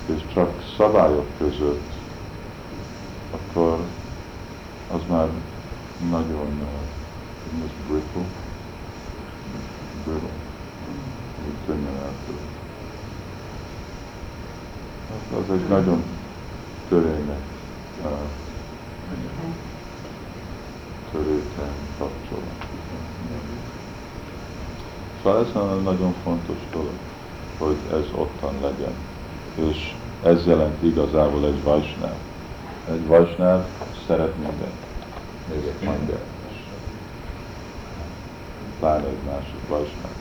és 0.06 0.22
csak 0.34 0.50
szabályok 0.78 1.28
között, 1.38 1.92
akkor 3.32 3.80
az 4.92 5.02
már 5.10 5.28
nagyon 6.10 6.62
uh, 6.62 7.70
brittle, 7.88 8.22
brittle, 10.04 10.30
könnyen 11.66 11.96
eltörő. 11.96 12.46
Hát 15.10 15.40
az 15.40 15.54
egy 15.54 15.68
nagyon 15.68 16.04
törények, 16.90 17.55
törékeny 21.12 21.76
kapcsolat. 21.98 22.66
Szóval 25.24 25.46
ez 25.46 25.84
nagyon 25.84 26.14
fontos 26.24 26.58
dolog, 26.72 26.94
hogy 27.58 27.78
ez 27.92 28.06
ottan 28.16 28.54
legyen. 28.62 28.94
És 29.56 29.96
ez 30.24 30.46
jelent 30.46 30.84
igazából 30.84 31.46
egy 31.46 31.64
vajsnál. 31.64 32.16
Egy 32.90 33.08
vajsnál 33.08 33.68
szeret 34.08 34.36
mindent. 34.36 34.86
Még 35.50 35.64
egy 35.66 35.88
minden. 35.90 36.20
Pláne 38.80 39.08
egy 39.08 39.24
másik 39.26 39.68
vajsnál. 39.68 40.14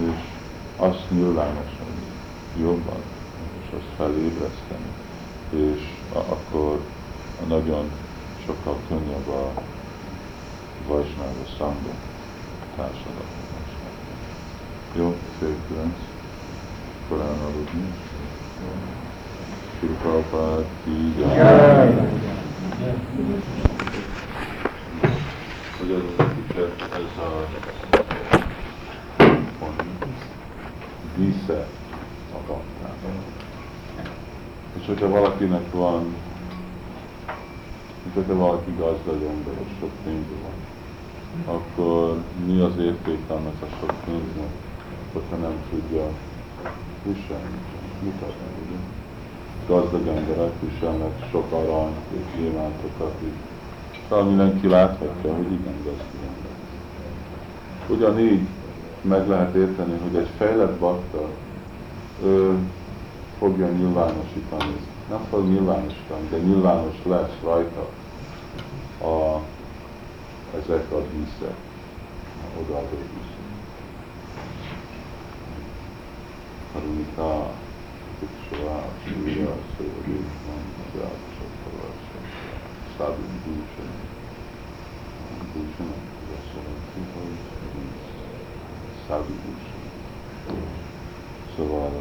És 0.00 0.20
azt 0.76 1.10
nyilvánosan 1.10 1.86
jobban, 2.60 3.02
és 3.62 3.66
azt 3.76 3.96
felébreszteni. 3.96 4.90
És 5.50 5.93
akkor 6.18 6.80
nagyon 7.48 7.90
sokkal 8.46 8.76
könnyebb 8.88 9.28
a 9.28 9.52
vajsnáva 10.86 11.44
szangba 11.58 11.90
társadalom. 12.76 13.42
Jó, 14.96 15.16
szép 15.40 15.56
kilenc. 15.68 15.94
Korán 17.08 17.38
aludni. 17.38 17.92
Srupapát 19.78 20.64
ki 20.84 21.14
Hogy 25.78 25.90
az 25.90 26.24
ez 26.92 27.18
a 27.18 27.46
dísze 31.16 31.66
a 32.32 32.36
kaptában. 32.46 33.43
És 34.84 34.90
hogyha 34.90 35.08
valakinek 35.08 35.72
van, 35.72 36.14
hogyha 38.14 38.36
valaki 38.36 38.70
gazdagon, 38.78 39.44
de 39.44 39.50
sok 39.80 39.90
pénzben 40.04 40.38
van, 40.42 41.54
akkor 41.54 42.22
mi 42.46 42.60
az 42.60 42.72
érték 42.78 43.18
annak 43.28 43.54
a 43.60 43.66
sok 43.80 43.92
pénznek, 44.04 44.52
hogyha 45.12 45.36
nem 45.36 45.52
tudja 45.70 46.08
viselni, 47.02 47.58
mutatni, 48.02 48.52
ugye? 48.66 48.76
Gazdag 49.66 50.06
emberek 50.06 50.52
viselnek 50.60 51.28
sok 51.30 51.52
arany 51.52 51.94
és 52.16 52.40
gyémántokat, 52.40 53.14
szóval 54.08 54.24
mindenki 54.24 54.68
láthatja, 54.68 55.34
hogy 55.34 55.52
igen 55.52 55.76
gazdag 55.84 56.22
ember. 56.22 56.52
Ugyanígy 57.88 58.46
meg 59.00 59.28
lehet 59.28 59.54
érteni, 59.54 59.98
hogy 60.02 60.16
egy 60.16 60.30
fejlett 60.38 60.78
bakta 60.78 61.28
fogja 63.44 63.68
nyilvánosítani, 63.68 64.76
nem 65.08 65.20
fog 65.30 65.44
nyilvánosítani, 65.44 66.28
de 66.30 66.38
nyilvános 66.38 66.94
lesz 67.04 67.40
rajta 67.42 67.88
a 69.00 69.40
ezek 70.56 70.92
a 70.92 71.00
díszek, 71.00 71.56
odaadó 72.60 72.96
díszek. 72.96 73.48
Harumika, 76.72 77.50
Tiksava, 78.18 78.82
Súlya, 79.04 79.54
Mandja, 80.46 81.10
Sokavása, 81.36 82.18
Szábi 82.98 83.22
Búsa, 83.44 83.86
Búsa, 85.52 85.84
ez 86.22 86.36
azt 86.38 86.50
jelenti, 86.54 87.00
hogy 87.14 87.38
Búsa. 89.44 89.72
Szóval, 91.56 91.92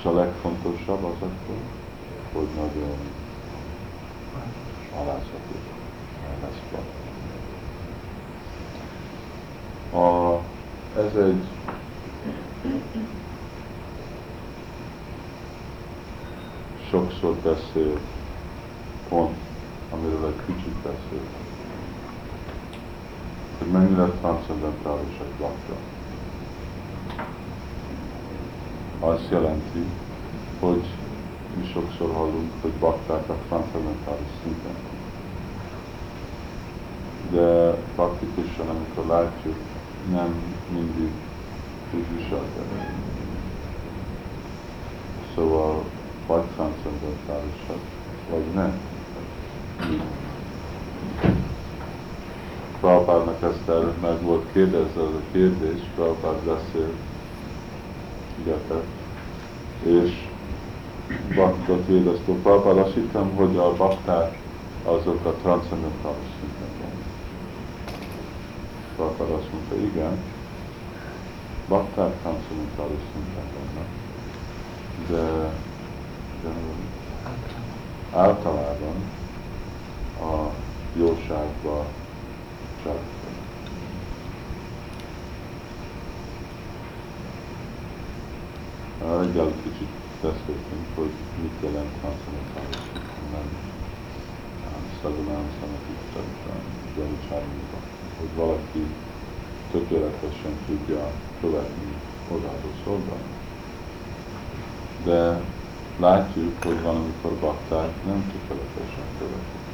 és 0.00 0.06
a 0.06 0.14
legfontosabb 0.14 1.04
az 1.04 1.16
akkor, 1.20 1.56
hogy 2.32 2.48
nagyon 2.56 2.96
alázható 4.94 5.54
lesz. 6.42 6.82
A, 9.92 10.40
ez 10.98 11.14
egy 11.16 11.44
sokszor 16.90 17.34
beszél 17.34 17.98
pont, 19.08 19.36
amiről 19.92 20.26
egy 20.26 20.54
kicsit 20.54 20.74
beszél. 20.74 21.26
Hogy 23.58 23.68
mennyire 23.68 24.06
transzendentális 24.06 25.18
egy 25.18 25.38
bakta. 25.38 25.74
Azt 29.00 29.30
jelenti, 29.30 29.84
hogy 30.60 30.84
mi 31.56 31.66
sokszor 31.72 32.12
hallunk, 32.14 32.50
hogy 32.60 32.70
bakták 32.70 33.28
a 33.28 33.36
transzendentális 33.48 34.28
szinten. 34.42 34.74
De 37.30 37.74
praktikusan, 37.94 38.68
amikor 38.68 39.06
látjuk, 39.06 39.56
nem 40.12 40.34
mindig 40.72 41.10
úgy 41.94 42.04
viselkedni. 42.16 42.86
Szóval 45.34 45.84
vagy 46.26 46.44
transzendentálisak, 46.56 47.80
vagy 48.30 48.44
nem. 48.54 48.80
Prabhupádnak 52.80 53.42
ezt 53.42 53.68
el 53.68 53.94
meg 54.00 54.22
volt 54.22 54.52
kérdezve, 54.52 55.00
ez 55.00 55.14
a 55.14 55.22
kérdés, 55.32 55.80
Prabhupád 55.94 56.36
beszélt, 56.36 56.96
igetet, 58.40 58.84
és 59.82 60.28
baktot 61.34 61.86
kérdezte. 61.86 62.32
Prabhupád 62.32 62.78
azt 62.78 62.94
hittem, 62.94 63.30
hogy 63.34 63.56
a 63.56 63.74
bakták 63.76 64.38
azok 64.84 65.24
a 65.24 65.34
transzendentális 65.42 66.28
szinten. 66.40 66.68
Prabhupád 68.96 69.30
azt 69.30 69.52
mondta, 69.52 69.76
igen, 69.76 70.18
bakták 71.68 72.20
transzendentális 72.22 73.00
szinten 73.12 73.44
vannak, 73.54 73.88
de, 75.08 75.52
de 76.42 76.50
általában 78.18 78.94
a 80.20 80.50
jóságba 80.96 81.86
csak 82.82 82.98
Reggel 89.00 89.52
kicsit 89.62 89.92
beszéltünk, 90.22 90.86
hogy 90.94 91.12
mit 91.42 91.56
jelent 91.62 91.92
transzendentális 92.00 92.84
nem 93.32 93.48
szadonám 95.02 95.46
szanatittartán, 95.60 96.62
gyanítsárműban, 96.96 97.84
hogy 98.18 98.32
valaki 98.36 98.82
tökéletesen 99.70 100.54
tudja 100.66 101.10
követni 101.40 101.92
odaadó 102.28 102.70
szolgálni. 102.84 103.34
De 105.04 105.40
látjuk, 105.98 106.62
hogy 106.64 106.82
van, 106.82 106.96
amikor 106.96 107.32
bakták 107.40 107.90
nem 108.06 108.32
tökéletesen 108.32 109.08
követik. 109.18 109.68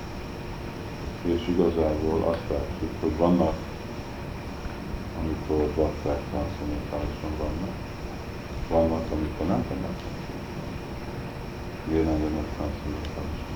És 1.35 1.49
igazából 1.49 2.23
azt 2.33 2.47
látjuk, 2.51 2.93
hogy 3.01 3.17
vannak, 3.17 3.55
amikor 5.21 5.71
bakták 5.77 6.21
transzcendentálisan 6.31 7.33
vannak, 7.39 7.86
vannak, 8.69 9.11
amikor 9.11 9.47
nem 9.47 9.65
vannak 9.69 9.99
jelenlenek 11.93 12.49
transzcendentálisan. 12.57 13.55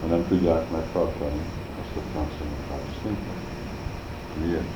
Ha 0.00 0.06
nem 0.06 0.22
tudják 0.28 0.70
megtartani 0.70 1.42
azt 1.80 1.96
a 2.00 2.02
transzcendentális 2.12 2.94
szintet. 3.02 3.40
Miért? 4.40 4.70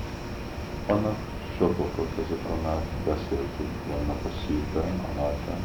Vannak 0.86 1.18
sok 1.58 1.74
okok, 1.86 2.10
ezekről 2.24 2.60
már 2.68 2.82
beszéltünk, 3.04 3.74
vannak 3.92 4.22
a 4.24 4.32
szívben, 4.46 4.92
a 5.08 5.20
látán, 5.20 5.62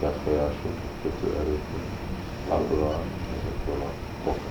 befolyások, 0.00 0.76
kötő 1.02 1.28
erőkkel, 1.40 1.86
laborál, 2.48 3.04
ezekből 3.36 3.82
a 3.88 3.92
okok. 4.28 4.50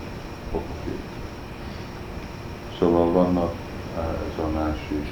Szóval 2.80 3.12
vannak 3.12 3.54
eh, 3.98 4.04
ez 4.04 4.44
a 4.44 4.48
másik 4.48 5.12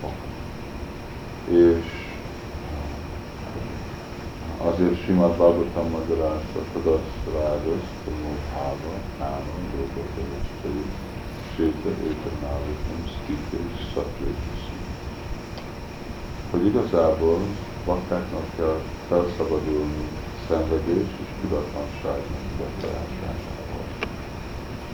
ok. 0.00 0.35
És 1.50 1.84
azért 4.58 5.04
Simad 5.04 5.36
Bhagavatam 5.36 5.90
magyarázta, 5.90 6.58
Tudasz 6.72 7.12
Rádasz, 7.32 7.90
Tumulhába, 8.04 8.92
Námon, 9.18 9.62
Dolgozó, 9.74 10.26
Séta, 11.56 11.88
Étanálikum, 11.88 12.98
Stike 13.06 13.62
és 13.74 13.84
Szatvétis. 13.94 14.62
Hogy 16.50 16.66
igazából 16.66 17.38
baktáknak 17.84 18.46
kell 18.56 18.80
felszabadulni 19.08 20.08
szenvedés 20.48 21.08
és 21.22 21.28
tudatlanságnak 21.40 22.44
befolyásásából. 22.58 23.86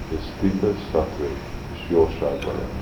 És 0.09 0.23
Stike, 0.37 0.73
Szatvé 0.93 1.37
és 1.75 1.81
jóságban. 1.91 2.82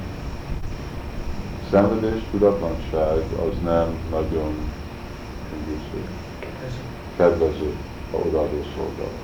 Szenvedés, 1.71 2.23
tudatlanság 2.31 3.19
az 3.19 3.55
nem 3.65 3.99
nagyon 4.11 4.53
kedvező 7.17 7.75
a 8.13 8.17
odaadó 8.17 8.65
szolgálat. 8.77 9.21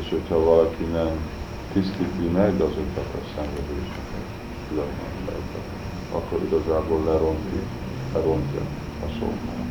És 0.00 0.08
hogyha 0.10 0.44
valaki 0.44 0.84
nem 0.84 1.10
tisztíti 1.72 2.26
meg 2.32 2.60
azokat 2.60 3.08
a 3.14 3.22
szenvedéseket, 3.34 4.26
tudatlanságokat, 4.68 5.66
akkor 6.12 6.42
igazából 6.42 7.04
leronti, 7.04 7.60
lerontja 8.12 8.60
a 9.04 9.08
szolgálat. 9.18 9.68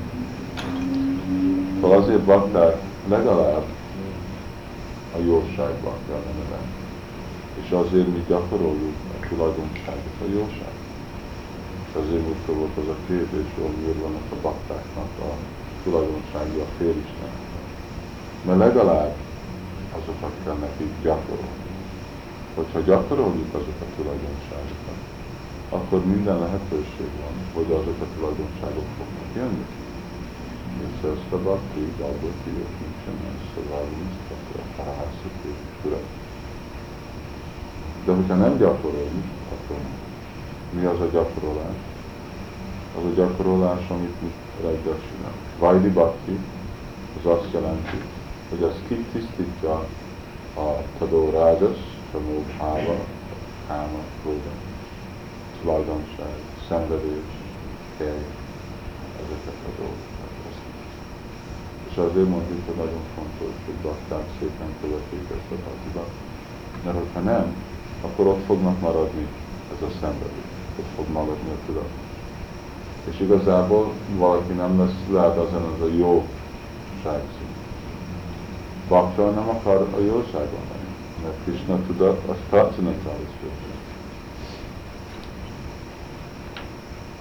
Szóval 1.81 2.01
azért 2.01 2.23
bakták 2.23 2.81
legalább 3.07 3.65
a 5.15 5.19
jóságban 5.25 5.97
kellene 6.07 6.49
lenni. 6.51 6.75
És 7.63 7.71
azért 7.71 8.07
mi 8.07 8.23
gyakoroljuk 8.27 8.95
a 9.21 9.27
tulajdonságot, 9.27 10.21
a 10.21 10.29
jóság. 10.33 10.76
És 11.87 11.93
azért 12.01 12.25
múltkor 12.27 12.55
volt 12.55 12.77
az 12.77 12.87
a 12.95 12.97
kérdés, 13.07 13.47
hogy 13.55 13.77
miért 13.81 14.01
vannak 14.01 14.27
a 14.35 14.41
baktáknak 14.41 15.11
a 15.29 15.31
tulajdonsági 15.83 16.59
a 16.59 16.69
félisten. 16.77 17.33
Mert 18.45 18.59
legalább 18.65 19.15
azokat 19.99 20.35
kell 20.43 20.57
nekik 20.67 20.93
gyakorolni. 21.01 21.71
Hogyha 22.55 22.79
gyakoroljuk 22.89 23.53
azokat 23.53 23.87
a 23.87 23.95
tulajdonságokat, 23.97 24.99
akkor 25.69 26.05
minden 26.05 26.39
lehetőség 26.39 27.11
van, 27.23 27.35
hogy 27.55 27.69
azok 27.79 27.99
a 28.05 28.07
tulajdonságok 28.15 28.89
fognak 28.97 29.31
jönni. 29.39 29.65
És 30.87 30.97
ezt 31.13 31.31
a 31.37 31.39
bakti, 31.47 31.83
galboti, 31.99 32.51
és 32.65 32.73
nincsen 32.83 33.17
szóval 33.53 33.85
nincs, 33.97 34.17
akkor 34.33 34.59
a 34.61 34.83
harászok 34.83 35.35
és 35.51 35.91
De 38.05 38.11
hogyha 38.13 38.35
nem 38.35 38.57
gyakoroljuk, 38.57 39.29
akkor 39.53 39.79
mi 40.79 40.85
az 40.85 40.99
a 40.99 41.09
gyakorolás? 41.11 41.77
Az 42.97 43.03
a 43.05 43.13
gyakorolás, 43.15 43.89
amit 43.89 44.21
mi 44.21 44.31
reggel 44.61 44.99
csinálunk. 45.07 45.47
Vajdi 45.59 45.89
Bhakti, 45.89 46.39
az 47.19 47.31
azt 47.31 47.53
jelenti, 47.53 47.97
hogy 48.49 48.63
az 48.63 48.75
kitisztítja 48.87 49.73
a 50.55 50.67
tadó 50.97 51.29
rádas, 51.29 51.77
a 52.13 52.17
módháva, 52.17 52.95
álma, 53.67 54.01
kóda, 54.23 54.53
tulajdonság, 55.61 56.35
szenvedés, 56.67 57.29
hely, 57.97 58.25
ezeket 59.21 59.59
a 59.69 59.71
dolgokat. 59.77 60.15
És 61.89 61.97
azért 61.97 62.29
mondjuk, 62.29 62.59
hogy 62.65 62.75
nagyon 62.75 63.03
fontos, 63.15 63.55
hogy 63.65 63.79
bakták 63.81 64.25
szépen 64.39 64.71
követik 64.81 65.25
ezt 65.37 65.51
a 65.51 65.55
bhaktibat, 65.63 66.11
mert 66.83 66.97
hogyha 66.97 67.19
nem, 67.19 67.55
akkor 68.01 68.27
ott 68.27 68.45
fognak 68.45 68.79
maradni 68.79 69.27
ez 69.75 69.81
a 69.87 69.91
szenvedés, 70.01 70.46
ott 70.79 70.95
fog 70.95 71.05
maradni 71.11 71.49
a 71.49 71.65
tudat 71.65 71.89
és 73.09 73.19
igazából 73.19 73.93
valaki 74.15 74.53
nem 74.53 74.79
lesz 74.79 74.95
lehet 75.11 75.37
azon 75.37 75.73
az 75.75 75.81
a 75.81 75.93
jó 75.97 76.25
szín. 77.03 77.47
Bakta 78.87 79.29
nem 79.29 79.49
akar 79.49 79.87
a 79.95 79.99
jóságon 79.99 80.61
lenni, 80.71 80.95
mert 81.23 81.43
Krishna 81.43 81.79
tudat 81.85 82.29
az 82.29 82.35
transzendentális 82.49 83.27
jóság. 83.43 83.75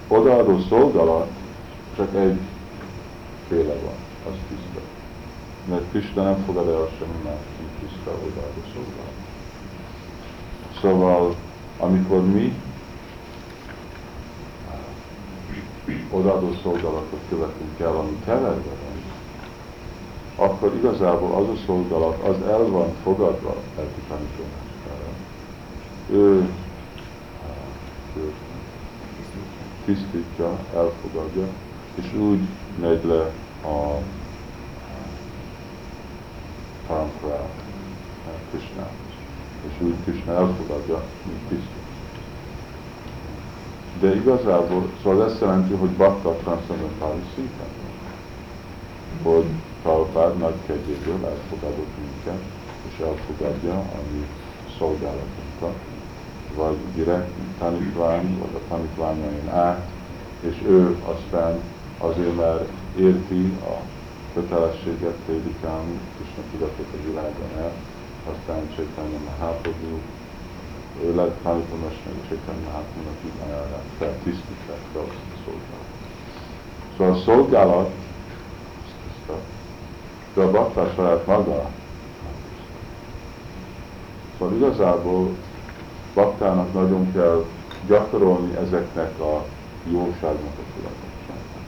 Odaadó 0.07 0.59
szolgálat 0.69 1.29
csak 1.95 2.15
egy 2.15 2.39
féle 3.47 3.73
van, 3.73 3.95
az 4.27 4.37
tiszta. 4.49 4.79
Mert 5.69 5.89
Krishna 5.89 6.23
nem 6.23 6.43
fogad 6.45 6.67
el 6.67 6.87
semmi 6.97 7.23
más, 7.23 7.43
mint 7.59 7.71
tiszta 7.79 8.11
odaadó 8.11 8.61
szolgálat. 8.73 9.15
Szóval, 10.81 11.35
amikor 11.79 12.25
mi 12.25 12.53
odaadó 16.11 16.55
szolgálatot 16.63 17.19
követünk 17.29 17.79
el, 17.79 17.95
ami 17.95 18.19
keverve 18.25 18.69
van, 18.69 18.97
akkor 20.35 20.75
igazából 20.75 21.35
az 21.35 21.49
a 21.49 21.61
szolgálat, 21.65 22.23
az 22.23 22.47
el 22.47 22.65
van 22.65 22.93
fogadva 23.03 23.55
lelki 23.75 24.01
tanítomáskára. 24.07 25.11
Ő, 26.09 26.49
ő 28.17 28.33
tisztítja, 29.85 30.59
elfogadja, 30.75 31.47
és 31.95 32.13
úgy 32.13 32.39
megy 32.81 33.05
le 33.05 33.31
a 33.69 34.01
paramparát, 36.87 37.65
Krishnát. 38.49 38.93
És 39.67 39.85
úgy 39.85 39.95
Krishna 40.03 40.31
elfogadja, 40.33 41.03
mint 41.25 41.39
tisztítja. 41.47 41.76
De 43.99 44.15
igazából, 44.15 44.89
szóval 45.03 45.25
ezt 45.25 45.41
jelenti, 45.41 45.73
hogy 45.73 45.89
bakta 45.89 46.29
transzendentális 46.29 47.23
szinten. 47.35 47.67
Hogy 49.23 49.45
Prabhupád 49.81 50.37
nagy 50.37 50.55
kegyéből 50.65 51.25
elfogadott 51.25 51.93
minket, 51.99 52.41
és 52.87 52.99
elfogadja 52.99 53.73
a 53.73 53.99
mi 54.11 54.25
szolgálatunkat, 54.77 55.75
vagy 56.55 56.77
direkt 56.95 57.31
tanítvány, 57.59 58.37
vagy 58.39 58.55
a 58.61 58.67
tanítványain 58.69 59.49
át, 59.49 59.89
és 60.39 60.63
ő 60.67 60.97
aztán 61.05 61.59
azért, 61.97 62.35
mert 62.35 62.69
érti 62.97 63.53
a 63.61 63.81
kötelességet 64.33 65.15
prédikálni, 65.25 65.99
és 66.21 66.27
tudatot 66.51 66.87
a 66.93 67.07
világon 67.07 67.51
el, 67.57 67.71
aztán 68.31 68.75
Csaitanya 68.75 69.17
Mahaprabhu 69.25 69.99
lett 71.15 71.41
tanítomester 71.43 72.11
Csaitanya 72.27 72.65
Mahaprabhu-nak 72.65 73.17
imájára 73.33 73.81
feltisztítják 73.97 74.81
fel 74.93 75.01
azt 75.01 75.33
a 75.33 75.37
szolgálat. 75.45 75.87
Szóval 76.97 77.13
a 77.13 77.21
szolgálat, 77.23 77.89
de 80.33 80.41
a 80.41 80.51
bakta 80.51 80.91
saját 80.95 81.25
maga 81.25 81.69
Szóval 84.37 84.55
igazából 84.55 85.29
baktának 86.13 86.73
nagyon 86.73 87.11
kell 87.13 87.45
gyakorolni 87.87 88.55
ezeknek 88.55 89.19
a 89.19 89.45
jóságnak 89.83 90.53
a 90.57 90.65
tulajdonságát. 90.75 91.67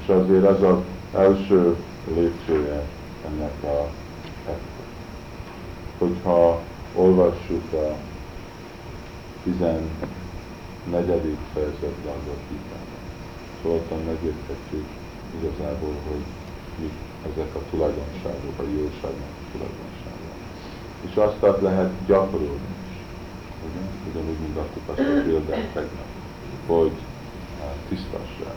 És 0.00 0.08
azért 0.08 0.44
ez 0.44 0.62
az 0.62 0.78
első 1.14 1.76
lépcsője 2.14 2.82
ennek 3.26 3.62
a 3.62 3.88
hogyha 5.98 6.60
olvassuk 6.94 7.72
a 7.72 7.96
14. 9.44 11.36
fejezet 11.52 11.96
Bhagavad 12.02 12.42
Gita-ban. 12.48 13.02
Szóval 13.62 14.00
megérthetjük 14.06 14.86
igazából, 15.38 15.94
hogy 16.08 16.24
mi 16.80 16.90
ezek 17.32 17.54
a 17.54 17.60
tulajdonságok, 17.70 18.56
a 18.58 18.62
jóságnak 18.62 19.32
a 19.40 19.44
tulajdonságok. 19.52 20.36
És 21.08 21.14
azt 21.26 21.60
lehet 21.62 21.90
gyakorolni 22.06 22.70
is. 22.88 22.96
Ugye? 23.66 23.84
Ugyanúgy, 24.10 24.38
mint 24.44 24.56
adtuk 24.56 24.88
azt 24.88 24.98
a 24.98 25.22
példát 25.24 25.68
tegnap, 25.72 26.10
hogy 26.66 26.92
tisztasság. 27.88 28.56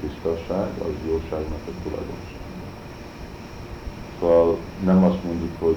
Tisztasság 0.00 0.68
az 0.88 0.94
jóságnak 1.06 1.62
a 1.70 1.74
tulajdonsága. 1.82 2.66
Szóval 4.18 4.58
nem 4.84 5.04
azt 5.04 5.24
mondjuk, 5.24 5.54
hogy 5.58 5.76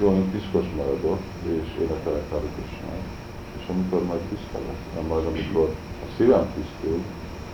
jó, 0.00 0.12
én 0.14 0.30
piszkos 0.30 0.66
maradok, 0.76 1.20
és 1.42 1.68
énekelek 1.80 2.30
Hare 2.30 2.48
Krishnát, 2.54 3.19
és 3.60 3.68
amikor 3.68 4.04
majd 4.04 4.20
tiszta 4.20 4.58
lesz, 4.66 4.94
nem 4.94 5.04
majd 5.04 5.26
amikor 5.26 5.68
a 6.02 6.06
szívem 6.16 6.46
tisztul, 6.54 7.02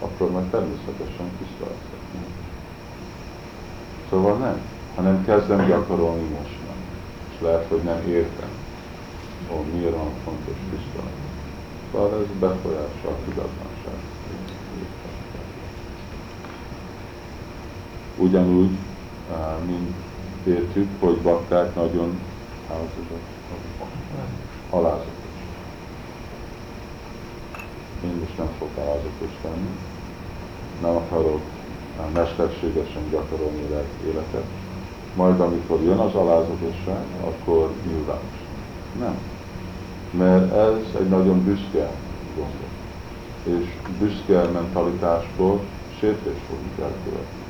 akkor 0.01 0.31
majd 0.31 0.47
természetesen 0.47 1.29
tiszta 1.39 1.65
leszek. 1.65 2.05
Szóval 4.11 4.37
nem, 4.37 4.61
hanem 4.95 5.25
kezdem 5.25 5.67
gyakorolni 5.67 6.29
most 6.29 6.59
nem. 6.67 6.77
És 7.33 7.41
lehet, 7.41 7.67
hogy 7.69 7.83
nem 7.83 8.09
értem, 8.09 8.49
hogy 9.49 9.67
miért 9.75 9.97
van 9.97 10.11
fontos 10.25 10.55
tiszta. 10.71 11.03
Szóval 11.93 12.21
ez 12.21 12.39
befolyással 12.39 13.11
a 13.11 13.25
tudatlanság. 13.25 14.01
Ugyanúgy, 18.19 18.71
mint 19.67 19.95
értük, 20.45 20.89
hogy 21.01 21.17
bakták 21.17 21.75
nagyon 21.75 22.21
alázatos. 24.71 25.26
Én 28.07 28.17
most 28.21 28.39
nem 28.39 28.49
fogok 28.59 28.77
alázatos 28.77 29.35
lenni, 29.45 29.71
nem 30.83 30.97
akarok 30.97 31.41
mesterségesen 32.15 33.03
gyakorolni 33.11 33.63
életet. 34.07 34.45
Majd 35.15 35.41
amikor 35.41 35.83
jön 35.83 35.99
az 35.99 36.15
alázatosság, 36.15 37.05
akkor 37.25 37.73
nyilvános. 37.87 38.37
Nem. 38.99 39.19
Mert 40.11 40.53
ez 40.53 41.01
egy 41.01 41.09
nagyon 41.09 41.45
büszke 41.45 41.91
gondol. 42.35 42.71
És 43.43 43.69
büszke 43.99 44.43
mentalitásból 44.43 45.61
sértés 45.99 46.41
fogunk 46.49 46.79
elkövetni. 46.81 47.45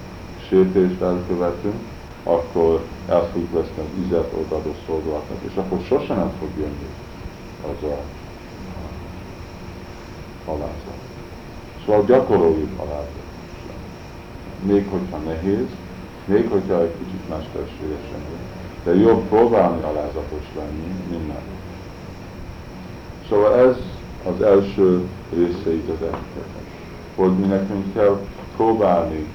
Sértést 0.49 1.01
elkövetünk, 1.01 1.81
akkor 2.23 2.85
el 3.09 3.29
fogjuk 3.33 3.53
veszni 3.53 3.79
az 3.79 4.07
izet 4.07 4.33
odaadó 4.45 4.75
szolgálatnak, 4.87 5.39
és 5.49 5.57
akkor 5.57 5.81
sosem 5.87 6.17
nem 6.17 6.33
fog 6.39 6.49
jönni 6.59 6.89
az 7.63 7.89
a 7.89 7.97
alázat. 10.47 10.99
Szóval 11.85 12.05
gyakoroljuk 12.05 12.81
alázat. 12.81 13.25
Még 14.63 14.89
hogyha 14.91 15.17
nehéz, 15.17 15.67
még 16.25 16.49
hogyha 16.51 16.81
egy 16.81 16.95
kicsit 16.99 17.29
mesterségesen, 17.29 18.21
de 18.85 18.95
jobb 18.95 19.29
próbálni 19.29 19.83
alázatos 19.83 20.53
lenni, 20.57 20.95
mint 21.11 21.27
nem. 21.27 21.43
Szóval 23.29 23.55
ez 23.55 23.77
az 24.27 24.43
első 24.43 25.09
része 25.35 25.73
így 25.73 25.91
az 26.01 26.07
hogy 27.15 27.39
mi 27.39 27.47
nekünk 27.47 27.95
kell 27.95 28.19
próbálni 28.57 29.27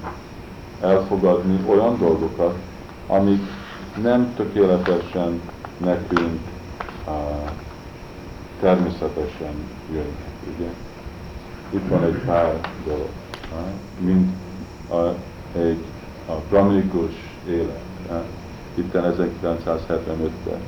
elfogadni 0.80 1.60
olyan 1.68 1.98
dolgokat, 1.98 2.54
amik 3.06 3.42
nem 4.02 4.34
tökéletesen 4.36 5.40
nekünk 5.76 6.40
uh, 7.06 7.50
természetesen 8.60 9.54
jönnek, 9.92 10.32
ugye? 10.56 10.68
Itt 11.74 11.88
van 11.88 12.04
egy 12.04 12.20
pár 12.26 12.60
dolog, 12.86 13.08
mint 13.98 14.30
a, 14.90 15.14
egy 15.58 15.84
a 16.28 16.32
brahminikus 16.48 17.12
élet. 17.48 17.82
Itt 18.74 18.92
1975-ben 18.92 20.60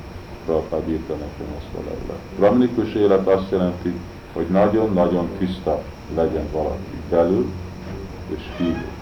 Prabhupád 0.45 0.89
írta 0.89 1.13
nekem 1.13 1.55
ezt 1.57 1.73
a 1.75 1.77
levelet. 1.77 2.21
Brahminikus 2.37 2.93
élet 2.93 3.27
azt 3.27 3.51
jelenti, 3.51 3.93
hogy 4.33 4.45
nagyon-nagyon 4.47 5.29
tiszta 5.37 5.81
legyen 6.15 6.47
valaki 6.51 7.01
belül 7.09 7.51
és 8.35 8.41
kívül. 8.57 8.93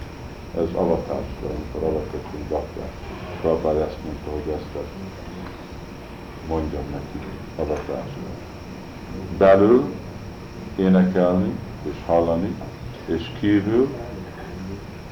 Ez 0.56 0.74
avatásra, 0.74 1.46
amikor 1.48 1.88
avatottunk 1.88 2.44
bakták. 2.48 2.90
Prabhupád 3.40 3.76
ezt 3.76 3.98
mondta, 4.04 4.30
hogy 4.30 4.54
ezt 4.54 4.86
mondjam 6.48 6.82
neki 6.92 7.26
avatásra. 7.56 8.28
Belül 9.38 9.84
énekelni 10.76 11.52
és 11.84 11.96
hallani, 12.06 12.54
és 13.06 13.30
kívül 13.40 13.88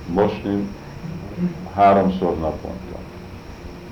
mosni 0.06 0.68
háromszor 1.74 2.38
naponta. 2.38 2.98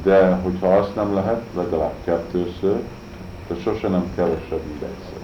De 0.02 0.34
hogyha 0.34 0.76
azt 0.76 0.94
nem 0.94 1.14
lehet, 1.14 1.42
legalább 1.56 1.94
kettőször, 2.04 2.82
de 3.48 3.54
sose 3.62 3.88
nem 3.88 4.12
kevesebb, 4.14 4.62
mint 4.66 4.82
egyszer. 4.82 5.20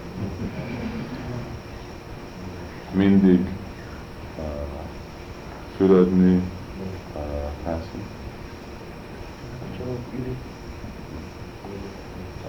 Mindig 2.93 3.41
uh, 4.39 4.45
fürödni, 5.77 6.43
uh, 7.15 7.47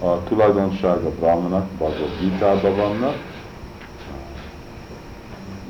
a 0.00 0.22
tulajdonság 0.22 1.04
a 1.04 1.10
brahmanak, 1.10 1.66
Bhagavad 1.70 2.18
Gita-ban 2.20 2.76
vannak, 2.76 3.16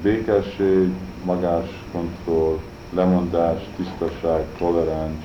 békesség, 0.03 0.93
magás 1.25 1.69
kontroll, 1.93 2.59
lemondás, 2.95 3.61
tisztaság, 3.77 4.45
toleráns, 4.59 5.25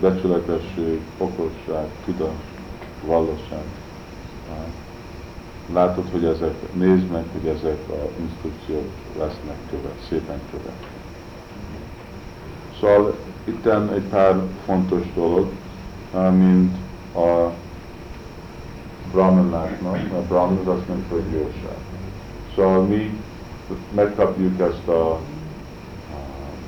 becsületesség, 0.00 1.00
okosság, 1.18 1.86
tudás, 2.04 2.42
valóság. 3.06 3.64
Látod, 5.72 6.04
hogy 6.12 6.24
ezek, 6.24 6.72
nézd 6.72 7.10
meg, 7.10 7.24
hogy 7.32 7.48
ezek 7.48 7.78
a 7.88 8.08
instrukciók 8.20 8.90
lesznek 9.18 9.56
követ, 9.70 10.06
szépen 10.08 10.40
követ. 10.50 10.86
Szóval 12.80 13.14
itt 13.44 13.66
egy 13.94 14.02
pár 14.02 14.42
fontos 14.64 15.12
dolog, 15.14 15.50
mint 16.32 16.76
a 17.14 17.52
brahmanáknak, 19.12 20.12
a 20.12 20.22
brahman 20.28 20.58
az 20.58 20.66
azt 20.66 20.88
mondja, 20.88 21.06
hogy 21.08 21.32
jóság. 21.32 21.76
Szóval 22.54 22.82
mi 22.82 23.20
megkapjuk 23.94 24.60
ezt 24.60 24.88
a, 24.88 25.20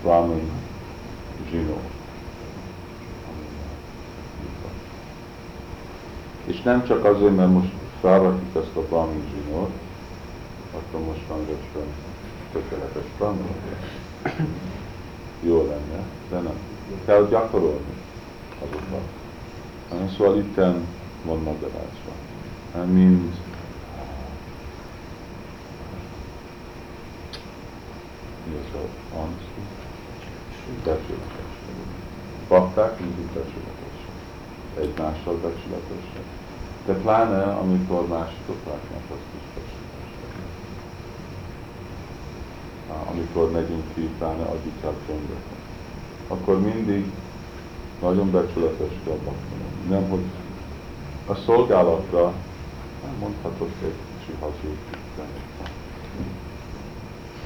brahman 0.03 0.41
zsinó. 1.51 1.79
És 6.45 6.63
nem 6.63 6.87
csak 6.87 7.05
azért, 7.05 7.37
mert 7.37 7.51
most 7.51 7.73
felrakjuk 8.01 8.65
ezt 8.65 8.77
a 8.77 8.81
brahman 8.81 9.23
zsinót, 9.35 9.71
akkor 10.75 11.01
most 11.01 11.27
van 11.29 11.47
tökéletes 12.53 13.05
brahman 13.19 13.55
jó 15.43 15.57
lenne, 15.57 16.03
de 16.31 16.39
nem. 16.39 16.59
Kell 17.05 17.27
gyakorolni 17.31 17.95
azokat. 18.59 20.13
Szóval 20.17 20.37
itten 20.39 20.87
van 21.25 21.39
magyarázva. 21.43 22.24
Mind 22.83 23.35
mi 28.47 28.55
az 28.55 28.75
a 28.75 29.17
honesty? 29.17 29.61
Becsületesség. 30.85 31.75
Bakták 32.49 33.01
mindig 33.01 33.25
becsületesség. 33.25 34.15
Egymással 34.81 35.35
becsületesség. 35.35 36.25
De 36.87 36.93
pláne, 36.93 37.43
amikor 37.43 38.07
másikok 38.07 38.67
látnak, 38.67 39.03
azt 39.11 39.35
is 39.37 39.55
amikor 43.11 43.51
megyünk 43.51 43.95
ki, 43.95 44.01
pláne 44.19 44.43
adjítják 44.43 44.95
csöndöket, 45.07 45.59
akkor 46.29 46.61
mindig 46.61 47.11
nagyon 48.01 48.31
becsületes 48.31 48.93
kell. 49.05 49.19
Nem, 49.89 50.09
hogy 50.09 50.25
a 51.27 51.35
szolgálatra 51.35 52.33
nem 53.05 53.15
mondhatok 53.21 53.71
egy 53.83 53.95
kicsi 54.19 54.37
hazug, 54.41 54.79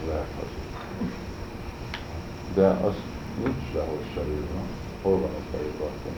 lehet 0.07 0.33
hazug. 0.35 0.67
De 2.55 2.67
az 2.67 2.95
nincs 3.43 3.73
sehol 3.73 4.03
se 4.15 4.21
írva. 4.21 4.61
Hol 5.03 5.19
van 5.19 5.31
a 5.31 5.43
fejű 5.51 5.71
baktan? 5.79 6.17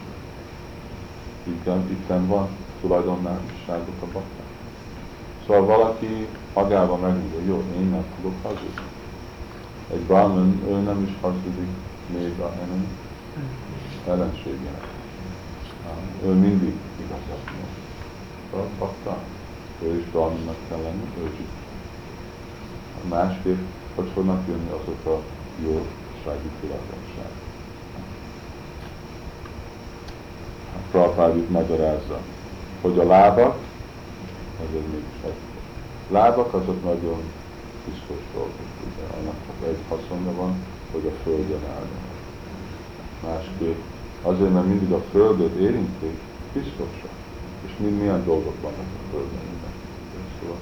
Itten, 1.44 1.90
itten 1.90 2.26
van 2.26 2.48
tulajdonságok 2.80 4.02
a 4.02 4.06
baktan. 4.06 4.48
Szóval 5.46 5.64
valaki 5.64 6.26
magában 6.54 7.00
megmondja, 7.00 7.40
jó, 7.46 7.64
én 7.76 7.88
nem 7.88 8.04
tudok 8.16 8.34
hazudni 8.42 8.98
egy 9.92 10.00
brahman, 10.00 10.62
ő 10.68 10.80
nem 10.80 11.02
is 11.02 11.14
hazudik 11.20 11.68
még 12.06 12.38
a 12.38 12.48
hanem 12.48 12.86
ellenségének. 14.08 14.86
Ő 16.24 16.32
mindig 16.32 16.74
igazat. 17.00 17.59
Bakta, 18.78 19.18
ő 19.82 19.98
is 19.98 20.04
brahmannak 20.04 20.56
kell 20.68 20.78
lenni, 20.78 21.04
ő 21.18 21.26
is. 21.26 21.46
Másképp, 23.08 23.58
hogy 23.94 24.08
fognak 24.14 24.46
jönni 24.48 24.68
azok 24.68 25.06
a 25.06 25.22
jó 25.62 25.86
sági 26.24 26.50
tulajdonság. 26.60 27.30
Prabhupád 30.90 31.36
itt 31.36 31.50
magyarázza, 31.50 32.18
hogy 32.80 32.98
a 32.98 33.04
lábak, 33.04 33.56
ez 34.60 34.66
mégis 34.72 35.24
egy 35.24 35.32
lábak 36.10 36.54
azok 36.54 36.84
nagyon 36.84 37.22
piszkos 37.84 38.24
dolgok. 38.32 38.70
Ugye 38.86 39.18
annak 39.20 39.34
csak 39.46 39.68
egy 39.68 39.78
haszonja 39.88 40.32
van, 40.32 40.54
hogy 40.92 41.06
a 41.06 41.22
földön 41.22 41.62
álljon. 41.68 42.08
Másképp 43.24 43.78
azért, 44.22 44.52
mert 44.52 44.66
mindig 44.66 44.92
a 44.92 45.02
földöt 45.10 45.54
érintik, 45.54 46.18
piszkosak. 46.52 47.19
Mind 47.80 47.98
milyen 47.98 48.24
dolgok 48.24 48.60
vannak 48.62 48.78
a 48.78 49.10
földön. 49.10 49.50
Szóval, 50.40 50.56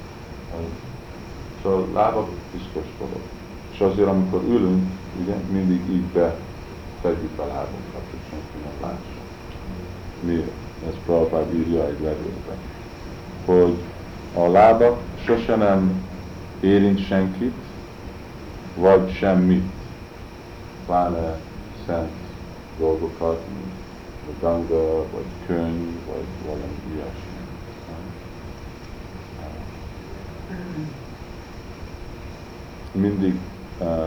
szóval 1.62 1.86
lábak 1.94 2.28
piszkos 2.52 2.86
dolog. 2.98 3.20
És 3.72 3.80
azért, 3.80 4.08
amikor 4.08 4.42
ülünk, 4.42 4.90
ugye, 5.22 5.34
mindig 5.52 5.80
így 5.90 6.04
befedjük 6.04 7.38
a 7.38 7.46
lábunkat, 7.46 8.02
hogy 8.10 8.20
senki 8.30 8.58
nem 8.64 8.90
lássa. 8.90 9.20
Miért? 10.20 10.50
Ez 10.88 10.94
Prabhupád 11.04 11.54
írja 11.54 11.86
egy 11.86 12.00
levélben. 12.00 12.58
Hogy 13.44 13.76
a 14.34 14.48
lábak 14.48 15.00
sose 15.24 15.56
nem 15.56 16.06
érint 16.60 17.06
senkit, 17.06 17.54
vagy 18.74 19.12
semmit, 19.12 19.72
pláne 20.86 21.38
szent 21.86 22.10
dolgokat, 22.78 23.40
vagy 24.28 24.40
ganga, 24.40 24.96
vagy 25.10 25.24
könyv, 25.46 26.06
vagy 26.06 26.24
valami 26.46 26.80
ilyesmi. 26.92 27.36
Mindig 32.92 33.38
uh, 33.78 34.06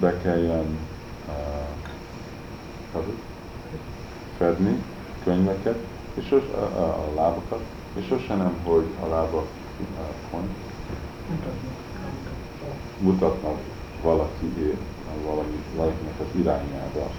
be 0.00 0.20
kelljen 0.20 0.78
uh, 2.94 3.02
fedni 4.36 4.82
könyveket, 5.24 5.78
és 6.14 6.26
sos, 6.26 6.42
a, 6.54 6.56
a, 6.56 6.84
a 6.84 7.14
lábakat, 7.14 7.60
és 7.94 8.06
sose 8.06 8.34
nem, 8.34 8.56
hogy 8.64 8.86
a 9.02 9.06
lábak 9.06 9.46
uh, 9.80 10.30
pont 10.30 10.50
mutatnak 12.98 13.58
valaki 14.02 14.76
valami, 15.24 15.62
valakinek 15.76 16.20
az 16.20 16.40
irányába, 16.40 17.10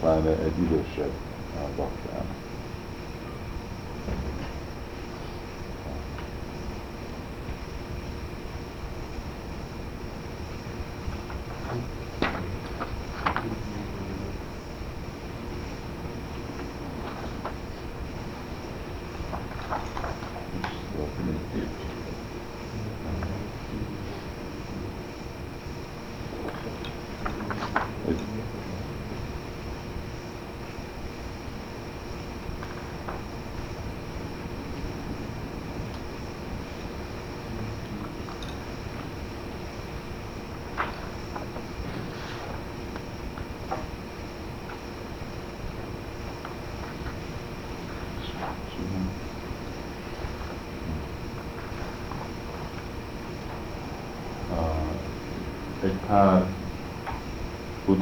pláne 0.00 0.30
egy 0.30 0.58
idősebb 0.58 1.10
baktának. 1.60 1.70
egy 1.76 2.41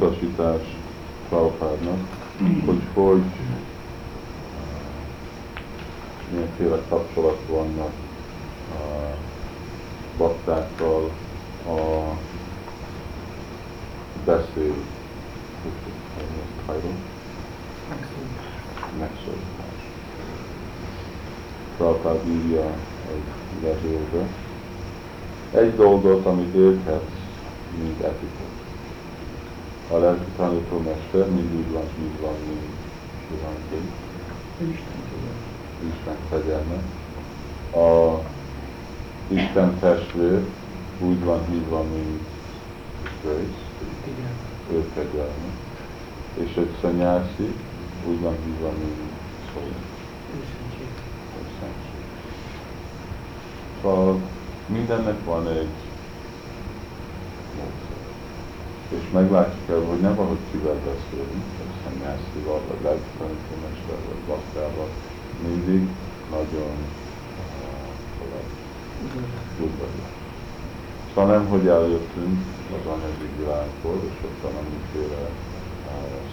utasítás 0.01 0.62
Prabhupádnak, 1.28 1.98
hogy 2.66 2.81
hogy 2.94 3.22
milyenféle 6.31 6.82
kapcsolat 6.89 7.39
vannak 7.48 7.93
a 8.72 9.16
baktákkal, 10.16 11.10
a 11.66 11.78
beszél, 14.24 14.74
megszólítás. 18.98 19.81
Prabhupád 21.77 22.28
írja 22.28 22.64
egy 23.10 23.62
levélbe. 23.62 24.27
Egy 25.55 25.74
dolgot, 25.74 26.27
amit 26.27 26.55
érthetsz 26.55 27.20
mint 27.78 28.01
etikot. 28.01 28.51
A 29.90 29.97
lelki 29.97 30.31
tanítómester 30.36 31.27
mindig 31.31 31.72
van, 31.72 31.85
mint 31.98 32.20
van, 32.20 32.35
mint 32.47 32.78
Ivánként. 33.32 33.90
Isten 35.78 36.16
fegyelme. 36.28 36.82
A 37.74 38.18
Isten 39.31 39.78
testvér 39.78 40.44
úgy 40.98 41.24
van 41.24 41.47
hívva, 41.51 41.82
mint 41.82 42.20
Grace, 43.23 43.61
ő 44.73 44.85
fegyelme. 44.94 45.51
És 46.35 46.57
egy 46.57 46.77
szanyászi 46.81 47.55
úgy 48.09 48.20
van 48.20 48.36
hívva, 48.44 48.70
mint 48.78 49.12
szó. 49.55 49.61
Szóval 53.82 54.20
mindennek 54.66 55.24
van 55.24 55.48
egy 55.48 55.69
és 58.89 59.11
meglátjuk 59.12 59.69
el, 59.69 59.85
hogy 59.90 60.01
nem 60.01 60.15
valahogy 60.15 60.44
kivel 60.51 60.78
beszélünk, 60.90 61.44
egy 61.62 61.74
szennyászival, 61.85 62.61
vagy 62.69 62.82
lelkitanítómester, 62.82 63.98
vagy 64.09 64.23
baktával, 64.27 64.89
mindig 65.47 65.89
nagyon 66.31 66.74
udvarias. 69.66 70.14
Szóval 71.08 71.30
nem, 71.34 71.44
hogy 71.52 71.66
eljöttünk 71.66 72.38
az 72.76 72.84
anyagi 72.94 73.28
világból, 73.38 73.98
és 74.08 74.16
ott 74.26 74.40
van 74.42 74.54
amiféle 74.62 75.24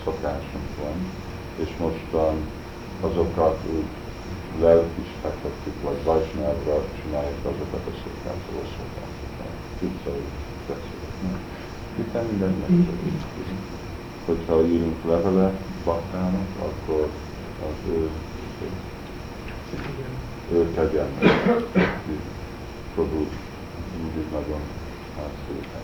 szokásunk 0.04 0.70
van, 0.82 0.98
és 1.64 1.70
mostan 1.80 2.36
azokat 3.02 3.58
úgy 3.76 3.92
lelkisítettük, 4.62 5.78
vagy 5.84 6.04
vajsnávra 6.04 6.76
csináljuk 7.00 7.44
azokat 7.52 7.84
a 7.92 7.94
szokásokat, 8.02 8.68
szokásokat. 8.76 9.54
Utcai 9.82 10.26
beszélek 10.68 11.08
hiszen 11.98 12.26
minden 12.26 12.54
megszületik. 12.60 13.14
Hogyha 14.26 14.66
írunk 14.66 15.06
levele 15.06 15.52
baktának, 15.84 16.48
akkor 16.60 17.10
az 17.62 17.90
ő, 17.90 18.10
ő 20.52 20.74
kegyelmet, 20.74 21.68
Prabhu 22.98 23.26
mindig 24.02 24.32
nagyon 24.32 24.60
szépen. 25.48 25.82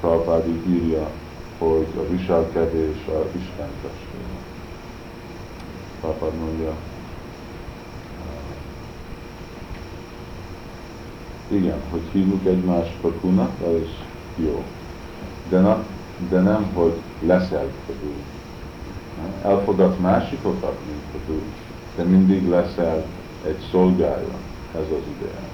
Prabhupád 0.00 0.48
így 0.48 0.68
írja, 0.68 1.10
hogy 1.58 1.86
a 1.96 2.08
viselkedés 2.10 3.06
a 3.06 3.24
Isten 3.38 3.68
testvére. 3.82 4.38
Prabhupád 6.00 6.38
mondja, 6.38 6.74
igen, 11.48 11.80
hogy 11.90 12.02
hívjuk 12.12 12.46
egymást 12.46 12.96
Pakunak, 13.00 13.52
az 13.60 13.88
jó. 14.36 14.64
De, 15.48 15.60
na, 15.60 15.84
de 16.28 16.40
nem, 16.40 16.70
hogy 16.74 16.94
leszel 17.20 17.68
Prabhu. 17.86 18.12
Elfogadsz 19.42 20.00
másikokat, 20.00 20.78
mint 20.86 21.02
Prabhu, 21.10 21.42
de 21.96 22.02
mindig 22.02 22.48
leszel 22.48 23.06
egy 23.46 23.58
szolgája. 23.70 24.38
Ez 24.76 24.90
az 24.90 25.06
ideál. 25.16 25.48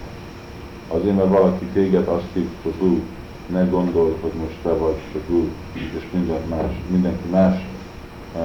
Azért, 0.89 1.17
mert 1.17 1.29
valaki 1.29 1.65
téged 1.65 2.09
azt 2.09 2.33
hív 2.33 2.49
Prabhu, 2.63 3.01
ne 3.47 3.65
gondolj, 3.65 4.15
hogy 4.21 4.33
most 4.33 4.57
te 4.63 4.69
vagy 4.69 4.97
Prabhu, 5.13 5.49
és 5.73 6.07
minden 6.13 6.43
más, 6.49 6.73
mindenki 6.91 7.29
más 7.31 7.67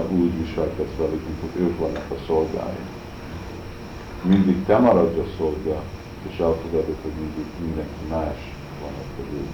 úgy 0.10 0.38
viselkedsz 0.38 0.98
velük, 0.98 1.24
mint 1.28 1.40
hogy 1.42 1.62
ők 1.62 1.80
vannak 1.80 2.06
a 2.10 2.24
szolgái. 2.28 2.80
Mindig 4.22 4.66
te 4.66 4.78
maradj 4.78 5.20
a 5.20 5.26
szolga, 5.38 5.82
és 6.30 6.40
elfogadod, 6.40 6.98
hogy 7.02 7.12
mindig 7.20 7.46
mindenki 7.60 8.04
más 8.10 8.56
van 8.82 8.92
a 8.92 9.06
Prabhu. 9.16 9.46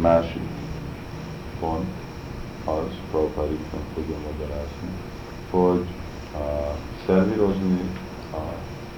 másik 0.00 0.42
pont 1.60 2.01
az, 2.64 2.90
Prabhupád 3.10 3.50
itt 3.50 3.72
meg 3.72 3.86
fogja 3.94 4.16
magyarázni, 4.30 4.90
hogy 5.50 5.86
uh, 6.34 6.74
szervírozni 7.06 7.80
a, 8.40 8.44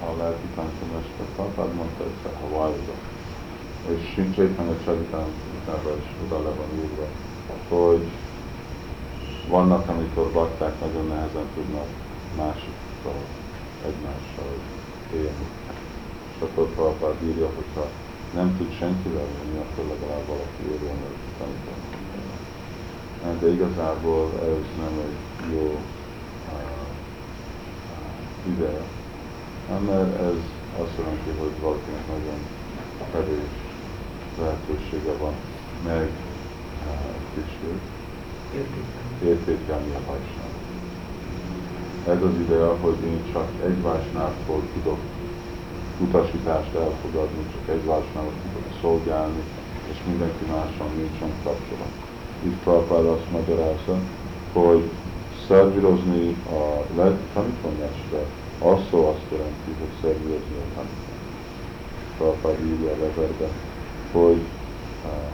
a 0.05 0.09
lelki 0.17 0.47
tanítomester, 0.55 1.25
Prabhupád 1.35 1.73
mondta 1.73 2.03
egyszer 2.03 2.33
Hawaii-ba, 2.41 2.95
és 3.93 4.11
Sincsaitan 4.13 4.67
a 4.67 4.83
Csalitánban 4.83 5.97
is 6.03 6.09
oda 6.25 6.37
le 6.45 6.51
van 6.59 6.71
írva, 6.83 7.07
hogy 7.69 8.07
vannak, 9.47 9.89
amikor 9.89 10.31
bakták 10.31 10.79
nagyon 10.79 11.07
nehezen 11.07 11.47
tudnak 11.55 11.89
másikkal, 12.37 13.21
egymással 13.85 14.53
élni. 15.13 15.47
És 16.35 16.41
akkor 16.41 16.65
Prabhupád 16.73 17.23
írja, 17.23 17.49
hogyha 17.55 17.85
nem 18.33 18.57
tud 18.57 18.71
senkivel 18.79 19.27
élni, 19.37 19.57
akkor 19.57 19.83
legalább 19.93 20.25
valaki 20.27 20.61
érjen 20.73 20.97
meg 21.03 21.15
tanítani. 21.39 21.84
De 23.39 23.47
igazából 23.51 24.31
ez 24.41 24.63
nem 24.77 24.93
egy 25.05 25.53
jó 25.53 25.79
uh, 26.51 26.93
ideje, 28.53 28.83
mert 29.87 30.19
ez 30.19 30.39
azt 30.81 30.97
jelenti, 30.97 31.29
hogy 31.39 31.53
valakinek 31.61 32.07
nagyon 32.07 32.39
kevés 33.11 33.53
lehetősége 34.39 35.13
van 35.19 35.33
meg 35.83 36.09
uh, 36.87 37.15
kicsit 37.33 37.79
értékelni 39.23 39.91
a 39.93 39.99
vásnát. 40.11 40.55
Ez 42.07 42.21
az 42.29 42.39
ideje, 42.39 42.65
hogy 42.65 42.97
én 43.05 43.21
csak 43.31 43.47
egy 43.65 43.81
vásnától 43.81 44.61
tudok 44.73 44.99
utasítást 45.99 46.73
elfogadni, 46.73 47.43
csak 47.51 47.75
egy 47.75 47.85
vásnával 47.85 48.33
tudok 48.43 48.79
szolgálni, 48.81 49.43
és 49.91 49.97
mindenki 50.07 50.45
máson 50.45 50.89
nincsen 50.95 51.31
kapcsolat. 51.43 52.04
Itt 52.43 52.57
Prabhupád 52.63 53.05
azt 53.05 53.31
magyarázza, 53.31 53.99
hogy 54.53 54.89
szervírozni 55.47 56.35
a 56.49 56.85
lelki 56.95 57.23
tanítómester, 57.33 58.25
az 58.59 58.79
szó 58.89 59.07
azt 59.07 59.31
jelenti, 59.31 59.71
hogy 59.79 59.93
szervírozni 60.01 60.55
a 60.55 60.75
tanító. 60.75 61.13
Prabhupád 62.17 62.65
írja 62.65 62.91
a 62.91 62.97
levelbe, 63.01 63.47
hogy 64.11 64.41
uh, 65.05 65.33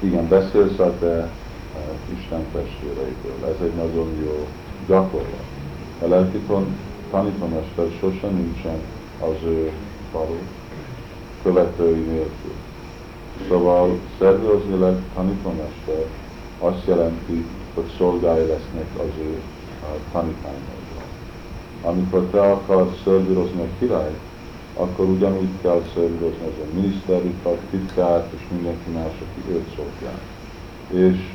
igen, 0.00 0.28
beszélsz 0.28 0.78
a 0.78 0.94
te 0.98 1.30
uh, 1.74 2.18
Isten 2.18 2.44
testvéreidől. 2.52 3.48
Ez 3.48 3.60
egy 3.62 3.74
nagyon 3.74 4.08
jó 4.24 4.46
gyakorlat. 4.86 5.44
A 6.02 6.06
lelki 6.06 6.40
tanítómester 7.10 7.86
sosem 8.00 8.34
nincsen 8.34 8.78
az 9.20 9.42
ő 9.44 9.72
való 10.12 10.36
követői 11.42 12.00
nélkül. 12.00 12.53
Szóval 13.48 13.98
szervezni 14.18 14.78
lett 14.78 15.00
tanítómester 15.14 16.06
azt 16.58 16.86
jelenti, 16.86 17.44
hogy 17.74 17.92
szolgái 17.96 18.46
lesznek 18.46 18.86
az 18.98 19.10
ő 19.18 19.40
tanítványaival. 20.12 21.04
Amikor 21.82 22.22
te 22.30 22.40
akarsz 22.40 23.02
szervírozni 23.04 23.60
a 23.60 23.78
királyt, 23.78 24.18
akkor 24.76 25.04
ugyanúgy 25.04 25.48
kell 25.62 25.82
szervírozni 25.94 26.46
az 26.46 26.58
a 26.62 26.74
miniszterikat, 26.74 27.58
titkárt 27.70 28.32
és 28.32 28.40
mindenki 28.50 28.90
más, 28.90 29.12
aki 29.12 29.52
őt 29.52 29.74
szolgál. 29.76 30.20
És, 30.90 31.32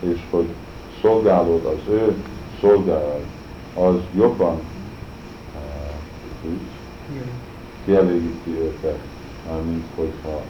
és 0.00 0.20
hogy 0.30 0.48
szolgálod 1.00 1.64
az 1.64 1.92
ő 1.92 2.14
szolgálat, 2.60 3.24
az 3.74 3.96
jobban 4.14 4.60
uh, 6.44 6.52
kielégíti 7.84 8.50
őket, 8.50 8.98
mint 9.54 9.84
hogyha 9.94 10.42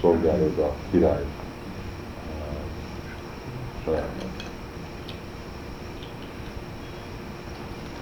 szolgálod 0.00 0.58
a 0.58 0.74
király 0.90 1.22
uh, 1.22 1.28
saját. 3.84 4.10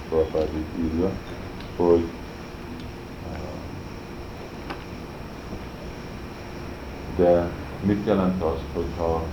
Prabhupád 0.09 0.49
írja, 0.79 1.11
hogy 1.75 2.07
de 7.15 7.49
mit 7.81 8.05
jelent 8.05 8.43
az, 8.43 8.59
hogyha 8.73 9.23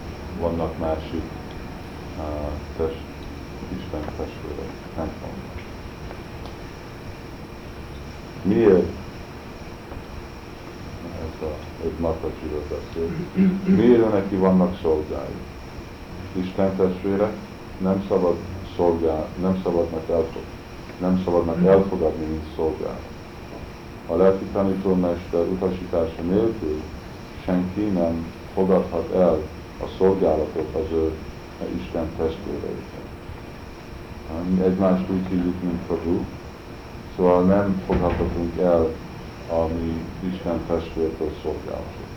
vannak 0.40 0.78
másik 0.78 1.22
uh, 2.18 2.24
test, 2.76 3.00
Isten 3.78 4.00
testvérek 4.16 4.72
templomban? 4.94 5.58
Miért 8.42 8.97
ez 11.40 11.48
a, 11.48 11.84
egy 11.84 11.98
Matajiról 11.98 12.62
beszél, 12.68 13.08
miért 13.76 14.12
neki 14.12 14.36
vannak 14.36 14.78
szolgái? 14.82 15.34
Isten 16.32 16.76
testvérek 16.76 17.32
nem 17.78 18.04
szabad 18.08 18.36
szolgál, 18.76 19.26
nem 19.40 19.60
szabadnak 19.62 20.08
elfogadni, 20.08 20.56
nem 21.00 21.22
szabadnak 21.24 21.66
elfogadni, 21.66 22.24
mint 22.24 22.44
szolgál. 22.56 22.98
A 24.06 24.14
lelki 24.14 24.44
tanítómester 24.52 25.40
utasítása 25.40 26.22
nélkül 26.22 26.82
senki 27.44 27.80
nem 27.80 28.32
fogadhat 28.54 29.14
el 29.14 29.42
a 29.82 29.86
szolgálatot 29.98 30.74
az 30.74 30.92
ő 30.92 31.12
Isten 31.82 32.06
testvéreiben. 32.16 33.06
Egymást 34.64 35.10
úgy 35.10 35.26
hívjuk, 35.28 35.62
mint 35.62 35.80
Prabhu, 35.86 36.24
szóval 37.16 37.42
nem 37.42 37.82
fogadhatunk 37.86 38.58
el 38.58 38.88
a 39.50 39.66
mi 39.66 40.04
Isten 40.32 40.60
testvértől 40.66 41.30
szolgálatot. 41.42 42.08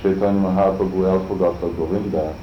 Sétányi 0.00 0.38
Mahaprabhu 0.38 1.04
elfogadta 1.04 1.74
Govindát, 1.74 2.34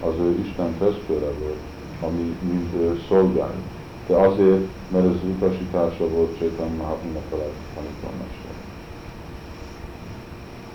az 0.00 0.14
ő 0.20 0.44
Isten 0.46 0.78
testvére 0.78 1.30
volt, 1.40 1.62
ami 2.00 2.36
mint 2.40 2.74
ő 2.74 3.00
szolgálja. 3.08 3.62
De 4.06 4.16
azért, 4.16 4.66
mert 4.88 5.04
ez 5.04 5.28
utasítása 5.36 6.08
volt 6.08 6.38
Sétányi 6.38 6.76
Mahaprabhu-nak 6.76 7.32
a 7.32 7.36
tanítómester 7.74 8.50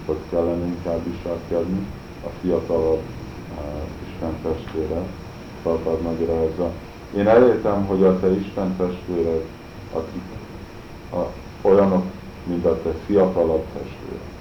hogy 0.05 0.17
kellene 0.29 0.65
inkább 0.65 1.03
viselkedni, 1.03 1.87
a 2.25 2.29
fiatalabb 2.41 3.01
uh, 3.51 4.09
Isten 4.09 4.35
testvére, 4.41 5.01
Prabhupád 5.61 6.01
magyarázza. 6.01 6.71
Én 7.17 7.27
elértem, 7.27 7.85
hogy 7.85 8.03
a 8.03 8.19
te 8.19 8.27
Isten 8.27 8.75
testvéred, 8.75 9.45
akik 9.93 10.21
a, 11.13 11.25
olyanok, 11.67 12.03
mint 12.47 12.65
a 12.65 12.81
te 12.81 12.89
fiatalabb 13.05 13.65
testvéred. 13.73 14.33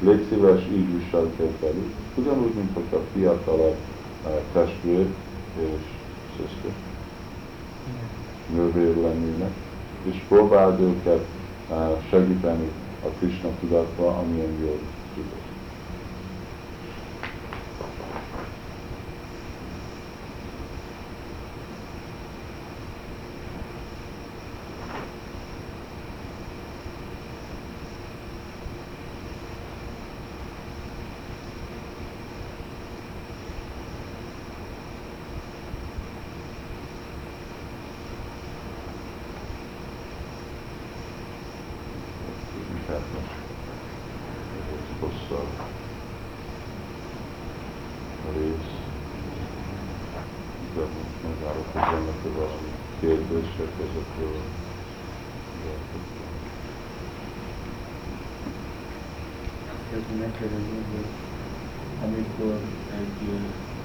Légy 0.00 0.26
szíves, 0.28 0.62
így 0.72 1.02
viselkedj 1.02 1.52
velük. 1.60 1.92
Ugyanúgy, 2.14 2.54
mint 2.54 2.70
hogy 2.74 2.98
a 2.98 3.02
fiatalabb 3.14 3.76
uh, 4.24 4.30
testvér 4.52 5.06
és 5.58 5.80
szüszke 6.36 6.74
nővér 8.54 8.96
lennének, 8.96 9.52
és 10.02 10.20
próbáld 10.28 10.80
őket 10.80 11.26
uh, 11.70 11.76
segíteni 12.10 12.70
a 13.04 13.08
Krishna 13.18 13.48
tudatba, 13.60 14.18
amilyen 14.18 14.58
jól 14.60 14.78
tudod. 15.14 15.40
hosszabb 45.00 45.52
rész, 48.34 48.70
de 50.74 50.80
most 50.80 51.16
megállok, 51.26 51.68
hogy 51.72 51.80
vannak 51.94 52.22
valami 52.36 52.70
kérdések 53.00 53.72
ezekről. 53.86 54.40
Szeretném 59.90 60.18
megkérdezni, 60.18 60.78
hogy 60.94 61.10
amikor 62.04 62.54
egy 63.00 63.20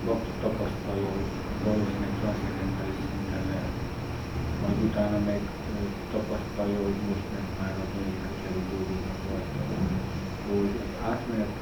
bakta 0.06 0.32
tapasztalja, 0.41 1.07
hogy 1.15 1.32
valószínűleg 1.64 2.14
transzcendentális 2.19 2.99
szinten 3.10 3.44
lehet, 3.52 3.76
majd 4.61 4.77
utána 4.88 5.19
meg 5.32 5.41
tapasztalja, 6.11 6.80
hogy 6.88 6.99
most 7.10 7.27
meg 7.36 7.45
már 7.60 7.76
az 7.84 7.91
olyan 7.98 8.18
közelű 8.23 8.61
dolgoknak 8.72 9.19
rajta, 9.30 9.61
hogy 11.15 11.39
átmenet 11.39 11.53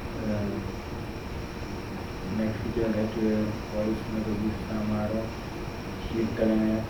megfigyelhető 2.36 3.46
valószínűleg 3.74 4.26
az 4.32 4.44
úr 4.44 4.54
számára 4.68 5.22
hirtelen 6.12 6.84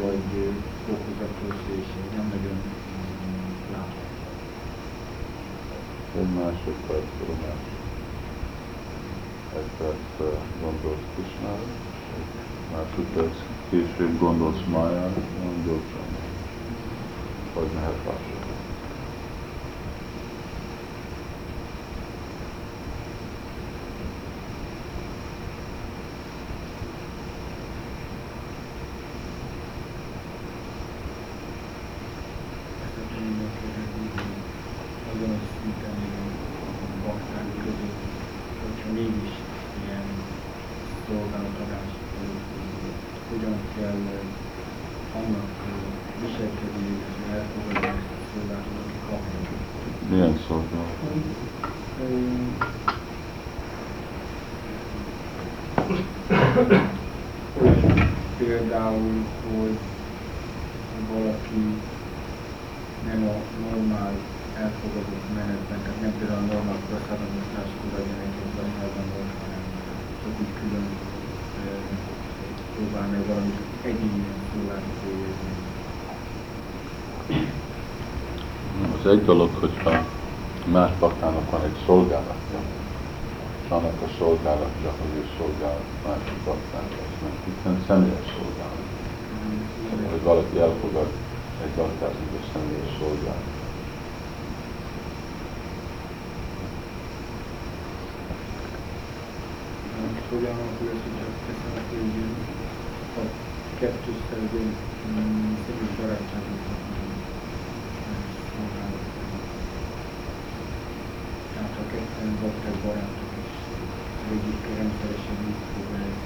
vagy 0.00 0.52
fokozatos 0.86 1.58
és 1.78 1.86
nem 2.16 2.26
nagyon 2.34 2.58
látható. 3.72 4.06
Egy 6.18 6.32
másodperc, 6.34 7.10
más. 7.42 7.64
Egy 9.56 9.70
perc 9.78 10.36
gondolsz 10.62 11.06
Kisnára, 11.16 11.68
másodperc 12.72 13.36
később 13.70 14.18
gondolsz 14.18 14.64
Májára, 14.72 15.22
nem 15.42 15.62
gyorsan. 15.64 16.06
Vagy 17.54 17.68
mehet 17.74 18.04
lassan. 18.06 18.38
ugyanazt 35.18 35.50
szinten 35.60 35.98
bakták 37.04 37.48
között, 37.64 38.00
hogyha 38.62 38.92
mégis 38.92 39.34
ilyen 39.84 40.06
szolgálatadás, 41.06 41.92
hogyan 43.30 43.58
kell 43.76 44.02
annak 45.14 45.50
viselkedni, 46.20 46.88
és 47.08 47.16
elfogadni 47.32 47.88
ezt 47.88 48.12
a 48.14 48.26
szolgálatot 48.32 48.98
kapni. 49.08 49.38
Milyen 50.10 50.38
szolgálat? 50.46 50.96
Például, 58.38 59.24
hogy 59.56 59.78
valaki 61.12 61.80
nem 63.06 63.28
a 63.28 63.36
normál 63.70 64.14
elfogadott 64.62 65.26
menetben, 65.38 65.78
tehát 65.82 66.00
nem 66.04 66.14
például 66.18 66.42
a 66.44 66.52
normál 66.52 66.80
praszadomosztáskor 66.88 67.90
legyen 67.96 68.20
egy 68.26 68.38
országban 68.44 69.06
volt, 69.14 69.32
hanem 69.42 69.62
csak 70.20 70.32
úgy 70.40 70.52
külön 70.58 70.86
eh, 71.64 71.82
próbál 72.74 73.08
meg 73.14 73.22
valami 73.30 73.52
egyéni 73.90 74.22
szolgálatot 74.50 74.98
végezni. 75.04 75.52
Az 78.82 78.90
egy 79.08 79.24
dolog, 79.24 79.50
hogyha 79.60 80.04
más 80.64 80.90
baktának 80.98 81.50
van 81.50 81.62
egy 81.64 81.78
szolgálatja, 81.86 82.60
és 83.64 83.70
annak 83.70 84.00
a 84.06 84.08
szolgálatja, 84.18 84.90
hogy 85.00 85.12
ő 85.20 85.24
szolgál 85.38 85.80
másik 86.06 86.38
baktának, 86.44 86.92
az 87.06 87.16
meg 87.22 87.32
hiszen 87.44 87.76
személyes 87.86 88.28
szolgálat. 88.36 88.86
Szóval, 89.90 90.10
hogy 90.10 90.22
valaki 90.22 90.58
elfogad 90.58 91.10
egy 91.64 91.74
baktát, 91.76 92.14
mint 92.18 92.34
a 92.40 92.44
személyes 92.52 92.92
szolgálat. 93.00 93.56
Hogyan 100.30 100.56
alakul 100.62 100.88
ez, 100.94 101.00
hogyha 101.06 101.28
teszem, 101.46 101.72
hogy 101.90 102.12
a 103.18 103.24
kettős 103.78 104.20
szerzőn 104.28 104.70
személyes 105.64 105.94
barátságot 106.00 106.97
Voltak 112.18 112.76
barátok, 112.84 113.32
és 113.42 113.52
egyik 114.34 114.60
rendszeresen 114.78 115.38
így 115.48 115.62
próbálják 115.72 116.16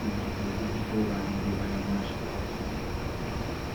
próbálni 0.91 1.33
próbálni 1.43 1.77
a 1.81 1.85
másikat. 1.91 2.45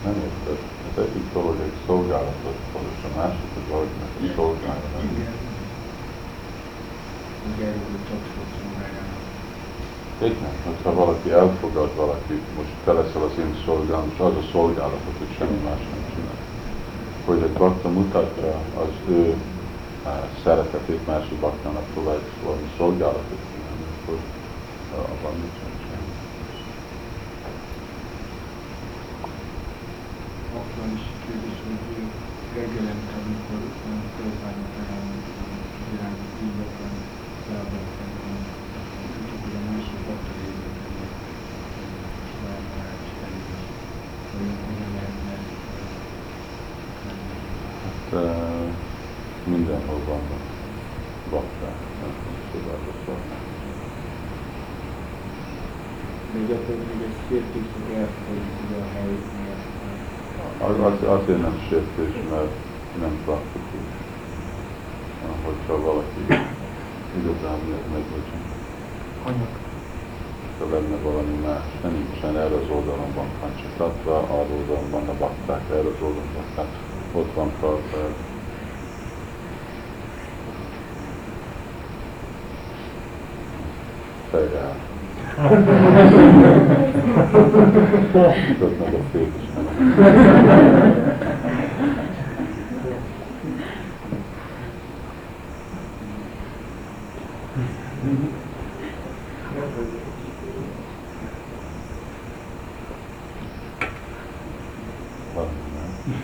Nem 0.06 0.16
érted? 0.26 0.60
Az 0.90 0.96
egyik 1.04 1.28
dolog 1.34 1.58
egy 1.68 1.78
szolgálatot 1.86 2.60
valós, 2.74 3.02
a 3.10 3.12
másik 3.20 3.52
a 3.60 3.62
dolognak 3.72 4.12
a 4.22 4.26
szolgálat. 4.36 4.94
Igen. 5.12 5.36
Úgy 7.48 7.62
erről, 7.68 7.88
hogy 7.92 8.06
csak 8.10 8.22
szót 8.32 8.52
szolgáljának. 8.60 9.24
Igen, 10.30 10.56
hogyha 10.70 10.92
valaki 11.02 11.30
elfogad 11.42 11.92
valakit, 11.96 12.46
most 12.58 12.74
te 12.86 12.92
leszel 12.98 13.24
az 13.28 13.36
én 13.44 13.54
szolgálatom, 13.66 14.12
és 14.14 14.20
az 14.20 14.36
a 14.44 14.46
szolgálatot, 14.52 15.18
hogy 15.22 15.34
semmi 15.38 15.60
más 15.68 15.84
nem 15.92 16.04
csinál. 16.12 16.42
Hogy 17.28 17.42
egy 17.48 17.58
bakta 17.62 17.90
mutatja 17.90 18.52
az 18.84 18.94
ő 19.18 19.36
szeretetét 20.44 21.08
másik 21.08 21.40
baktának 21.40 21.84
próbálja 21.94 22.22
valami 22.44 22.68
szolgálatot 22.78 23.42
csinálni, 23.52 23.86
akkor 23.96 24.18
abban 25.12 25.34
mit 25.42 25.54
sem 25.60 25.72
csinálni. 25.82 26.14
aktuális 30.62 31.04
kérdés, 31.26 31.58
hogy 31.68 31.82
reggelente, 32.56 33.14
amikor 33.24 33.62
a 35.42 35.48
világ 35.92 36.16
ígyakon, 36.46 36.94
feladatok, 37.46 37.90
tudjuk, 39.14 39.42
hogy 39.44 39.56
a 39.60 39.64
másik 39.70 40.02
hogy 44.32 44.52
hogyan 44.68 44.92
lehetne 44.96 45.36
Hát 47.84 48.14
uh, 48.14 48.97
mindenhol 49.48 50.00
vannak 50.08 50.44
bakták, 51.32 51.80
nem 52.02 52.14
szóval 52.52 52.80
egy 57.08 57.16
sértés, 57.30 57.68
hogy 58.28 58.82
a 58.82 58.86
hely. 58.94 59.18
Az, 60.70 60.80
az, 60.80 61.10
azért 61.10 61.42
nem 61.42 61.58
sértés, 61.70 62.14
mert 62.30 62.56
nem 63.00 63.22
praktikus. 63.26 63.88
Hogyha 65.46 65.82
valaki 65.82 66.22
igazán 67.20 67.60
megbocsin, 67.94 68.42
ha 70.60 70.66
lenne 70.72 70.98
valami 71.04 71.36
más, 71.46 71.66
de 71.82 71.88
nincsen 71.88 72.38
erre 72.38 72.56
az 72.56 72.70
oldalon 72.70 73.14
van 73.16 73.30
Pancsatatra, 73.40 74.18
arra 74.18 74.54
oldalon 74.60 74.90
van 74.92 75.08
a 75.08 75.18
bakták, 75.20 75.62
erre 75.70 75.88
az 75.88 76.02
oldalon 76.02 76.30
bakták, 76.36 76.72
ott 77.14 77.34
van 77.34 77.52
Prabhupád. 77.60 78.37
Fejre 84.32 84.60
áll. 84.60 84.76
Tudod 88.58 88.78
meg 88.80 88.94
a 88.94 89.02
fék 89.12 89.32
is 89.42 89.48
nem. 89.56 89.66
Van, 105.34 105.48
nem? 105.74 106.16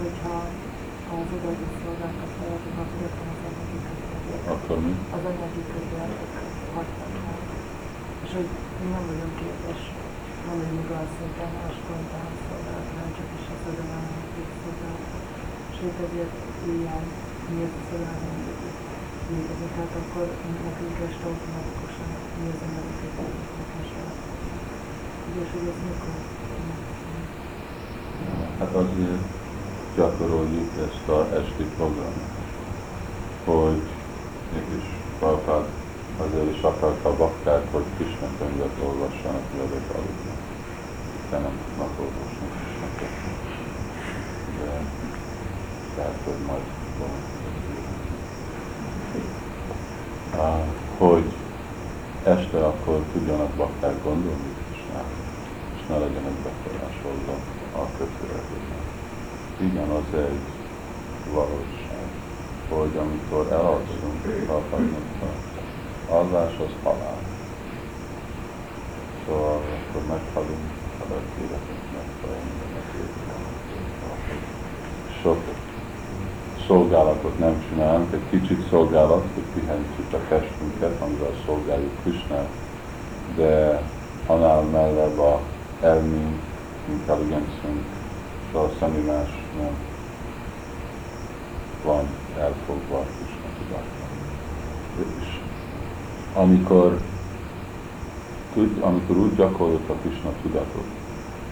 hogyha 0.00 0.34
az 1.16 1.28
igazi 1.36 1.66
szolgáltat 1.82 2.30
feladatokat 2.38 2.90
rögtön 3.00 3.28
az 3.34 3.40
anyagi 3.48 3.78
közületek, 3.86 4.42
Akkor 4.54 4.78
mi? 4.86 4.92
az 5.16 5.24
anyagi 5.30 5.62
közületek 5.74 6.32
hagytak 6.74 7.12
el. 7.30 7.40
És 8.24 8.30
hogy 8.36 8.48
mi 8.80 8.86
nem 8.94 9.04
vagyunk 9.08 9.34
képes 9.40 9.82
mondani 10.46 10.78
igaz 10.84 11.10
szinten 11.16 11.50
más 11.56 11.76
kontán 11.88 12.30
szolgálat, 12.46 12.88
nem 12.98 13.10
csak 13.16 13.28
is 13.38 13.44
az 13.54 13.62
ödelemnek 13.70 14.26
szolgálat. 14.62 15.24
Sőt, 15.76 15.96
ezért 16.06 16.34
ilyen 16.72 17.04
mi 17.50 17.58
az 17.66 17.74
a 17.78 17.82
szolgálat, 17.88 18.24
amit 18.28 18.84
végezni. 19.28 19.68
Tehát 19.76 19.94
akkor 20.00 20.26
nekünk 20.66 20.96
este 21.06 21.24
automatikusan 21.30 22.10
mi 22.38 22.46
az 22.54 22.60
anyagi 22.66 22.94
közületeknek 23.00 23.70
esel. 23.82 24.10
És 25.42 25.48
hogy 25.54 25.66
ez 25.72 25.78
mikor? 25.86 26.18
Hát 28.58 28.74
azért 28.82 29.24
gyakoroljuk 29.96 30.70
ezt 30.86 31.08
a 31.16 31.18
esti 31.38 31.64
programot, 31.76 32.34
hogy 33.44 33.82
mégis 34.52 34.86
Prabhupád 35.18 35.64
azért 36.24 36.56
is 36.56 36.62
akarta 36.62 37.08
a 37.08 37.16
bakták, 37.16 37.62
hogy 37.72 37.84
Krishna 37.96 38.28
könyvet 38.38 38.76
olvassanak, 38.86 39.42
mielőtt 39.54 39.90
aludnak. 39.98 40.40
De 41.30 41.38
nem 41.38 41.54
tudnak 41.64 41.92
olvasni 42.04 42.46
Krishna 42.56 42.88
könyvet. 42.98 43.38
De 44.58 44.72
lehet, 45.96 46.20
hogy 46.24 46.40
majd 46.46 46.66
valamit 46.98 47.34
hogy 50.98 51.24
este 52.24 52.66
akkor 52.66 53.02
tudjanak 53.12 53.50
bakták 53.50 54.02
gondolni 54.04 54.50
Krishnára, 54.70 55.14
és 55.76 55.86
ne 55.88 55.96
legyenek 55.98 56.36
befolyásolva 56.44 57.34
a 57.72 57.84
közéletében. 57.98 58.84
Igen, 59.60 59.88
az 59.88 60.18
egy 60.18 60.46
valóság, 61.32 62.06
hogy 62.68 62.96
amikor 62.96 63.46
elalszunk, 63.52 64.48
alkalmunkra, 64.48 65.30
alvás 66.08 66.52
az 66.58 66.74
halál. 66.82 67.18
Szóval 69.26 69.56
akkor 69.56 70.02
meghalunk, 70.08 70.70
a 71.00 71.04
lett 71.12 71.32
életünk 71.38 71.84
meghalunk, 71.96 72.64
Sok 75.22 75.38
szolgálatot 76.96 77.38
nem 77.38 77.64
csinálunk, 77.68 78.12
egy 78.12 78.40
kicsit 78.40 78.68
szolgálat, 78.68 79.24
hogy 79.34 79.42
pihentjük 79.54 80.12
a 80.12 80.18
testünket, 80.28 81.00
amivel 81.00 81.32
szolgáljuk 81.46 81.92
Krisnát, 82.02 82.48
de 83.36 83.82
annál 84.26 84.62
mellebb 84.62 85.18
a 85.18 85.40
elmi 85.80 86.40
intelligencünk, 86.88 87.84
és 88.48 88.54
a 88.54 88.70
semmi 88.78 89.00
más 89.00 89.28
nem 89.58 89.76
van 91.84 92.06
elfogva 92.38 92.96
a 92.96 93.04
Krishna 93.04 93.48
tudatban. 93.58 94.08
És 95.20 95.40
amikor, 96.34 97.00
tud, 98.54 98.78
amikor 98.80 99.16
úgy 99.16 99.34
gyakoroljuk 99.34 99.88
a 99.88 99.94
Krishna 99.94 100.30
tudatot, 100.42 100.88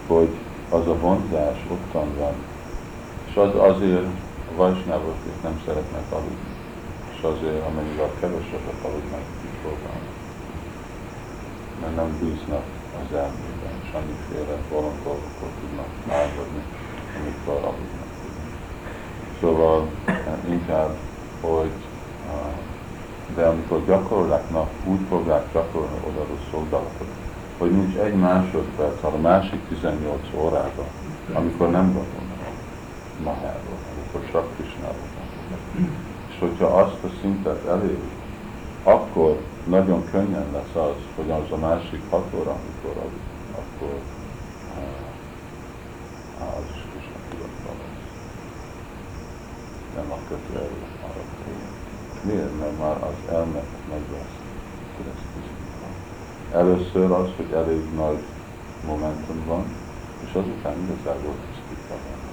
hogy 0.07 0.29
az 0.69 0.87
a 0.87 0.97
vonzás 0.99 1.65
ottan 1.71 2.07
van, 2.17 2.33
és 3.29 3.35
az 3.35 3.55
azért 3.55 4.07
vajsnávok 4.55 5.15
ők 5.27 5.43
nem 5.43 5.61
szeretnek 5.65 6.11
aludni, 6.11 6.53
és 7.13 7.21
azért 7.21 7.65
amennyivel 7.67 8.11
kevesebbet 8.19 8.81
aludnak, 8.87 9.25
így 9.45 9.57
próbálnak. 9.61 10.15
Mert 11.81 11.95
nem 11.95 12.17
bíznak 12.19 12.65
az 13.01 13.15
elmében, 13.23 13.73
és 13.83 13.89
annyiféle 13.99 14.57
bolond 14.71 14.99
dolgokat 15.03 15.53
tudnak 15.59 15.91
álmodni, 16.09 16.63
amikor 17.19 17.53
aludnak. 17.69 18.11
Szóval 19.39 19.89
eh, 20.05 20.15
inkább, 20.49 20.95
hogy 21.41 21.71
eh, 22.29 22.55
de 23.35 23.45
amikor 23.45 23.85
gyakorolják, 23.85 24.49
na, 24.49 24.67
úgy 24.85 24.99
fogják 25.09 25.53
gyakorolni 25.53 25.99
oda 26.07 26.21
a 26.21 26.37
szolgálatot, 26.51 27.07
hogy 27.57 27.71
nincs 27.71 27.95
egy 27.95 28.15
másodperc, 28.15 29.03
a 29.03 29.17
másik 29.21 29.67
18 29.67 30.19
órában, 30.35 30.85
amikor 31.33 31.71
nem 31.71 31.85
gondolnak 31.93 32.35
Maháról, 33.23 33.74
amikor 34.15 34.31
csak 34.31 34.47
gondolnak. 34.57 34.95
És 36.29 36.39
hogyha 36.39 36.65
azt 36.65 37.03
a 37.03 37.09
szintet 37.21 37.65
elérjük, 37.67 38.11
akkor 38.83 39.41
nagyon 39.67 40.09
könnyen 40.11 40.45
lesz 40.53 40.83
az, 40.83 40.95
hogy 41.15 41.29
az 41.29 41.51
a 41.51 41.57
másik 41.57 42.01
hat 42.09 42.33
óra, 42.33 42.51
amikor 42.51 43.01
aludt, 43.01 43.33
akkor 43.51 43.99
uh, 44.77 46.57
az 46.57 46.63
is 46.75 46.81
Krishna 46.91 47.19
tudatban 47.29 47.75
lesz. 47.81 48.05
Nem 49.95 50.11
a 50.11 50.17
kötő 50.27 50.59
erő 50.59 50.81
arra. 51.03 51.23
Miért? 52.21 52.59
Mert 52.59 52.79
már 52.79 53.03
az 53.03 53.33
elme 53.33 53.63
meg 53.89 54.01
lesz. 54.11 54.43
Először 56.53 57.11
az, 57.11 57.29
hogy 57.35 57.51
elég 57.53 57.81
nagy 57.95 58.23
momentum 58.85 59.45
van, 59.45 59.65
és 60.25 60.33
azután 60.33 60.75
igazából 60.83 61.33
tisztítva 61.45 61.95
van. 62.09 62.25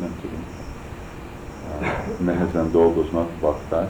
Nem 0.00 0.18
tudunk. 0.20 0.45
Nehezen 2.18 2.70
dolgoznak 2.70 3.30
bakták, 3.40 3.88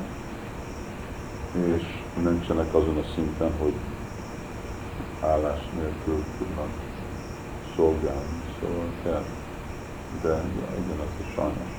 és 1.55 1.83
nincsenek 2.23 2.75
azon 2.75 2.97
a 2.97 3.13
szinten, 3.15 3.53
hogy 3.59 3.75
állás 5.21 5.61
nélkül 5.79 6.25
tudnak 6.39 6.69
szolgálni, 7.77 8.43
szóval 8.61 8.93
kell. 9.03 9.25
De 10.23 10.29
ja, 10.29 10.69
igen, 10.79 10.99
az 10.99 11.15
a 11.21 11.33
sajnos 11.35 11.73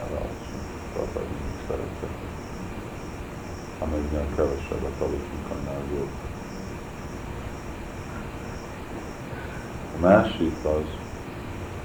elválaszunk, 0.00 0.64
tartalmi 0.94 1.36
szeretet. 1.66 2.16
Amennyiben 3.78 4.34
kevesebbet 4.36 5.00
aludunk, 5.00 5.46
annál 5.50 5.82
jobb. 5.94 6.10
A 9.96 10.00
másik 10.00 10.54
az, 10.64 11.07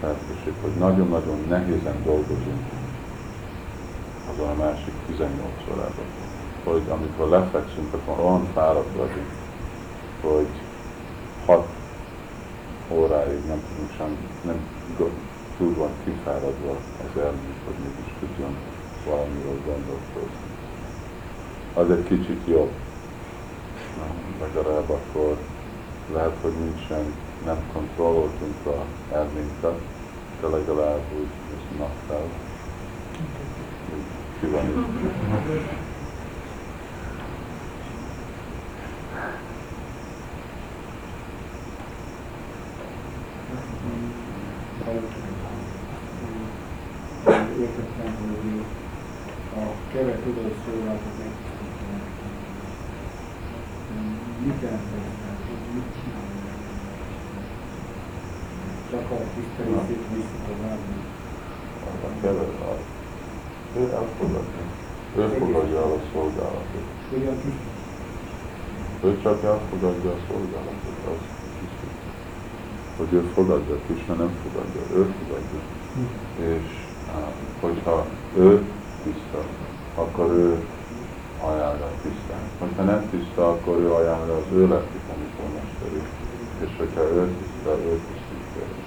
lehetőség, 0.04 0.54
hogy 0.62 0.76
nagyon-nagyon 0.80 1.40
nehézen 1.50 2.04
dolgozunk 2.04 2.64
azon 4.32 4.50
a 4.50 4.64
másik 4.64 4.94
18 5.08 5.50
órában. 5.72 6.08
Hogy 6.64 6.82
amikor 6.90 7.30
lefekszünk, 7.30 7.94
akkor 7.94 8.26
olyan 8.26 8.48
fáradt 8.54 8.96
vagyunk, 8.98 9.32
hogy 10.22 10.48
6 11.46 11.68
óráig 12.92 13.46
nem 13.48 13.62
tudunk 13.68 13.92
sem, 13.98 14.18
nem 14.46 14.68
túl 15.58 15.74
van 15.76 15.90
kifáradva 16.04 16.76
az 17.04 17.22
elmünk, 17.22 17.58
hogy 17.66 17.76
mégis 17.84 18.14
tudjon 18.20 18.56
valamiről 19.06 19.60
gondolkozni. 19.66 20.52
Az 21.74 21.90
egy 21.92 22.04
kicsit 22.04 22.48
jobb. 22.48 22.72
Legalább 24.40 24.90
akkor 24.90 25.38
lehet, 26.14 26.36
hogy 26.42 26.52
nincsen, 26.52 27.14
nem 27.46 27.58
kontrolloltunk 27.74 28.66
a 28.66 28.86
elménket, 29.16 29.80
de 30.44 30.49
legalább 30.49 31.02
úgy 31.20 31.28
viszonylag 31.49 31.91
fel. 32.07 32.28
Ki 34.40 34.45
van 34.45 34.65
itt? 34.65 34.76
Értettem, 47.60 48.15
hogy 48.18 48.64
a 49.56 49.91
kevet 49.91 50.20
tudod 50.20 50.53
szolgáltat 50.65 51.18
meg. 51.20 51.32
Mit 54.44 54.61
jelent 54.61 54.82
ez? 54.82 55.38
Hogy 55.48 55.74
mit 55.74 55.84
csinálni? 56.03 56.44
Csak 58.94 59.11
a 59.11 59.20
tiszteletét 59.36 60.03
viszik 60.14 60.41
tovább. 60.48 60.82
a 62.07 62.10
kevet 62.22 62.56
az. 62.72 62.82
Ő 63.78 63.82
elfogadja. 63.82 64.64
Ő 65.18 65.28
fogadja 65.40 65.78
el 65.78 65.91
a 65.98 66.02
szolgálatot. 66.14 66.88
Tisztelet? 67.10 67.44
Ő 69.03 69.22
csak 69.24 69.44
elfogadja 69.44 70.11
a 70.11 70.20
szolgálatot, 70.28 70.99
az 71.11 71.22
tisztít. 71.60 71.98
Hogy 72.98 73.14
ő 73.14 73.22
fogadja, 73.34 73.76
Krishna 73.86 74.14
nem 74.14 74.32
fogadja, 74.44 74.82
ő 74.98 75.14
fogadja. 75.18 75.61
És 76.53 76.68
á, 77.15 77.32
hogyha 77.61 78.06
ő 78.38 78.65
tiszta, 79.03 79.41
akkor 79.95 80.32
ő 80.32 80.68
ajánlja 81.41 81.86
a 81.86 81.98
tisztán. 82.02 82.44
Hogyha 82.60 82.84
nem 82.84 83.10
tiszta, 83.10 83.49
akkor 83.49 83.78
ő 83.78 83.91
ajánlja 83.91 84.34
az 84.34 84.48
ő 84.53 84.68
lelki 84.68 84.99
tanítómesterét. 85.07 86.10
És 86.64 86.72
hogyha 86.78 87.02
ő 87.02 87.36
tiszta, 87.38 87.72
ő 87.78 87.99
tisztítja. 88.07 88.82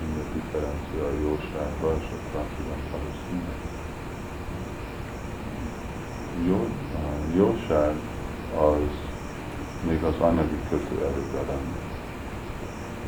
Mind 0.00 0.16
a 0.18 0.34
differencia 0.34 1.04
a 1.04 1.12
jóságban 1.26 1.94
és 2.00 2.08
a 2.16 2.18
transzendentális 2.30 3.16
színben. 3.28 3.60
Jó, 6.48 6.60
a 6.94 7.36
jóság 7.36 7.94
az 8.56 8.88
még 9.88 10.02
az 10.02 10.14
anyagi 10.20 10.58
kötőerőben 10.70 11.44
lenne. 11.48 11.80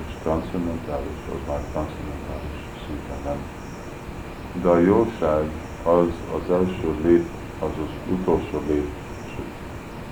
És 0.06 0.14
transzendentális 0.22 1.20
az 1.34 1.40
már 1.48 1.60
transzendentális 1.72 2.58
szinten 2.86 3.20
nem. 3.24 3.38
De 4.64 4.70
a 4.70 4.78
jóság 4.78 5.50
az 5.82 6.08
az 6.34 6.50
első 6.50 6.94
lép, 7.02 7.26
az 7.60 7.68
az 7.84 8.12
utolsó. 8.12 8.62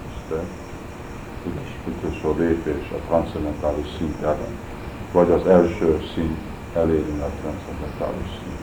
Ezt 0.09 0.41
utolsó 1.87 2.37
lépés 2.39 2.91
a 2.91 3.07
transzendentális 3.09 3.87
szint 3.99 4.23
ellen. 4.23 4.57
Vagy 5.13 5.31
az 5.31 5.47
első 5.47 6.01
szint 6.15 6.39
elérni 6.75 7.21
a 7.21 7.31
transzendentális 7.41 8.31
szint. 8.39 8.61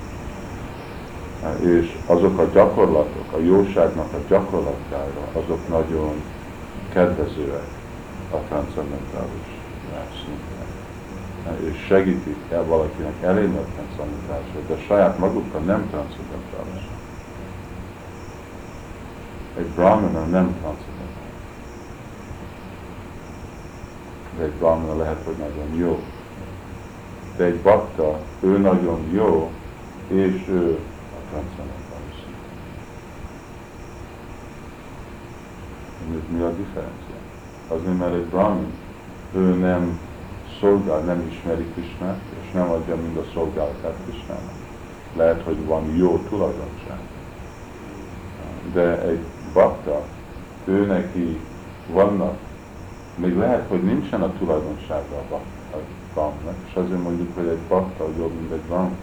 És 1.71 1.97
azok 2.05 2.39
a 2.39 2.45
gyakorlatok, 2.53 3.33
a 3.33 3.39
jóságnak 3.39 4.13
a 4.13 4.19
gyakorlatára, 4.27 5.27
azok 5.33 5.67
nagyon 5.69 6.13
kedvezőek 6.93 7.67
a 8.31 8.37
transzendentális 8.47 9.47
szinten. 10.25 10.58
És 11.57 11.85
segítik 11.87 12.37
el 12.51 12.63
valakinek 12.65 13.13
a 13.21 13.25
transzendentálisra, 13.25 14.59
de 14.67 14.77
saját 14.87 15.17
magukkal 15.17 15.61
nem 15.61 15.89
transzendentális. 15.89 16.87
Egy 19.57 19.65
brahmana 19.65 20.25
nem 20.25 20.55
transzendentális. 20.61 21.17
De 24.37 24.43
egy 24.43 24.51
brahmana 24.51 24.97
lehet, 24.97 25.23
hogy 25.25 25.35
nagyon 25.37 25.75
jó. 25.75 25.99
De 27.37 27.43
egy 27.43 27.59
bakta, 27.59 28.19
ő 28.39 28.57
nagyon 28.57 28.99
jó, 29.11 29.51
és 30.07 30.47
ő 30.47 30.79
a 31.17 31.29
transzendentális 31.29 31.79
mi 36.29 36.41
a 36.41 36.49
differencia? 36.49 37.15
Azért, 37.67 37.97
mert 37.97 38.13
egy 38.13 38.25
brahmin, 38.25 38.71
ő 39.35 39.53
nem 39.55 39.99
szolgál, 40.59 40.99
nem 40.99 41.27
ismeri 41.31 41.63
Krisnát, 41.73 42.19
és 42.43 42.51
nem 42.51 42.69
adja 42.69 42.95
mind 42.95 43.17
a 43.17 43.25
szolgálatát 43.33 43.95
Krisnának. 44.07 44.53
Lehet, 45.15 45.43
hogy 45.43 45.65
van 45.65 45.95
jó 45.95 46.17
tulajdonság. 46.29 46.99
De 48.73 49.01
egy 49.01 49.23
bakta, 49.53 50.01
ő 50.65 50.85
neki 50.85 51.39
vannak, 51.93 52.37
még 53.15 53.37
lehet, 53.37 53.67
hogy 53.69 53.83
nincsen 53.83 54.21
a 54.21 54.33
tulajdonsága 54.39 55.15
a 55.31 55.39
baktának, 56.13 56.55
és 56.67 56.75
azért 56.75 57.03
mondjuk, 57.03 57.35
hogy 57.35 57.47
egy 57.47 57.61
bakta 57.67 58.07
jobb, 58.17 58.31
mint 58.39 58.51
egy 58.51 58.61
brahmin. 58.67 58.97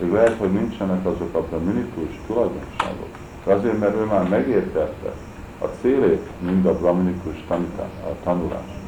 Még 0.00 0.12
lehet, 0.12 0.38
hogy 0.38 0.52
nincsenek 0.52 1.06
azok 1.06 1.34
a 1.34 1.40
brahminikus 1.40 2.20
tulajdonságok, 2.26 3.08
Azért, 3.44 3.78
mert 3.78 3.96
ő 3.96 4.04
már 4.04 4.28
megértette 4.28 5.12
a 5.58 5.64
célét 5.80 6.28
mind 6.40 6.66
a 6.66 6.78
a 7.82 8.14
tanulásnak. 8.22 8.79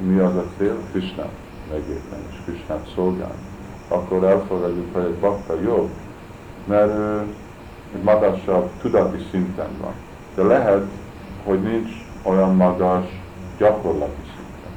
Mi 0.00 0.18
az 0.18 0.36
a 0.36 0.44
cél? 0.58 0.76
Krishna 0.90 1.28
megérteni, 1.70 2.22
és 2.30 2.36
Krishnát 2.44 2.90
szolgálni. 2.94 3.42
Akkor 3.88 4.24
elfogadjuk, 4.24 4.94
hogy 4.94 5.04
egy 5.04 5.18
bakta 5.18 5.60
jobb, 5.60 5.88
mert 6.64 6.94
ő 6.94 7.34
egy 7.94 8.02
magasabb 8.02 8.70
tudati 8.80 9.26
szinten 9.30 9.68
van. 9.80 9.92
De 10.34 10.42
lehet, 10.42 10.84
hogy 11.44 11.62
nincs 11.62 11.90
olyan 12.22 12.54
magas 12.54 13.04
gyakorlati 13.58 14.22
szinten. 14.22 14.72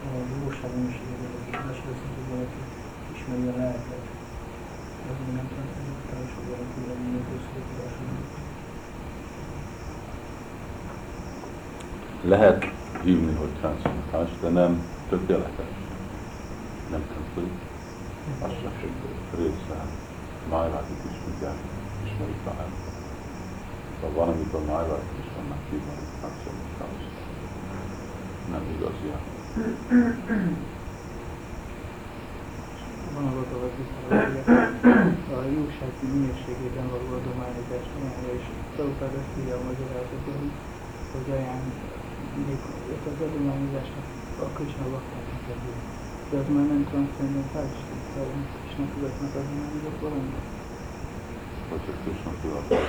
A 0.00 0.16
jóság 0.44 0.70
az 0.70 1.58
első 1.68 1.90
szintű 2.00 2.22
valaki 2.30 2.60
ismeri 3.14 3.46
a 3.48 3.56
lelket. 3.56 4.04
Az 5.10 5.16
még 5.26 5.34
nem 5.36 5.48
tudom, 5.48 5.66
hogy 5.66 6.48
valaki 6.48 6.80
véleményét 6.80 7.28
össze 7.36 7.60
tudása. 7.68 8.02
Lehet 12.24 12.72
hívni, 13.02 13.34
hogy 13.34 13.48
transzcendentás, 13.48 14.28
de 14.40 14.48
nem 14.48 14.82
tökéletes. 15.08 15.74
Nem 16.90 17.02
complete. 17.14 17.64
Az 18.44 18.52
egy 18.82 18.98
része. 19.38 19.78
Májvátit 20.50 21.00
ismerják, 21.10 21.58
ismerik 22.04 22.42
a. 22.44 22.70
Szóval 24.00 24.14
van, 24.18 24.28
amikor 24.34 24.60
májvátit 24.64 25.18
is 25.22 25.30
vannak 25.36 25.62
hívva, 25.70 25.92
hogy. 26.20 27.02
Nem 28.50 28.62
igaziak. 28.74 29.24
Van 33.14 33.26
a 33.26 33.32
a 35.38 35.42
jóság 35.56 35.92
minőségében 36.12 36.86
való 36.90 37.08
adományozás 37.20 37.86
és 38.36 38.44
Prabhupád 38.74 39.14
ezt 39.20 39.38
írja 39.38 39.54
a 39.56 39.62
magyarázatban, 39.68 40.42
hogy 41.12 41.28
ajánl 41.36 41.70
még 42.48 42.60
az 43.10 43.18
adományozásnak 43.26 44.06
a 44.44 44.46
Krishna 44.56 44.84
baktáknak 44.94 45.44
eddig. 45.52 45.78
De 46.30 46.36
az 46.42 46.48
már 46.54 46.66
nem 46.72 46.82
transzcendentális, 46.90 47.80
tehát 48.12 48.30
Krishna 48.60 48.84
tudatnak 48.92 49.32
adományozott 49.40 50.00
valamit. 50.04 50.44
Vagy 51.70 51.82
csak 51.86 51.96
Krishna 52.02 52.30
tudatban. 52.40 52.82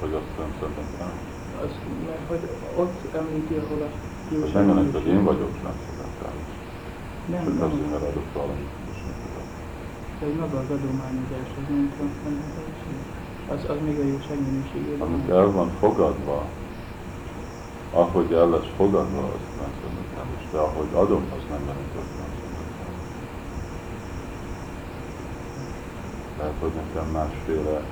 Vagy 0.00 0.12
azt 0.18 0.30
transzcendentál. 0.36 1.14
Az, 1.64 1.72
mert 2.06 2.24
hogy 2.30 2.44
ott 2.82 2.98
említi, 3.20 3.54
ahol 3.62 3.80
a 3.88 3.90
jóság 4.34 4.54
nem 4.54 4.68
jelenti, 4.68 4.96
hogy 4.98 5.10
én 5.14 5.24
vagyok 5.30 5.52
transzcendentális. 5.60 6.50
Nem, 7.32 7.44
nem, 7.44 7.62
azért, 7.66 7.90
mert 7.92 8.06
adok 8.10 8.28
valamit 8.38 8.70
Krishna 8.84 9.12
hogy 10.22 10.36
maga 10.42 10.56
az 10.64 10.70
adományozás, 10.76 11.48
az 11.58 11.66
nem 11.74 11.86
transzcendentális. 11.96 12.80
Az, 13.52 13.60
az 13.72 13.78
még 13.86 13.96
a 14.04 14.06
jóság 14.12 14.38
minőségében. 14.46 15.00
Amit 15.06 15.28
el 15.38 15.48
van 15.58 15.68
fogadva, 15.82 16.38
ahogy 17.92 18.32
el 18.32 18.48
lesz 18.48 18.70
fogadva, 18.76 19.18
az 19.18 19.44
transzcendentális, 19.56 20.50
de 20.52 20.58
ahogy 20.58 20.88
adom, 20.92 21.24
az 21.36 21.42
nem 21.48 21.60
jelenti, 21.60 21.96
hogy 21.98 22.10
transzcendentális. 22.16 23.00
Lehet, 26.38 26.54
hogy 26.60 26.72
nekem 26.72 27.10
másféle 27.10 27.82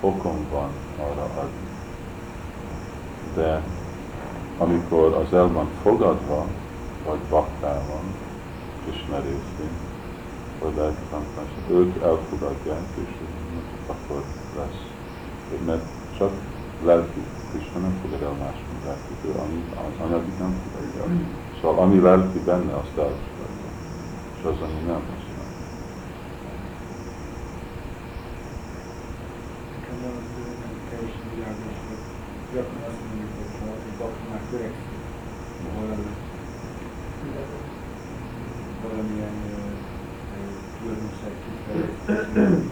okom 0.00 0.46
van 0.50 0.70
arra 0.98 1.22
adni. 1.22 1.68
De 3.34 3.62
amikor 4.58 5.12
az 5.12 5.32
el 5.32 5.52
van 5.52 5.68
fogadva, 5.82 6.46
vagy 7.06 7.18
baktában, 7.30 8.04
Krishna 8.84 9.16
részén, 9.16 9.70
vagy 10.60 10.74
lelki 10.76 11.02
tanítás, 11.10 11.50
ők 11.70 12.02
elfogadják, 12.02 12.86
és 12.94 13.16
akkor 13.86 14.22
lesz. 14.56 14.94
Mert 15.66 15.84
csak 16.18 16.30
lelki, 16.86 17.20
Krishna 17.50 17.78
nem 17.80 17.94
fogad 18.02 18.22
el 18.28 18.36
más, 18.42 18.58
lelki, 18.86 19.12
ő 19.26 19.30
az 19.86 19.96
anyagi 20.04 20.32
nem 20.42 20.52
fogadja 20.62 21.00
el. 21.02 21.10
Szóval 21.60 21.76
ami 21.84 21.98
lelki 22.00 22.38
benne, 22.48 22.72
azt 22.82 22.96
elfogadja. 23.04 23.70
És 24.36 24.42
az, 24.50 24.58
ami 24.66 24.80
nem, 24.90 25.02
azt 25.14 25.28
nem. 25.36 25.50
Nekem 29.72 29.96
van 30.02 30.14
az 30.20 30.28
nem 30.62 30.74
kevés 30.88 31.14
világos, 31.34 31.78
hogy 31.88 32.02
gyakran 32.52 32.82
azt 32.90 33.00
mondjuk, 33.06 33.32
hogy 33.38 33.52
ha 33.58 33.66
egy 33.86 33.96
bakta 34.00 34.24
már 34.30 34.42
törekszik, 34.50 35.02
valami, 35.78 36.10
valamilyen 38.82 39.36
ö, 39.50 39.58
ö, 40.34 40.38
tulajdonság 40.76 41.32
kifejezés, 41.42 42.64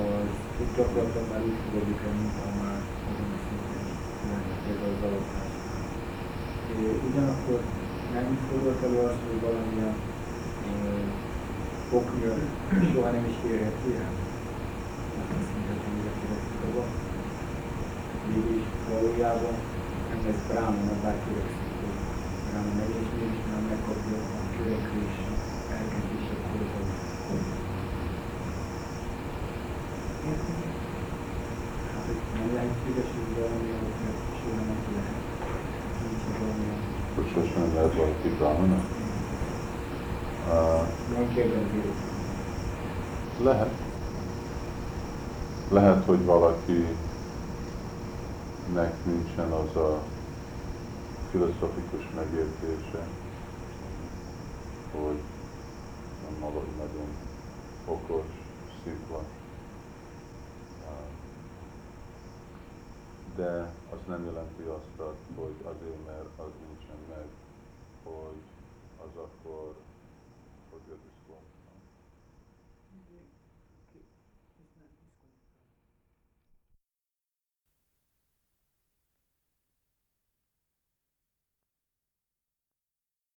az 0.00 0.42
gyakorlatilag 0.76 1.26
már 1.32 1.42
úgy 1.48 1.58
fogadjuk 1.64 2.00
el, 2.06 2.14
mint 2.20 2.36
ha 2.40 2.48
már 2.62 2.80
azon 3.08 3.30
a 3.36 3.38
szinten 3.44 3.84
lenne, 4.30 4.54
például 4.64 4.94
az 4.96 5.04
alapás. 5.08 5.52
Ugyanakkor 7.08 7.58
nem 8.14 8.26
fordult 8.48 8.82
elő 8.86 8.98
az, 9.08 9.18
hogy 9.26 9.40
valamilyen 9.46 9.96
ö, 10.68 10.74
ok 11.98 12.06
miatt 12.18 12.46
soha 12.90 13.10
nem 13.16 13.26
is 13.32 13.38
érheti 13.52 13.90
el. 14.02 14.12
azt 15.38 15.50
mondja, 15.52 15.72
hogy 15.82 15.94
mire 15.96 16.12
kérdezik 16.18 16.62
a 16.66 16.68
bak. 16.76 16.90
Mégis 18.28 18.66
valójában 18.90 19.56
nem 20.08 20.20
lesz 20.26 20.42
Brahmana, 20.48 20.94
bár 21.02 21.16
törekszik, 21.24 21.72
hogy 21.80 21.96
Brahmana 22.46 22.78
legyen, 22.80 23.02
és 23.04 23.10
mégis 23.18 23.44
már 23.50 23.62
megkapja 23.70 24.18
a 24.36 24.42
törekvés, 24.54 25.16
elkezdés, 25.76 26.26
akkor 26.34 26.60
az 26.64 26.74
a 26.80 27.02
Hát, 31.92 32.04
hogy 32.06 32.20
nem 32.38 32.48
lehetséges, 32.54 33.10
hogy 33.14 33.30
valamilyen 33.38 33.82
oknak 33.88 34.16
soha 34.38 34.62
nem 34.70 34.80
lehet. 34.96 35.24
Nincs 36.02 36.24
valamilyen. 36.40 36.80
Hogy 37.14 37.28
sosem 37.34 37.68
lehet 37.74 37.94
valaki 38.00 38.28
brahmana. 38.42 38.80
Lehet. 43.42 43.70
Lehet, 45.70 46.04
hogy 46.04 46.24
valakinek 46.24 46.84
nincsen 49.04 49.50
az 49.50 49.76
a 49.76 50.02
filozofikus 51.30 52.08
megértése, 52.14 53.06
hogy 54.92 55.20
nem 56.22 56.40
valami 56.40 56.72
nagyon 56.78 57.08
okos, 57.86 58.24
szimpla. 58.84 59.22
De 63.36 63.72
az 63.90 63.98
nem 64.08 64.24
jelenti 64.24 64.62
azt, 64.62 65.08
hogy 65.36 65.54
azért, 65.64 66.06
mert 66.06 66.31
on 68.04 68.51